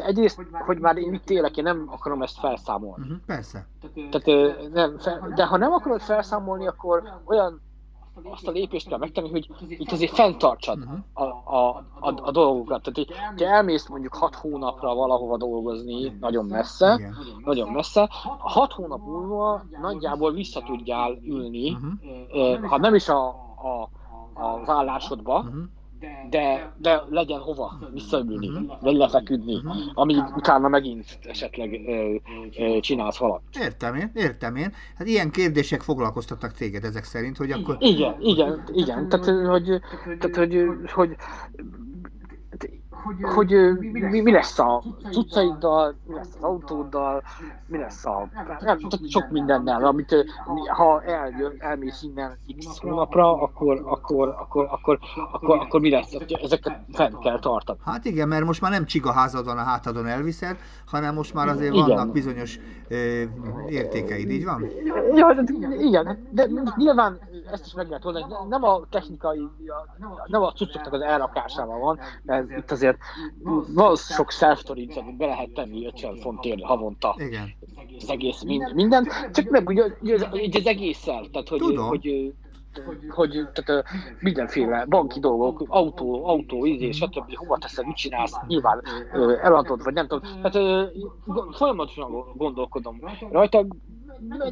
egyrészt, 0.06 0.46
hogy 0.66 0.78
már 0.78 0.96
én 0.96 1.12
itt 1.12 1.30
élek, 1.30 1.56
én 1.56 1.64
nem 1.64 1.88
akarom 1.90 2.22
ezt 2.22 2.38
felszámolni. 2.38 3.04
Uh-huh, 3.04 3.18
persze. 3.26 3.66
Tehát, 4.10 4.72
nem, 4.72 4.98
fel, 4.98 5.32
de 5.34 5.46
ha 5.46 5.56
nem 5.56 5.72
akarod 5.72 6.00
felszámolni, 6.00 6.66
akkor 6.66 7.02
olyan 7.24 7.60
azt 8.24 8.46
a 8.46 8.50
lépést 8.50 8.88
kell 8.88 8.98
megtenni, 8.98 9.30
hogy 9.30 9.50
itt 9.68 9.92
azért 9.92 10.14
fenntartsad 10.14 10.78
uh-huh. 10.78 10.98
a, 11.12 11.24
a, 11.56 11.84
a, 12.00 12.14
a 12.22 12.30
dolgokat. 12.30 12.82
Tehát, 12.82 12.94
hogy 12.94 13.36
te 13.36 13.46
elmész 13.46 13.88
mondjuk 13.88 14.14
hat 14.14 14.34
hónapra 14.34 14.94
valahova 14.94 15.36
dolgozni, 15.36 16.16
nagyon 16.20 16.44
messze, 16.44 16.94
Igen. 16.98 17.16
nagyon 17.44 17.70
messze, 17.70 18.08
hat 18.38 18.72
hónap 18.72 19.00
múlva 19.00 19.62
nagyjából 19.80 20.32
vissza 20.32 20.60
tudjál 20.60 21.18
ülni, 21.22 21.72
uh-huh. 21.72 22.64
ha 22.64 22.78
nem 22.78 22.94
is 22.94 23.08
a, 23.08 23.28
a, 23.28 23.88
a 24.34 24.64
vállásodba, 24.64 25.38
uh-huh 25.38 25.62
de, 26.30 26.72
de 26.76 27.02
legyen 27.10 27.38
hova 27.38 27.78
visszaülni, 27.92 28.48
uh-huh. 28.48 28.80
vagy 28.80 28.94
lefeküdni, 28.94 29.54
uh-huh. 29.54 29.76
amíg 29.94 30.22
utána 30.36 30.68
megint 30.68 31.18
esetleg 31.22 31.72
ö, 31.86 32.14
ö, 32.58 32.80
csinálsz 32.80 33.16
valamit. 33.16 33.58
Értem 33.60 33.94
én, 33.94 34.10
értem 34.14 34.56
én. 34.56 34.72
Hát 34.96 35.06
ilyen 35.06 35.30
kérdések 35.30 35.80
foglalkoztatnak 35.80 36.52
téged 36.52 36.84
ezek 36.84 37.04
szerint, 37.04 37.36
hogy 37.36 37.50
akkor... 37.50 37.76
Igen, 37.78 38.16
igen, 38.20 38.62
igen. 38.72 39.08
Tehát, 39.08 39.26
hogy, 39.46 39.80
tehát, 40.18 40.36
hogy, 40.36 40.66
hogy 40.92 41.16
hogy, 43.02 43.16
hogy 43.34 43.78
mi, 43.78 44.00
mi, 44.00 44.20
mi 44.20 44.32
lesz 44.32 44.58
a 44.58 44.82
cuccaiddal, 45.10 45.94
mi 46.06 46.14
lesz 46.14 46.34
az 46.36 46.42
autóddal, 46.42 47.22
mi 47.66 47.78
lesz 47.78 48.06
a... 48.06 48.28
Nem, 48.60 48.78
sok 49.08 49.30
mindennel, 49.30 49.84
amit 49.84 50.24
ha 50.68 51.02
eljön, 51.02 51.54
elmész 51.58 52.02
innen 52.02 52.38
x 52.58 52.78
hónapra, 52.78 53.42
akkor, 53.42 53.82
akkor, 53.84 54.28
akkor, 54.38 54.66
akkor, 54.70 54.98
akkor, 55.32 55.58
akkor 55.58 55.80
mi 55.80 55.90
lesz? 55.90 56.12
Ezeket 56.42 56.80
fenn 56.92 57.18
kell 57.20 57.38
tartani. 57.38 57.78
Hát 57.84 58.04
igen, 58.04 58.28
mert 58.28 58.44
most 58.44 58.60
már 58.60 58.70
nem 58.70 58.84
csigaházad 58.84 59.44
van 59.44 59.58
a 59.58 59.62
hátadon 59.62 60.06
elviszed, 60.06 60.56
hanem 60.86 61.14
most 61.14 61.34
már 61.34 61.48
azért 61.48 61.74
igen. 61.74 61.86
vannak 61.86 62.12
bizonyos 62.12 62.58
ö, 62.88 63.22
értékeid, 63.68 64.30
így 64.30 64.44
van? 64.44 64.64
Ja, 65.14 65.32
de, 65.34 65.52
igen, 65.78 66.28
de 66.30 66.48
nyilván 66.76 67.18
ezt 67.52 67.66
is 67.66 67.74
meg 67.74 67.88
lehet 67.88 68.04
oldani, 68.04 68.24
nem 68.48 68.62
a 68.62 68.80
technikai, 68.90 69.48
nem 70.26 70.42
a 70.42 70.52
cuccoknak 70.52 70.92
az 70.92 71.00
elrakásával 71.00 71.78
van, 71.78 71.98
mert 72.22 72.50
itt 72.50 72.70
azért 72.70 72.87
azért 72.88 73.74
van 73.74 73.96
sok 73.96 74.30
self 74.30 74.60
storage 74.60 75.00
amit 75.00 75.16
be 75.16 75.26
lehet 75.26 75.50
tenni 75.50 75.86
50 75.86 76.16
fontért 76.16 76.62
havonta. 76.62 77.14
Igen. 77.18 77.54
Az 78.00 78.10
egész 78.10 78.42
mind, 78.42 78.74
minden. 78.74 79.08
Csak 79.32 79.50
meg 79.50 79.68
ugye, 79.68 79.84
ugye 80.00 80.14
az, 80.14 80.66
egésszel, 80.66 81.28
tehát 81.32 81.48
hogy, 81.48 81.58
Tudom. 81.58 81.86
hogy 81.86 82.34
hogy 83.08 83.46
tehát, 83.52 83.84
mindenféle 84.20 84.84
banki 84.88 85.20
dolgok, 85.20 85.64
autó, 85.68 86.26
autó, 86.26 86.66
ízé, 86.66 86.90
stb. 86.90 87.34
hova 87.34 87.58
teszed, 87.58 87.86
mit 87.86 87.96
csinálsz, 87.96 88.36
nyilván 88.46 88.82
eladod, 89.42 89.82
vagy 89.82 89.94
nem 89.94 90.06
tudom. 90.06 90.42
Tehát 90.42 90.90
folyamatosan 91.52 92.24
gondolkodom 92.36 93.00
rajta, 93.30 93.66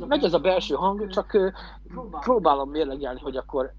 megy, 0.07 0.25
ez 0.25 0.35
a 0.35 0.39
belső 0.39 0.75
hang, 0.75 1.07
csak 1.07 1.55
próbálom 2.21 2.71
mérlegelni, 2.71 3.21
hogy 3.21 3.37
akkor 3.37 3.73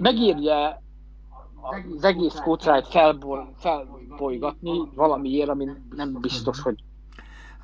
megírja 0.00 0.82
az 1.96 2.04
egész 2.04 2.34
kócrájt 2.34 2.88
felbol, 2.88 3.54
felbolygatni 3.58 4.90
valamiért, 4.94 5.48
ami 5.48 5.68
nem 5.90 6.18
biztos, 6.20 6.60
hogy 6.60 6.74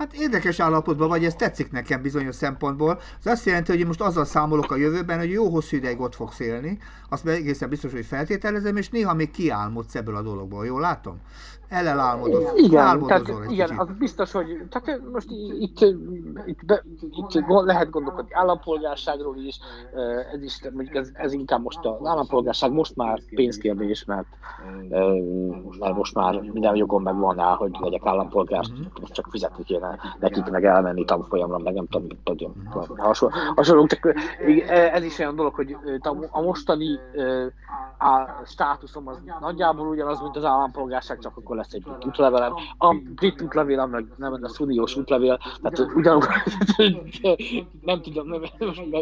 Hát 0.00 0.12
érdekes 0.12 0.60
állapotban 0.60 1.08
vagy, 1.08 1.24
ez 1.24 1.34
tetszik 1.34 1.70
nekem 1.70 2.02
bizonyos 2.02 2.34
szempontból. 2.34 3.00
Ez 3.24 3.32
azt 3.32 3.44
jelenti, 3.44 3.70
hogy 3.70 3.80
én 3.80 3.86
most 3.86 4.00
azzal 4.00 4.24
számolok 4.24 4.70
a 4.70 4.76
jövőben, 4.76 5.18
hogy 5.18 5.30
jó 5.30 5.48
hosszú 5.48 5.76
ideig 5.76 6.00
ott 6.00 6.14
fogsz 6.14 6.38
élni. 6.40 6.78
Azt 7.08 7.26
egészen 7.26 7.68
biztos, 7.68 7.92
hogy 7.92 8.06
feltételezem, 8.06 8.76
és 8.76 8.88
néha 8.88 9.14
még 9.14 9.30
kiálmodsz 9.30 9.94
ebből 9.94 10.16
a 10.16 10.22
dologból. 10.22 10.66
Jól 10.66 10.80
látom? 10.80 11.20
Elelálmodozol. 11.70 12.52
Igen, 12.56 12.80
álmodozol 12.82 13.24
tehát, 13.24 13.50
igen 13.50 13.66
kicsit. 13.66 13.80
az 13.80 13.88
biztos, 13.98 14.32
hogy 14.32 14.46
tehát 14.70 15.00
most 15.12 15.26
itt, 15.60 15.80
itt, 16.46 16.64
be, 16.66 16.82
itt 17.00 17.44
lehet 17.48 17.90
gondolkodni 17.90 18.30
állampolgárságról 18.34 19.36
is, 19.36 19.58
ez 20.32 20.42
is, 20.42 20.60
mondjuk 20.74 20.96
ez, 20.96 21.10
ez 21.12 21.32
inkább 21.32 21.62
most 21.62 21.84
az 21.84 22.06
állampolgárság 22.06 22.72
most 22.72 22.96
már 22.96 23.20
pénzkérdés, 23.34 24.04
mert, 24.04 24.26
mert 25.78 25.94
most 25.96 26.14
már 26.14 26.40
minden 26.40 26.76
jogom 26.76 27.02
megvan 27.02 27.36
rá, 27.36 27.54
hogy 27.54 27.76
legyek 27.80 28.06
állampolgár, 28.06 28.64
Mhm. 28.70 28.80
most 29.00 29.12
csak 29.12 29.26
fizetni 29.30 29.64
kéne 29.64 29.98
nekik, 30.20 30.50
meg 30.50 30.64
elmenni 30.64 31.04
tanfolyamra, 31.04 31.58
meg 31.58 31.74
nem 31.74 31.86
tudom, 31.86 32.06
mit 32.06 32.98
hasonló, 32.98 33.34
hasonlók, 33.54 33.86
csak 33.88 34.14
eh, 34.68 34.94
ez 34.94 35.04
is 35.04 35.18
olyan 35.18 35.36
dolog, 35.36 35.54
hogy 35.54 35.76
a- 36.30 36.40
mostani 36.40 36.98
a 37.98 38.44
státuszom 38.44 39.08
az 39.08 39.22
nagyjából 39.40 39.88
ugyanaz, 39.88 40.20
mint 40.20 40.36
az 40.36 40.44
állampolgárság, 40.44 41.18
csak 41.18 41.36
akkor 41.36 41.58
lesz 41.60 41.72
egy 41.72 41.82
brit 41.82 42.04
útlevelem. 42.04 42.52
A 42.78 42.94
brit 42.94 43.42
útlevél, 43.42 43.86
meg 43.86 44.06
nem 44.16 44.32
az 44.42 44.60
uniós 44.60 44.96
útlevél, 44.96 45.38
tehát 45.62 45.94
ugyanúgy, 45.94 46.24
nem 47.90 48.02
tudom, 48.02 48.28
nem, 48.28 48.42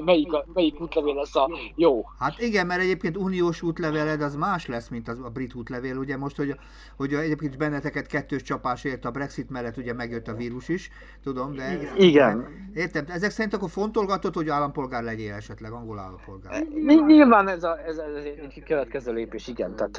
melyik, 0.04 0.32
a, 0.32 0.44
melyik 0.54 0.80
útlevél 0.80 1.14
lesz 1.14 1.36
a 1.36 1.50
jó. 1.74 2.04
Hát 2.18 2.40
igen, 2.40 2.66
mert 2.66 2.80
egyébként 2.80 3.16
uniós 3.16 3.62
útleveled 3.62 4.22
az 4.22 4.34
más 4.34 4.66
lesz, 4.66 4.88
mint 4.88 5.08
az, 5.08 5.18
a 5.24 5.28
brit 5.28 5.54
útlevél, 5.54 5.96
ugye 5.96 6.16
most, 6.16 6.36
hogy, 6.36 6.56
hogy 6.96 7.12
egyébként 7.12 7.58
benneteket 7.58 8.06
kettős 8.06 8.42
csapás 8.42 8.84
ért 8.84 9.04
a 9.04 9.10
Brexit 9.10 9.50
mellett, 9.50 9.76
ugye 9.76 9.92
megjött 9.92 10.28
a 10.28 10.34
vírus 10.34 10.68
is, 10.68 10.90
tudom, 11.22 11.54
de... 11.54 11.78
Igen. 11.96 12.46
Értem, 12.74 13.04
ezek 13.08 13.30
szerint 13.30 13.54
akkor 13.54 13.70
fontolgatod, 13.70 14.34
hogy 14.34 14.48
állampolgár 14.48 15.02
legyél 15.02 15.32
esetleg, 15.32 15.72
angol 15.72 15.98
állampolgár. 15.98 16.62
Ny- 16.62 17.06
Nyilván 17.06 17.48
ez, 17.48 17.64
a, 17.64 17.78
ez, 17.86 17.96
ez 17.98 18.14
egy 18.24 18.62
következő 18.64 19.12
lépés, 19.12 19.48
igen, 19.48 19.76
tehát 19.76 19.98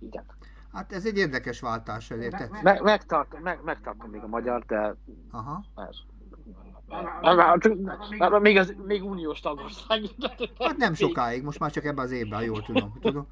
igen. 0.00 0.24
Hát 0.72 0.92
ez 0.92 1.06
egy 1.06 1.18
érdekes 1.18 1.60
váltás, 1.60 2.10
ezért 2.10 2.36
tetszik. 2.36 2.62
Me, 2.62 2.80
megtart, 2.82 3.42
meg, 3.42 3.60
megtartom 3.64 4.10
még 4.10 4.22
a 4.22 4.26
magyar, 4.26 4.64
de 4.66 4.94
Aha. 5.30 5.64
ez. 5.76 5.96
Csak- 7.58 7.78
már- 8.18 8.30
már 8.30 8.40
Még, 8.40 8.56
az, 8.56 8.74
még 8.86 9.04
uniós 9.04 9.40
tagország. 9.40 10.00
Hát 10.58 10.76
nem 10.76 10.94
sokáig, 10.94 11.42
most 11.42 11.58
már 11.58 11.70
csak 11.70 11.84
ebben 11.84 12.04
az 12.04 12.10
évben, 12.10 12.42
jól 12.42 12.62
tudom. 12.62 12.98
tudom. 13.00 13.26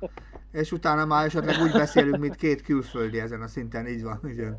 És 0.52 0.72
utána 0.72 1.04
már 1.04 1.24
esetleg 1.24 1.62
úgy 1.62 1.72
beszélünk, 1.72 2.18
mint 2.18 2.36
két 2.36 2.62
külföldi 2.62 3.20
ezen 3.20 3.42
a 3.42 3.48
szinten, 3.48 3.86
így 3.86 4.02
van. 4.02 4.20
Igen. 4.24 4.56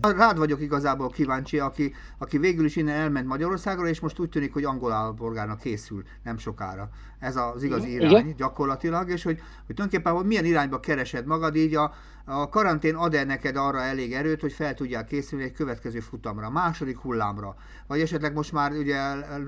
Rád 0.00 0.38
vagyok 0.38 0.60
igazából 0.60 1.10
kíváncsi, 1.10 1.58
aki, 1.58 1.94
aki 2.18 2.38
végül 2.38 2.64
is 2.64 2.76
innen 2.76 3.00
elment 3.00 3.26
Magyarországra, 3.26 3.88
és 3.88 4.00
most 4.00 4.18
úgy 4.18 4.28
tűnik, 4.28 4.52
hogy 4.52 4.64
angol 4.64 4.92
állampolgárnak 4.92 5.60
készül 5.60 6.02
nem 6.22 6.38
sokára. 6.38 6.88
Ez 7.18 7.36
az 7.36 7.62
igazi 7.62 7.94
Igen. 7.94 8.10
irány 8.10 8.34
gyakorlatilag, 8.36 9.08
és 9.10 9.22
hogy, 9.22 9.38
hogy 9.66 9.74
tulajdonképpen 9.74 10.12
hogy 10.12 10.26
milyen 10.26 10.44
irányba 10.44 10.80
keresed 10.80 11.26
magad, 11.26 11.56
így 11.56 11.74
a, 11.74 11.92
a 12.28 12.48
karantén 12.48 12.94
ad-e 12.94 13.24
neked 13.24 13.56
arra 13.56 13.82
elég 13.82 14.12
erőt, 14.12 14.40
hogy 14.40 14.52
fel 14.52 14.74
tudjál 14.74 15.04
készülni 15.04 15.44
egy 15.44 15.52
következő 15.52 16.00
futamra, 16.00 16.50
második 16.50 16.98
hullámra, 16.98 17.56
vagy 17.86 18.00
esetleg 18.00 18.32
most 18.32 18.52
már 18.52 18.72
ugye 18.72 18.96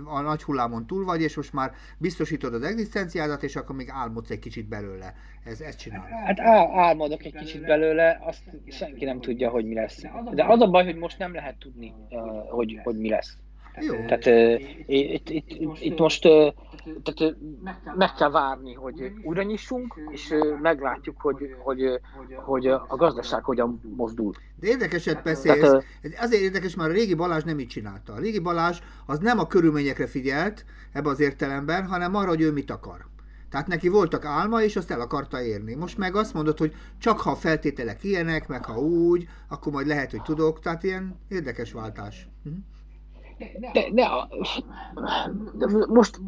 a 0.05 0.21
nagy 0.21 0.43
hullámon 0.43 0.87
túl 0.87 1.05
vagy, 1.05 1.23
és 1.23 1.37
most 1.37 1.53
már 1.53 1.73
biztosítod 1.99 2.55
az 2.55 2.63
egzisztenciádat, 2.63 3.43
és 3.43 3.57
akkor 3.57 3.77
még 3.77 3.89
álmodsz 3.93 4.31
egy 4.31 4.39
kicsit 4.39 4.69
belőle. 4.69 5.15
Ez, 5.45 5.61
ezt 5.61 5.79
csinál. 5.79 6.09
Hát 6.25 6.41
á, 6.41 6.69
álmodok 6.73 7.25
egy 7.25 7.35
kicsit 7.35 7.67
belőle, 7.67 8.19
azt 8.23 8.43
senki 8.67 9.05
nem 9.05 9.21
tudja, 9.21 9.51
hogy 9.51 9.65
mi 9.65 9.75
lesz. 9.75 10.03
De 10.33 10.45
az 10.45 10.61
a 10.61 10.71
baj, 10.71 10.85
hogy 10.85 10.97
most 10.97 11.19
nem 11.19 11.35
lehet 11.35 11.57
tudni, 11.59 11.95
uh, 12.11 12.21
hogy, 12.51 12.81
hogy 12.83 12.99
mi 12.99 13.09
lesz. 13.09 13.37
Jó. 13.81 13.95
Tehát 13.95 14.27
uh, 14.27 14.61
itt, 14.87 15.29
itt, 15.29 15.51
itt, 15.81 15.99
most 15.99 16.25
uh, 16.25 16.53
tehát, 17.03 17.37
meg 17.97 18.13
kell 18.13 18.31
várni, 18.31 18.75
hogy 18.75 19.13
újra 19.23 19.43
nyissunk, 19.43 19.95
és 20.11 20.35
meglátjuk, 20.63 21.21
hogy, 21.21 21.57
hogy, 21.59 22.01
hogy 22.37 22.67
a 22.67 22.97
gazdaság 22.97 23.45
hogyan 23.45 23.81
mozdul. 23.97 24.35
De 24.61 24.69
érdekeset 24.69 25.23
Tehát, 25.23 25.25
beszélsz. 25.25 25.85
Ez 26.01 26.13
azért 26.21 26.43
érdekes, 26.43 26.75
mert 26.75 26.91
a 26.91 26.93
régi 26.93 27.15
Balázs 27.15 27.43
nem 27.43 27.59
így 27.59 27.67
csinálta. 27.67 28.13
A 28.13 28.19
régi 28.19 28.39
Balázs 28.39 28.79
az 29.07 29.19
nem 29.19 29.39
a 29.39 29.47
körülményekre 29.47 30.07
figyelt 30.07 30.65
ebbe 30.93 31.09
az 31.09 31.21
értelemben, 31.21 31.87
hanem 31.87 32.15
arra, 32.15 32.29
hogy 32.29 32.41
ő 32.41 32.53
mit 32.53 32.71
akar. 32.71 33.09
Tehát 33.51 33.67
neki 33.67 33.89
voltak 33.89 34.25
álma, 34.25 34.63
és 34.63 34.77
azt 34.77 34.91
el 34.91 35.01
akarta 35.01 35.43
érni. 35.43 35.75
Most 35.75 35.99
meg 35.99 36.17
azt 36.17 36.35
mondod, 36.35 36.59
hogy 36.59 36.75
csak 36.99 37.21
ha 37.21 37.31
a 37.31 37.37
feltételek 37.37 38.05
ilyenek, 38.05 38.49
meg 38.49 38.65
ha 38.65 38.79
úgy, 38.79 39.29
akkor 39.49 39.73
majd 39.73 39.87
lehet, 39.87 40.11
hogy 40.11 40.23
tudok. 40.23 40.61
Tehát 40.61 40.83
ilyen 40.83 41.19
érdekes 41.29 41.73
váltás. 41.73 42.29
Mhm. 42.43 42.55
De, 43.73 43.91
de, 43.93 44.03
a- 44.03 44.29
de 45.55 45.67
most 45.89 46.21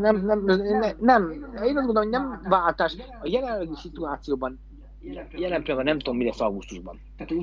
nem, 0.00 0.16
nem, 0.24 0.44
nem, 0.44 0.96
nem, 1.00 1.30
én 1.64 1.76
azt 1.76 1.86
gondolom, 1.86 2.02
hogy 2.02 2.08
nem 2.08 2.40
váltás. 2.48 2.96
A 3.22 3.28
jelenlegi 3.28 3.74
szituációban, 3.74 4.58
jelen 5.00 5.28
pillanatban 5.62 5.84
nem 5.84 5.98
tudom, 5.98 6.16
mi 6.16 6.24
lesz 6.24 6.40
augusztusban. 6.40 7.00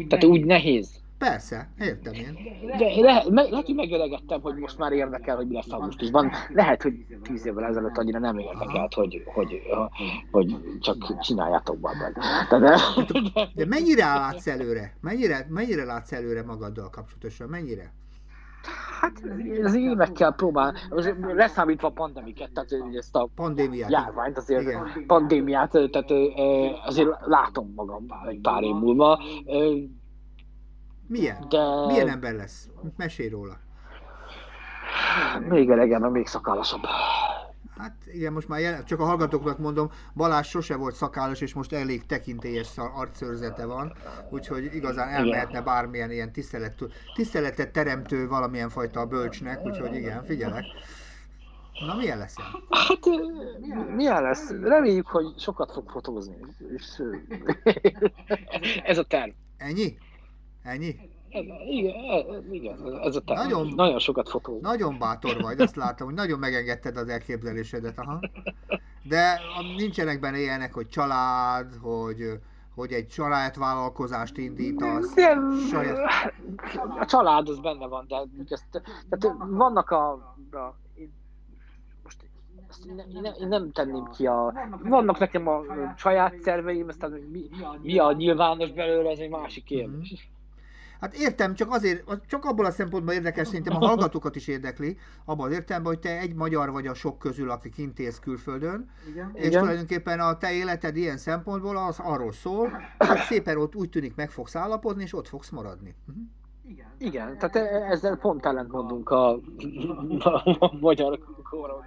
Tehát 0.08 0.24
úgy 0.24 0.46
nehéz. 0.46 1.04
Persze, 1.18 1.70
értem 1.80 2.14
én. 2.14 2.38
De 2.78 3.02
le, 3.02 3.24
me, 3.30 3.42
lehet, 3.44 3.66
hogy 3.66 3.76
megöregettem, 3.76 4.42
hogy 4.42 4.56
most 4.56 4.78
már 4.78 4.92
érdekel, 4.92 5.36
hogy 5.36 5.48
mi 5.48 5.54
lesz 5.54 5.72
augusztusban. 5.72 6.32
Lehet, 6.54 6.82
hogy 6.82 6.94
tíz 7.24 7.46
évvel 7.46 7.66
ezelőtt 7.66 7.98
annyira 7.98 8.20
nem 8.20 8.38
érdekelt, 8.38 8.94
hogy, 8.94 9.24
hogy, 9.26 9.62
hogy 10.32 10.56
csak 10.80 11.20
csináljátok 11.20 11.78
valamit. 11.80 12.18
De, 12.50 12.60
de, 12.60 13.50
De 13.56 13.66
mennyire 13.66 14.06
látsz 14.06 14.48
előre? 14.48 14.94
Mennyire, 15.02 15.46
mennyire 15.50 15.84
látsz 15.84 16.12
előre 16.12 16.44
magaddal 16.44 16.90
kapcsolatosan? 16.90 17.50
Mennyire? 17.50 17.94
Hát 19.02 19.22
az 19.64 19.76
évekkel 19.76 20.32
próbál, 20.32 20.74
most 20.90 21.16
leszámítva 21.22 21.88
a 21.88 21.92
pandemiket, 21.92 22.52
tehát 22.52 22.70
ezt 22.96 23.16
a 23.16 23.30
Pandémiát. 23.36 23.92
járványt, 23.92 24.38
azért 24.38 24.62
Igen. 24.62 25.04
pandémiát, 25.08 25.70
tehát 25.72 26.12
azért 26.86 27.10
látom 27.26 27.74
magam 27.76 28.06
egy 28.28 28.40
pár 28.42 28.64
év 28.64 28.76
múlva, 28.76 29.20
Milyen? 31.08 31.46
de 31.50 31.86
Milyen 31.88 32.10
ember 32.10 32.34
lesz? 32.34 32.70
Mesélj 32.98 33.30
róla. 33.30 33.58
még 35.50 35.70
elegem, 35.70 36.12
még 36.12 36.28
szakállasabb. 36.28 36.82
Hát 37.78 37.96
igen, 38.14 38.34
most 38.34 38.48
már 38.48 38.60
jelen, 38.60 38.86
csak 38.86 39.00
a 39.00 39.06
hallgatóknak 39.06 39.58
mondom, 39.58 39.92
Balázs 40.14 40.48
sose 40.48 40.76
volt 40.76 40.96
szakállas, 40.96 41.42
és 41.42 41.54
most 41.54 41.74
elég 41.74 42.06
tekintélyes 42.06 42.68
szar- 42.68 42.96
arcszőrzete 42.96 43.66
van, 43.66 43.94
úgyhogy 44.30 44.76
igazán 44.76 45.10
elmehetne 45.10 45.62
bármilyen 45.62 46.12
ilyen 46.12 46.32
tisztelet, 46.32 46.84
tiszteletet 47.16 47.72
teremtő 47.72 48.28
valamilyen 48.28 48.70
fajta 48.70 49.06
bölcsnek, 49.06 49.66
úgyhogy 49.66 49.96
igen, 49.96 50.24
figyelek. 50.24 50.66
Na 51.86 51.96
milyen 51.96 52.18
lesz? 52.18 52.36
Hát 52.70 53.08
ö, 53.08 53.96
milyen 53.96 54.22
lesz? 54.22 54.50
Reméljük, 54.50 55.08
hogy 55.08 55.34
sokat 55.38 55.72
fog 55.72 55.90
fotózni. 55.90 56.36
És, 56.76 57.02
ez 58.84 58.98
a 58.98 59.04
terv. 59.04 59.32
Ennyi? 59.58 59.98
Ennyi? 60.64 60.96
Ez, 61.36 61.44
igen, 61.70 61.96
ez- 61.96 62.52
igen, 62.52 63.00
ez 63.02 63.16
a 63.16 63.22
terv. 63.22 63.40
Nagyon- 63.40 63.74
Nagyon, 63.76 64.00
sokat 64.00 64.30
fotózni. 64.30 64.62
Nagyon 64.62 64.98
bátor 65.00 65.42
vagy, 65.42 65.60
azt 65.62 65.76
látom, 65.76 66.08
hogy 66.08 66.16
nagyon 66.16 66.40
megengedted 66.40 66.98
az 66.98 67.08
elképzelésedet, 67.10 68.00
aha. 68.00 68.20
De 69.04 69.40
nincsenek 69.78 70.20
benne 70.20 70.40
ilyenek, 70.40 70.74
hogy 70.74 70.88
család, 70.90 71.74
hogy, 71.82 72.40
hogy 72.76 72.92
egy 72.92 73.08
családvállalkozást 73.08 74.38
indítasz. 74.38 75.14
Nem, 75.14 75.58
saját- 75.72 76.34
a 77.00 77.06
család 77.06 77.50
az 77.50 77.60
benne 77.60 77.88
van, 77.88 78.06
de 78.08 78.16
ezt, 78.50 78.66
tehát 79.10 79.38
vannak 79.50 79.90
a, 79.90 80.12
a 80.52 80.76
most 82.04 82.26
ezt 82.70 82.86
nem, 82.96 83.24
én 83.40 83.48
nem 83.48 83.72
tenném 83.72 84.10
ki 84.18 84.28
a... 84.28 84.54
Vannak 84.84 85.20
nekem 85.20 85.48
a 85.48 85.62
saját 85.98 86.40
szerveim, 86.42 86.88
aztán 86.88 87.12
mi, 87.12 87.50
mi 87.82 87.98
a 88.00 88.12
nyilvános 88.12 88.72
belőle, 88.72 89.10
az 89.10 89.20
egy 89.20 89.30
másik 89.30 89.64
kérdés. 89.64 90.30
Hát 91.00 91.14
értem, 91.14 91.54
csak 91.54 91.72
azért, 91.72 92.04
csak 92.28 92.46
abból 92.46 92.66
a 92.66 92.72
szempontból 92.72 93.14
érdekes, 93.14 93.48
szerintem 93.48 93.76
a 93.76 93.86
hallgatókat 93.86 94.36
is 94.36 94.48
érdekli, 94.48 94.98
abban 95.26 95.48
az 95.48 95.54
értelemben, 95.54 95.94
hogy 95.94 96.02
te 96.02 96.20
egy 96.20 96.34
magyar 96.34 96.72
vagy 96.72 96.88
a 96.88 96.94
sok 96.94 97.20
közül, 97.20 97.50
aki 97.50 97.70
kint 97.70 98.00
élsz 98.00 98.20
külföldön, 98.20 98.90
Igen. 99.10 99.32
és 99.34 99.46
Igen. 99.46 99.62
tulajdonképpen 99.62 100.20
a 100.20 100.38
te 100.38 100.54
életed 100.54 100.96
ilyen 100.98 101.18
szempontból 101.18 101.78
az 101.78 102.00
arról 102.00 102.32
szól, 102.34 102.70
hogy 102.98 103.20
szépen 103.20 103.58
ott 103.58 103.76
úgy 103.76 103.90
tűnik 103.90 104.16
meg 104.16 104.32
fogsz 104.32 104.56
állapodni, 104.56 105.04
és 105.04 105.14
ott 105.14 105.28
fogsz 105.28 105.50
maradni. 105.50 105.96
Uh-huh. 106.08 106.24
Igen, 106.68 106.88
Igen, 106.98 107.38
tehát 107.38 107.56
e- 107.56 107.92
ezzel 107.92 108.16
pont 108.16 108.46
ellent 108.46 108.72
mondunk 108.72 109.10
a, 109.10 109.40
a 110.60 110.78
magyar 110.80 111.20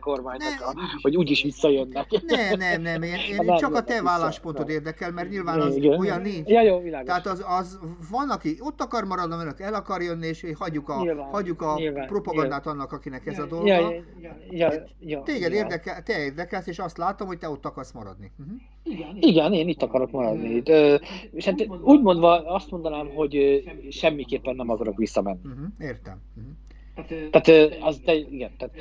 kormánynak, 0.01 0.61
a, 0.61 0.75
hogy 1.03 1.17
úgyis 1.17 1.43
visszajönnek. 1.43 2.07
Nem, 2.27 2.59
nem, 2.59 2.83
nem, 2.83 3.03
én, 3.03 3.15
én 3.31 3.45
nem, 3.45 3.57
csak 3.57 3.75
a 3.75 3.83
te 3.83 4.03
válláspontod 4.03 4.69
érdekel, 4.69 5.11
mert 5.11 5.31
nyilván 5.31 5.61
az 5.61 5.77
Igen. 5.77 5.99
olyan 5.99 6.21
nincs. 6.21 6.49
Ja, 6.49 6.63
jó, 6.63 6.81
világos. 6.81 7.07
Tehát 7.07 7.27
az, 7.27 7.45
az 7.59 7.79
van, 8.11 8.31
aki 8.31 8.57
ott 8.61 8.81
akar 8.81 9.05
maradni, 9.05 9.35
önök 9.35 9.61
el 9.61 9.75
akar 9.75 10.03
jönni, 10.03 10.27
és 10.27 10.47
hagyjuk 10.59 10.89
a, 10.89 11.01
nyilván, 11.01 11.29
hagyjuk 11.31 11.63
a 11.63 11.75
nyilván, 11.75 12.07
propagandát 12.07 12.65
nyilván. 12.65 12.75
annak, 12.75 12.93
akinek 12.93 13.27
ez 13.27 13.39
a 13.39 13.47
dolga. 13.47 13.67
Ja, 13.67 13.91
ja, 14.21 14.37
ja, 14.51 14.73
ja, 15.01 15.23
Téged 15.23 15.53
ja. 15.53 15.59
érdekel, 15.59 16.03
te 16.03 16.25
érdekelsz, 16.25 16.67
és 16.67 16.79
azt 16.79 16.99
látom, 16.99 17.27
hogy 17.27 17.39
te 17.39 17.49
ott 17.49 17.65
akarsz 17.65 17.93
maradni. 17.93 18.33
Uh-huh. 18.39 18.57
Igen, 18.85 19.17
Igen, 19.21 19.53
én 19.53 19.69
itt 19.69 19.83
akarok 19.83 20.11
maradni. 20.11 20.61
De, 20.61 21.01
és 21.33 21.45
hát 21.45 21.69
úgy 21.83 22.01
mondva 22.01 22.55
azt 22.55 22.71
mondanám, 22.71 23.09
hogy 23.15 23.63
semmiképpen 23.91 24.57
nem 24.57 24.71
akarok 24.71 24.97
visszamenni. 24.97 25.41
Uh-huh, 25.45 25.67
értem. 25.79 26.21
Uh-huh. 26.37 27.31
Tehát 27.31 27.77
az, 27.81 27.99
de, 27.99 28.15
igen, 28.15 28.51
tehát 28.59 28.75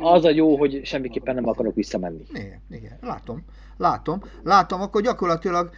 az 0.00 0.24
a 0.24 0.30
jó, 0.30 0.56
hogy 0.56 0.80
semmiképpen 0.84 1.34
nem 1.34 1.48
akarok 1.48 1.74
visszamenni. 1.74 2.22
Igen, 2.32 2.62
igen, 2.70 2.98
látom, 3.00 3.44
látom, 3.76 4.22
látom, 4.42 4.80
akkor 4.80 5.02
gyakorlatilag 5.02 5.70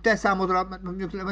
te 0.00 0.16
számodra, 0.16 0.68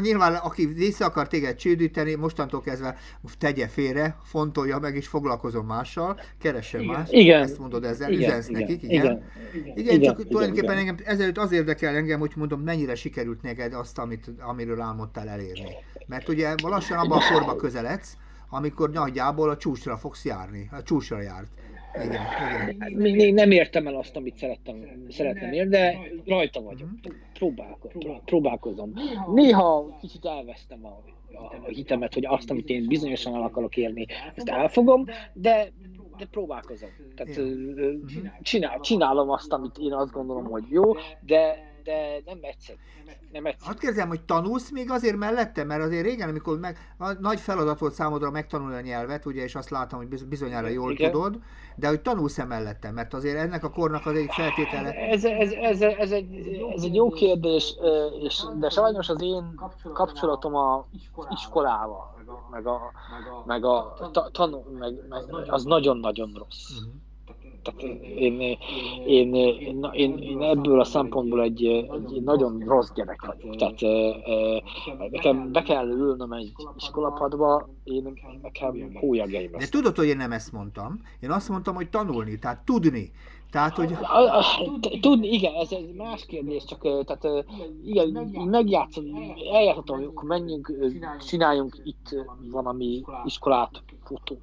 nyilván 0.00 0.34
aki 0.34 0.66
vissza 0.66 1.04
akar 1.04 1.28
téged 1.28 1.56
csődíteni, 1.56 2.14
mostantól 2.14 2.60
kezdve 2.60 2.96
tegye 3.38 3.68
félre, 3.68 4.16
fontolja 4.24 4.78
meg 4.78 4.96
és 4.96 5.06
foglalkozom 5.06 5.66
mással, 5.66 6.20
keressen 6.38 6.84
más. 6.84 7.10
Igen. 7.10 7.42
Ezt 7.42 7.58
mondod 7.58 7.84
ezzel, 7.84 8.12
igen, 8.12 8.28
üzensz 8.28 8.48
igen, 8.48 8.60
nekik, 8.60 8.82
igen. 8.82 8.92
Igen, 8.94 9.22
igen, 9.54 9.76
igen, 9.76 9.94
igen 9.94 10.00
csak 10.00 10.18
igen, 10.18 10.30
tulajdonképpen 10.30 10.78
igen. 10.78 10.88
engem 10.88 11.06
ezelőtt 11.06 11.38
az 11.38 11.52
érdekel 11.52 11.94
engem, 11.94 12.18
hogy 12.20 12.32
mondom, 12.36 12.60
mennyire 12.60 12.94
sikerült 12.94 13.42
neked 13.42 13.74
azt, 13.74 13.98
amit, 13.98 14.30
amiről 14.40 14.80
álmodtál 14.80 15.28
elérni. 15.28 15.74
Mert 16.06 16.28
ugye 16.28 16.54
lassan 16.62 16.98
abban 16.98 17.18
a 17.18 17.32
korba 17.32 17.56
közeledsz, 17.56 18.16
amikor 18.48 18.90
nagyjából 18.90 19.50
a 19.50 19.56
csúcsra 19.56 19.96
fogsz 19.96 20.24
járni, 20.24 20.68
a 20.72 20.82
csúcsra 20.82 21.20
járt. 21.20 21.48
Igen, 21.94 22.22
igen. 22.68 22.92
Még, 22.92 23.14
még 23.14 23.34
nem 23.34 23.50
értem 23.50 23.86
el 23.86 23.94
azt, 23.94 24.16
amit 24.16 24.36
szerettem, 24.36 25.06
szerettem 25.08 25.52
érni, 25.52 25.70
de 25.70 25.98
rajta 26.26 26.60
vagyok. 26.60 26.88
Próbálkozom. 27.32 28.24
próbálkozom. 28.24 28.92
Néha 29.34 29.96
kicsit 30.00 30.24
elvesztem 30.24 30.86
a, 30.86 31.02
a 31.66 31.68
hitemet, 31.68 32.14
hogy 32.14 32.26
azt, 32.26 32.50
amit 32.50 32.68
én 32.68 32.86
bizonyosan 32.86 33.34
el 33.34 33.42
akarok 33.42 33.76
érni, 33.76 34.06
ezt 34.34 34.48
elfogom, 34.48 35.04
de 35.32 35.72
de 36.20 36.26
próbálkozom. 36.26 36.90
Tehát 37.14 37.36
mhm. 37.36 38.26
csinál, 38.42 38.80
csinálom 38.80 39.30
azt, 39.30 39.52
amit 39.52 39.78
én 39.78 39.92
azt 39.92 40.12
gondolom, 40.12 40.44
hogy 40.44 40.64
jó, 40.68 40.92
de 41.20 41.69
de 41.84 42.20
nem 42.24 42.38
egyszer. 42.40 42.76
Nem 43.32 43.46
egyszer. 43.46 43.68
Hát 43.68 43.78
kérdezem, 43.78 44.08
hogy 44.08 44.20
tanulsz 44.20 44.70
még 44.70 44.90
azért 44.90 45.16
mellette? 45.16 45.64
Mert 45.64 45.82
azért 45.82 46.04
régen, 46.04 46.28
amikor 46.28 46.58
meg, 46.58 46.94
a 46.98 47.12
nagy 47.12 47.40
feladat 47.40 47.78
volt 47.78 47.92
számodra 47.92 48.30
megtanulni 48.30 48.74
a 48.74 48.80
nyelvet, 48.80 49.26
ugye, 49.26 49.42
és 49.42 49.54
azt 49.54 49.70
látom, 49.70 49.98
hogy 49.98 50.26
bizonyára 50.26 50.68
jól 50.68 50.92
Igen. 50.92 51.10
tudod, 51.10 51.38
de 51.76 51.88
hogy 51.88 52.00
tanulsz-e 52.00 52.44
mellette? 52.44 52.90
Mert 52.90 53.14
azért 53.14 53.38
ennek 53.38 53.64
a 53.64 53.70
kornak 53.70 54.06
az 54.06 54.16
egyik 54.16 54.32
feltétele... 54.32 54.92
Ez, 54.92 55.24
ez, 55.24 55.52
ez, 55.52 55.80
ez, 55.80 56.10
egy, 56.10 56.60
ez 56.76 56.82
egy 56.82 56.94
jó 56.94 57.10
kérdés, 57.10 57.76
és, 58.22 58.44
de 58.58 58.68
sajnos 58.68 59.08
az 59.08 59.22
én 59.22 59.60
kapcsolatom 59.92 60.54
a 60.54 60.86
iskolával, 61.30 62.14
meg 62.50 62.66
a, 62.66 62.92
meg 63.46 63.64
a 63.64 63.96
tanul, 64.32 64.64
meg, 64.78 64.94
meg, 65.08 65.22
az 65.46 65.64
nagyon-nagyon 65.64 66.32
rossz. 66.34 66.70
Uh-huh 66.70 66.92
tehát 67.62 67.82
én, 67.82 68.40
én, 68.40 69.34
én, 69.34 69.34
én, 69.92 70.18
én 70.18 70.42
ebből 70.42 70.80
a 70.80 70.84
szempontból 70.84 71.42
egy, 71.42 71.64
egy 71.64 72.22
nagyon 72.22 72.58
rossz 72.66 72.90
gyerek 72.94 73.26
vagyok. 73.26 73.56
Tehát 73.56 73.80
nekem 75.10 75.52
be 75.52 75.62
kell 75.62 75.88
ülnöm 75.88 76.32
egy 76.32 76.52
iskolapadba, 76.76 77.68
én 77.84 78.18
nekem 78.42 78.92
hólyagjaim 78.94 79.50
De 79.50 79.68
tudod, 79.68 79.96
hogy 79.96 80.06
én 80.06 80.16
nem 80.16 80.32
ezt 80.32 80.52
mondtam. 80.52 81.00
Én 81.20 81.30
azt 81.30 81.48
mondtam, 81.48 81.74
hogy 81.74 81.90
tanulni, 81.90 82.38
tehát 82.38 82.64
tudni. 82.64 83.10
Tehát, 83.50 83.76
hogy... 83.76 83.96
Tudni, 85.00 85.28
igen, 85.28 85.54
ez 85.54 85.72
egy 85.72 85.94
más 85.94 86.26
kérdés, 86.26 86.64
csak 86.64 87.04
tehát, 87.04 87.44
igen, 87.84 88.30
megjátszom, 88.50 89.04
eljátszhatom, 89.52 90.04
akkor 90.06 90.24
menjünk, 90.24 90.72
csináljunk 91.26 91.80
itt 91.84 92.16
valami 92.50 93.02
iskolát, 93.24 93.82
fotó, 94.04 94.38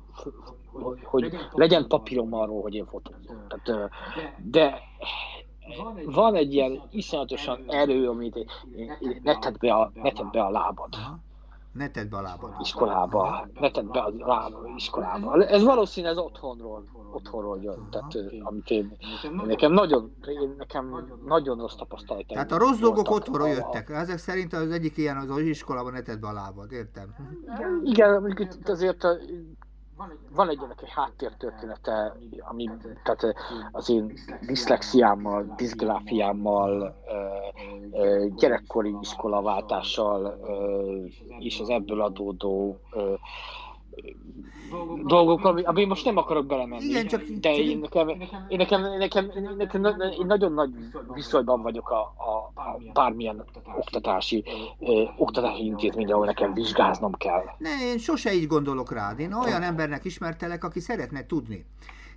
hogy, 0.81 0.99
hogy 1.03 1.37
legyen 1.51 1.87
papírom 1.87 2.33
arról, 2.33 2.61
hogy 2.61 2.73
én 2.73 2.85
fotózom. 2.85 3.47
Tehát, 3.47 3.91
de 4.37 4.79
van 6.05 6.35
egy 6.35 6.53
ilyen 6.53 6.81
iszonyatosan 6.91 7.63
erő, 7.67 8.09
amit 8.09 8.45
ne 9.23 9.39
tedd 9.39 9.55
be 9.59 9.73
a, 9.73 9.91
ne 9.93 10.11
tedd 10.11 10.31
be 10.31 10.41
a 10.41 10.49
lábad. 10.49 10.95
Ne 11.71 11.89
tedd 11.89 12.09
be 12.09 12.17
a 12.17 12.21
lábad. 12.21 12.53
Iskolába, 12.59 13.47
ne 13.59 13.71
tedd 13.71 13.91
be 13.91 13.99
a 13.99 14.11
lábad 14.17 14.69
iskolába. 14.75 15.43
Ez 15.43 15.63
valószínű 15.63 16.07
ez 16.07 16.17
otthonról, 16.17 16.83
otthonról 17.11 17.59
jön. 17.61 17.87
Tehát, 17.91 18.17
amit 18.39 18.69
én, 18.69 18.97
nekem 19.45 19.71
nagyon, 19.71 20.15
én, 20.27 20.55
nekem 20.57 21.07
nagyon 21.25 21.57
rossz 21.57 21.75
tapasztalatom. 21.75 22.27
Tehát 22.27 22.51
a 22.51 22.57
rossz 22.57 22.77
dolgok 22.77 23.09
otthonról 23.09 23.47
jöttek. 23.47 23.89
Ezek 23.89 24.17
szerint 24.17 24.53
az 24.53 24.71
egyik 24.71 24.97
ilyen 24.97 25.17
az, 25.17 25.29
az 25.29 25.39
iskolában 25.41 25.91
ne 25.91 26.01
tedd 26.01 26.19
be 26.19 26.27
a 26.27 26.33
lábad, 26.33 26.71
értem? 26.71 27.15
Igen, 27.83 28.37
azért 28.65 29.07
van 30.29 30.49
egy, 30.49 30.57
ennek 30.63 30.81
egy 30.81 30.89
háttértörténete, 30.89 32.15
ami 32.39 32.69
tehát 33.03 33.35
az 33.71 33.89
én 33.89 34.13
diszlexiámmal, 34.41 35.53
diszgráfiámmal, 35.55 36.95
gyerekkori 38.35 38.95
iskolaváltással 39.01 40.39
és 41.39 41.59
az 41.59 41.69
ebből 41.69 42.01
adódó 42.01 42.79
dolgok, 45.05 45.45
ami, 45.45 45.63
ami 45.63 45.85
most 45.85 46.05
nem 46.05 46.17
akarok 46.17 46.45
belemenni. 46.45 46.85
Igen, 46.85 47.07
csak, 47.07 47.21
de 47.23 47.55
én 47.55 47.79
nekem, 47.79 48.09
én 48.09 48.17
nekem, 48.57 48.83
én 48.91 48.97
nekem, 48.97 49.29
én 49.35 49.55
nekem, 49.57 49.85
én 50.19 50.25
nagyon 50.25 50.53
nagy 50.53 50.69
viszonyban 51.13 51.61
vagyok 51.61 51.89
a, 51.89 51.99
a, 51.99 52.59
a 52.61 52.77
bármilyen 52.93 53.45
oktatási, 53.77 54.43
ö, 54.79 55.03
oktatási 55.17 55.65
intézmény, 55.65 56.11
ahol 56.11 56.25
nekem 56.25 56.53
vizsgáznom 56.53 57.13
kell. 57.13 57.43
Ne, 57.57 57.69
én 57.81 57.97
sose 57.97 58.33
így 58.33 58.47
gondolok 58.47 58.91
rád. 58.91 59.19
Én 59.19 59.33
olyan 59.33 59.61
embernek 59.61 60.05
ismertelek, 60.05 60.63
aki 60.63 60.79
szeretne 60.79 61.25
tudni 61.25 61.65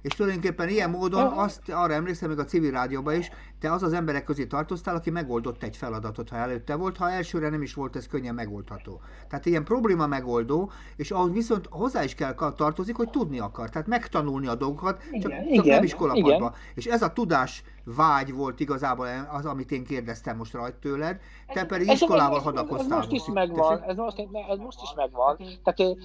és 0.02 0.14
tulajdonképpen 0.14 0.68
ilyen 0.68 0.90
módon 0.90 1.26
azt 1.26 1.68
arra 1.68 1.92
emlékszem, 1.92 2.28
még 2.28 2.38
a 2.38 2.44
civil 2.44 2.70
rádióban 2.70 3.14
is, 3.14 3.30
te 3.60 3.72
az 3.72 3.82
az 3.82 3.92
emberek 3.92 4.24
közé 4.24 4.46
tartoztál, 4.46 4.94
aki 4.94 5.10
megoldott 5.10 5.62
egy 5.62 5.76
feladatot, 5.76 6.28
ha 6.28 6.36
előtte 6.36 6.74
volt, 6.74 6.96
ha 6.96 7.10
elsőre 7.10 7.48
nem 7.48 7.62
is 7.62 7.74
volt 7.74 7.96
ez 7.96 8.06
könnyen 8.06 8.34
megoldható. 8.34 9.00
Tehát 9.28 9.46
ilyen 9.46 9.64
probléma 9.64 10.06
megoldó, 10.06 10.70
és 10.96 11.10
ahhoz 11.10 11.32
viszont 11.32 11.66
hozzá 11.70 12.04
is 12.04 12.14
kell 12.14 12.34
tartozik, 12.34 12.96
hogy 12.96 13.10
tudni 13.10 13.38
akar, 13.38 13.68
tehát 13.68 13.86
megtanulni 13.86 14.46
a 14.46 14.54
dolgokat, 14.54 15.00
csak, 15.00 15.10
igen, 15.12 15.54
csak 15.54 15.64
igen, 15.64 15.74
nem 15.74 15.84
iskolapadba. 15.84 16.54
És 16.74 16.86
ez 16.86 17.02
a 17.02 17.12
tudás 17.12 17.64
vágy 17.84 18.32
volt 18.32 18.60
igazából 18.60 19.06
az, 19.30 19.46
amit 19.46 19.70
én 19.70 19.84
kérdeztem 19.84 20.36
most 20.36 20.52
rajta 20.52 20.78
tőled, 20.78 21.20
te 21.52 21.66
pedig 21.66 21.88
ez, 21.88 21.94
iskolával 21.94 22.38
ez, 22.38 22.44
hadakoztál. 22.44 22.98
Ez 22.98 23.06
most 23.08 23.12
is 23.12 23.32
megvan, 23.32 23.82
ez 23.82 23.96
most, 23.96 24.18
ez 24.50 24.58
most 24.58 24.78
is 24.82 24.92
megvan. 24.96 25.36
Tehát 25.64 25.96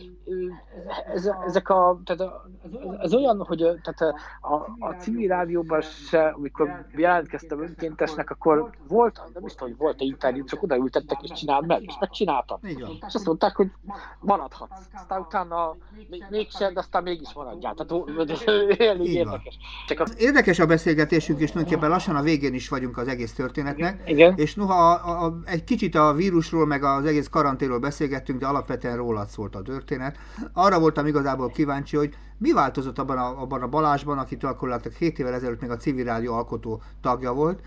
ez, 1.13 1.29
ezek 1.47 1.69
a, 1.69 1.99
tehát 2.03 2.33
ez 2.99 3.13
olyan, 3.13 3.45
hogy 3.45 3.57
tehát 3.57 4.15
a, 4.41 4.55
a 4.79 4.91
civil 4.99 5.27
rádióban 5.27 5.81
se, 5.81 6.27
amikor 6.27 6.85
jelentkeztem 6.95 7.44
önkéntesnek, 7.51 8.29
akkor 8.29 8.69
volt, 8.87 9.21
nem 9.33 9.45
is 9.45 9.51
tudom, 9.51 9.69
hogy 9.69 9.77
volt 9.77 10.01
egy 10.01 10.07
interjú, 10.07 10.43
csak 10.43 10.63
odaültettek 10.63 11.23
és 11.23 11.31
csináld 11.31 11.65
meg, 11.65 11.83
és 11.83 11.93
megcsináltam. 11.99 12.59
És 13.07 13.13
azt 13.13 13.25
mondták, 13.25 13.55
hogy 13.55 13.71
maradhatsz. 14.19 14.87
Aztán 14.93 15.19
utána 15.19 15.75
mégsem, 16.29 16.73
de 16.73 16.79
aztán 16.79 17.03
mégis 17.03 17.33
maradjál. 17.33 17.73
Tehát 17.73 18.29
ez 18.29 18.41
elég 18.77 19.13
érdekes. 19.21 19.57
Csak 19.87 19.99
a... 19.99 20.05
Érdekes 20.17 20.59
a 20.59 20.65
beszélgetésünk, 20.65 21.39
és 21.39 21.51
tulajdonképpen 21.51 21.89
lassan 21.89 22.15
a 22.15 22.21
végén 22.21 22.53
is 22.53 22.69
vagyunk 22.69 22.97
az 22.97 23.07
egész 23.07 23.33
történetnek. 23.33 24.09
Igen. 24.09 24.33
És 24.37 24.55
noha 24.55 24.91
a, 24.91 25.25
a, 25.25 25.39
egy 25.45 25.63
kicsit 25.63 25.95
a 25.95 26.13
vírusról, 26.13 26.65
meg 26.65 26.83
az 26.83 27.05
egész 27.05 27.27
karanténról 27.27 27.79
beszélgettünk, 27.79 28.39
de 28.39 28.47
alapvetően 28.47 28.97
rólad 28.97 29.27
szólt 29.27 29.55
a 29.55 29.61
történet. 29.61 30.17
Arra 30.53 30.79
voltam 30.79 31.07
igazából 31.07 31.49
kíváncsi, 31.49 31.97
hogy 31.97 32.17
mi 32.37 32.53
változott 32.53 32.99
abban 32.99 33.17
a, 33.17 33.41
abban 33.41 33.61
a 33.61 33.67
Balázsban, 33.67 34.17
akitől 34.17 34.51
akkor 34.51 34.69
láttak 34.69 34.93
7 34.93 35.19
évvel 35.19 35.33
ezelőtt 35.33 35.61
még 35.61 35.69
a 35.69 35.77
civil 35.77 36.03
rádió 36.03 36.33
alkotó 36.33 36.81
tagja 37.01 37.33
volt, 37.33 37.59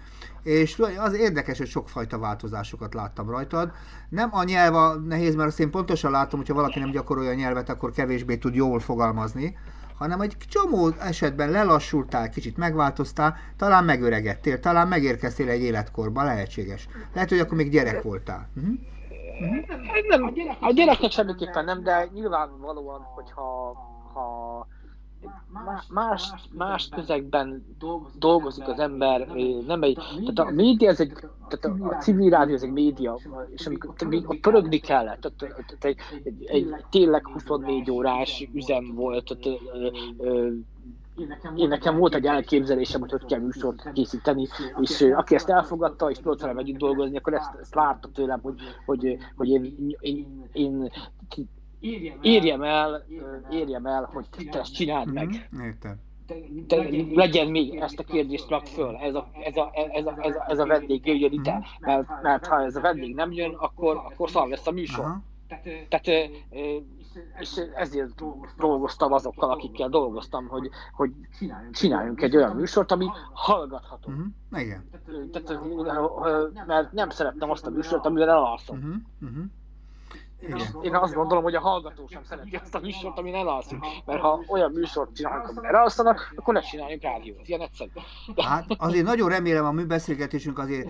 és 0.43 0.83
az 0.99 1.14
érdekes, 1.14 1.59
hogy 1.59 1.66
sokfajta 1.66 2.19
változásokat 2.19 2.95
láttam 2.95 3.31
rajtad. 3.31 3.73
Nem 4.09 4.29
a 4.33 4.45
nyelv 4.45 4.75
a 4.75 4.95
nehéz, 4.95 5.35
mert 5.35 5.49
azt 5.49 5.61
én 5.61 5.71
pontosan 5.71 6.11
látom, 6.11 6.39
hogyha 6.39 6.55
valaki 6.55 6.79
nem 6.79 6.91
gyakorolja 6.91 7.31
a 7.31 7.35
nyelvet, 7.35 7.69
akkor 7.69 7.91
kevésbé 7.91 8.37
tud 8.37 8.55
jól 8.55 8.81
fogalmazni, 8.81 9.57
hanem 9.99 10.21
egy 10.21 10.37
csomó 10.49 10.89
esetben 10.89 11.51
lelassultál, 11.51 12.31
kicsit 12.31 12.57
megváltoztál, 12.57 13.37
talán 13.57 13.85
megöregedtél, 13.85 14.61
talán 14.61 14.89
megérkeztél 14.89 15.49
egy 15.49 15.62
életkorba, 15.62 16.25
lehetséges. 16.25 16.89
Lehet, 17.14 17.29
hogy 17.29 17.39
akkor 17.39 17.57
még 17.57 17.71
gyerek 17.71 18.03
voltál. 18.03 18.49
Uh-huh. 18.57 18.75
Nem, 20.09 20.35
a 20.61 20.73
gyereknek 20.73 21.11
semmiképpen 21.11 21.64
nem, 21.64 21.83
de 21.83 22.09
nyilvánvalóan, 22.12 23.01
hogyha 23.01 23.77
ha 24.19 24.66
más, 25.89 26.29
más 26.53 26.89
közegben 26.89 27.77
dolgozik 28.19 28.69
az 28.69 28.79
ember, 28.79 29.27
nem 29.66 29.83
egy, 29.83 29.95
tehát 30.35 30.51
a 30.51 30.55
média, 30.55 30.89
ez 30.89 31.01
egy, 31.01 31.12
tehát 31.49 31.81
a 31.81 31.97
civil 31.97 32.31
rádió 32.31 32.55
ez 32.55 32.62
egy 32.62 32.73
média, 32.73 33.19
és 33.55 33.66
amikor 33.66 33.95
ott 34.27 34.41
pörögni 34.41 34.79
kellett, 34.79 35.21
tehát, 35.21 35.55
tehát 35.57 35.85
egy, 35.85 35.99
egy, 36.23 36.45
egy, 36.47 36.85
tényleg 36.91 37.27
24 37.27 37.91
órás 37.91 38.49
üzem 38.53 38.95
volt, 38.95 39.25
tehát, 39.25 39.61
én 41.57 41.69
nekem 41.69 41.97
volt 41.97 42.14
egy 42.14 42.27
elképzelésem, 42.27 43.01
hogy 43.01 43.11
hogy 43.11 43.25
kell 43.25 43.41
műsort 43.41 43.93
készíteni, 43.93 44.47
és 44.81 45.01
aki 45.01 45.35
ezt 45.35 45.49
elfogadta, 45.49 46.11
és 46.11 46.19
tudott 46.19 46.41
velem 46.41 46.59
együtt 46.59 46.79
dolgozni, 46.79 47.16
akkor 47.16 47.35
ezt, 47.35 47.55
ezt 47.61 47.75
várta 47.75 48.09
tőlem, 48.14 48.41
hogy, 48.43 48.55
hogy, 48.87 49.16
hogy 49.37 49.49
én, 49.49 49.97
én, 50.01 50.49
én 50.53 50.91
érjem 52.20 52.62
el, 52.62 53.05
érjem 53.51 53.87
el, 53.87 54.11
hogy 54.12 54.26
te 54.51 54.59
ezt 54.59 54.74
csináld 54.74 55.12
meg. 55.12 55.49
Mhm, 55.51 55.62
értem. 55.62 55.97
De 56.66 56.89
legyen 57.14 57.49
még 57.49 57.74
ezt 57.74 57.99
a 57.99 58.03
kérdést 58.03 58.49
rak 58.49 58.66
föl, 58.66 58.97
ez 58.97 59.14
a, 59.14 59.31
ez 59.45 59.57
a, 59.57 59.70
ez 59.93 60.07
a, 60.07 60.14
ez 60.18 60.35
a, 60.35 60.45
ez 60.49 60.59
a 60.59 60.66
vendég 60.66 61.07
jöjjön 61.07 61.33
ide, 61.33 61.53
mhm. 61.53 61.64
mert, 61.81 62.22
mert 62.22 62.47
ha 62.47 62.62
ez 62.62 62.76
a 62.76 62.81
vendég 62.81 63.14
nem 63.14 63.33
jön, 63.33 63.55
akkor, 63.55 63.97
akkor 63.97 64.31
szar 64.31 64.49
lesz 64.49 64.66
a 64.66 64.70
műsor. 64.70 65.05
Aha. 65.05 65.22
Tehát, 65.89 66.31
és 67.41 67.61
ezért 67.74 68.22
dolgoztam 68.59 69.12
azokkal, 69.12 69.51
akikkel 69.51 69.89
dolgoztam, 69.89 70.49
hogy, 70.49 70.70
hogy 70.93 71.11
csináljunk 71.72 72.22
egy 72.22 72.37
olyan 72.37 72.57
műsort, 72.57 72.93
ami 72.93 73.07
hallgatható. 73.33 74.11
Uh-huh. 74.11 74.61
Igen. 74.61 74.91
Tehát, 75.33 76.66
mert 76.66 76.93
nem 76.93 77.11
szerettem 77.11 77.51
azt 77.51 77.66
a 77.66 77.70
műsort, 77.70 78.07
amivel 78.07 78.29
elalszom. 78.29 78.76
Uh-huh. 78.76 78.95
Uh-huh. 79.20 79.45
Igen. 80.41 80.61
Én 80.82 80.95
azt 80.95 81.14
gondolom, 81.14 81.43
hogy 81.43 81.55
a 81.55 81.61
hallgató 81.61 82.07
sem 82.07 82.24
szereti 82.24 82.57
azt 82.57 82.74
a 82.74 82.80
műsort, 82.80 83.18
amin 83.18 83.34
elalszunk. 83.34 83.86
Mert 84.05 84.20
ha 84.20 84.41
olyan 84.49 84.72
műsort 84.72 85.14
csinálunk, 85.14 85.49
amin 85.49 85.64
elalszanak, 85.64 86.32
akkor 86.36 86.55
ne 86.55 86.61
csináljunk 86.61 87.03
rádiót. 87.03 87.49
Ilyen 87.49 87.61
egyszerű. 87.61 87.91
Hát 88.36 88.64
azért 88.78 89.05
nagyon 89.05 89.28
remélem 89.28 89.64
a 89.64 89.72
mi 89.72 89.84
beszélgetésünk 89.84 90.59
azért 90.59 90.89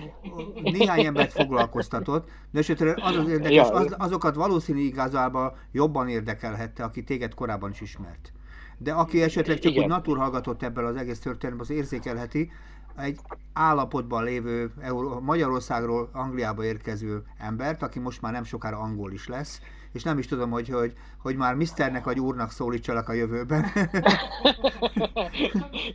néhány 0.63 1.05
embert 1.05 1.33
foglalkoztatott, 1.33 2.29
de 2.51 2.59
esetleg 2.59 2.99
az 3.03 3.17
az 3.17 3.29
érdekes, 3.29 3.69
az, 3.71 3.95
azokat 3.99 4.35
valószínű 4.35 4.81
igazából 4.81 5.57
jobban 5.73 6.09
érdekelhette, 6.09 6.85
aki 6.85 7.05
téged 7.05 7.35
korábban 7.35 7.71
is 7.71 7.81
ismert. 7.81 8.33
De 8.79 8.93
aki 8.93 9.23
esetleg 9.23 9.59
csak 9.59 9.73
Igen. 9.73 9.83
úgy 9.83 9.89
naturhallgatott 9.89 10.63
ebből 10.63 10.87
az 10.87 10.97
egész 10.97 11.21
történetben, 11.21 11.65
az 11.65 11.71
érzékelheti, 11.71 12.51
egy 12.99 13.19
állapotban 13.53 14.25
lévő 14.25 14.73
Magyarországról 15.21 16.09
Angliába 16.13 16.65
érkező 16.65 17.23
embert, 17.39 17.83
aki 17.83 17.99
most 17.99 18.21
már 18.21 18.33
nem 18.33 18.45
sokára 18.45 18.79
angol 18.79 19.13
is 19.13 19.29
lesz, 19.29 19.61
és 19.93 20.03
nem 20.03 20.19
is 20.19 20.27
tudom, 20.27 20.51
hogy, 20.51 20.69
hogy, 20.69 20.95
hogy 21.19 21.37
már 21.37 21.55
Misternek 21.55 22.05
vagy 22.05 22.21
úrnak 22.21 22.51
szólítsalak 22.51 23.09
a 23.09 23.13
jövőben. 23.13 23.65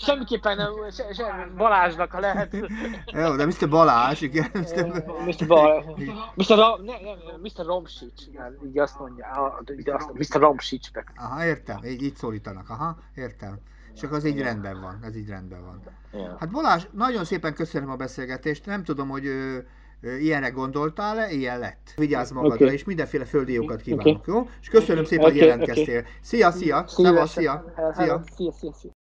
Semmiképpen 0.06 0.58
nem, 0.58 0.72
se, 0.92 1.14
se 1.14 1.50
Balázsnak, 1.58 2.12
ha 2.12 2.20
lehet. 2.20 2.56
Jó, 3.06 3.36
de 3.36 3.46
Mr. 3.46 3.70
Balázs, 3.70 4.22
igen. 4.22 4.50
Mr. 4.54 5.04
Mr. 5.26 5.48
Bal... 5.48 5.98
Mr. 6.36 6.58
Ne, 6.58 6.84
ne, 6.84 7.38
Mr. 7.42 7.66
Romsics, 7.66 8.22
így 8.66 8.78
azt 8.78 9.00
mondja, 9.00 9.60
így 9.80 9.90
azt, 9.90 10.14
Mr. 10.14 10.42
Romsics. 10.42 10.88
Aha, 11.16 11.46
értem, 11.46 11.84
így, 11.84 12.04
így 12.04 12.16
szólítanak, 12.16 12.70
aha, 12.70 12.98
értem. 13.16 13.60
És 13.96 14.04
akkor 14.04 14.18
az 14.18 14.26
így 14.26 14.42
rendben 14.42 14.82
van, 14.82 15.00
ez 15.04 15.16
így 15.16 15.28
rendben 15.28 15.64
van. 15.64 15.82
Yeah. 16.14 16.40
Hát 16.40 16.52
Balázs, 16.52 16.84
nagyon 16.92 17.26
szépen 17.26 17.54
köszönöm 17.54 17.90
a 17.90 17.96
beszélgetést, 17.96 18.66
nem 18.66 18.84
tudom, 18.84 19.10
hogy 19.10 19.26
ö, 19.26 19.58
ö, 20.02 20.16
ilyenre 20.16 20.50
gondoltál-e, 20.50 21.32
ilyen 21.32 21.60
lett. 21.60 21.94
Vigyázz 21.96 22.32
magadra, 22.32 22.66
okay. 22.66 22.74
és 22.74 22.84
mindenféle 22.84 23.26
földi 23.26 23.54
jókat 23.54 23.82
kívánok, 23.82 24.28
okay. 24.28 24.34
jó? 24.34 24.50
És 24.62 24.70
köszönöm 24.70 25.04
szépen, 25.04 25.26
okay, 25.26 25.38
hogy 25.38 25.48
jelentkeztél. 25.48 26.00
Okay. 26.00 26.12
Szia, 26.22 26.52
szia! 26.52 26.84
Szia, 26.88 27.26
szia! 27.26 27.74
Szia, 27.94 28.24
szia, 28.36 28.74
szia! 28.74 28.92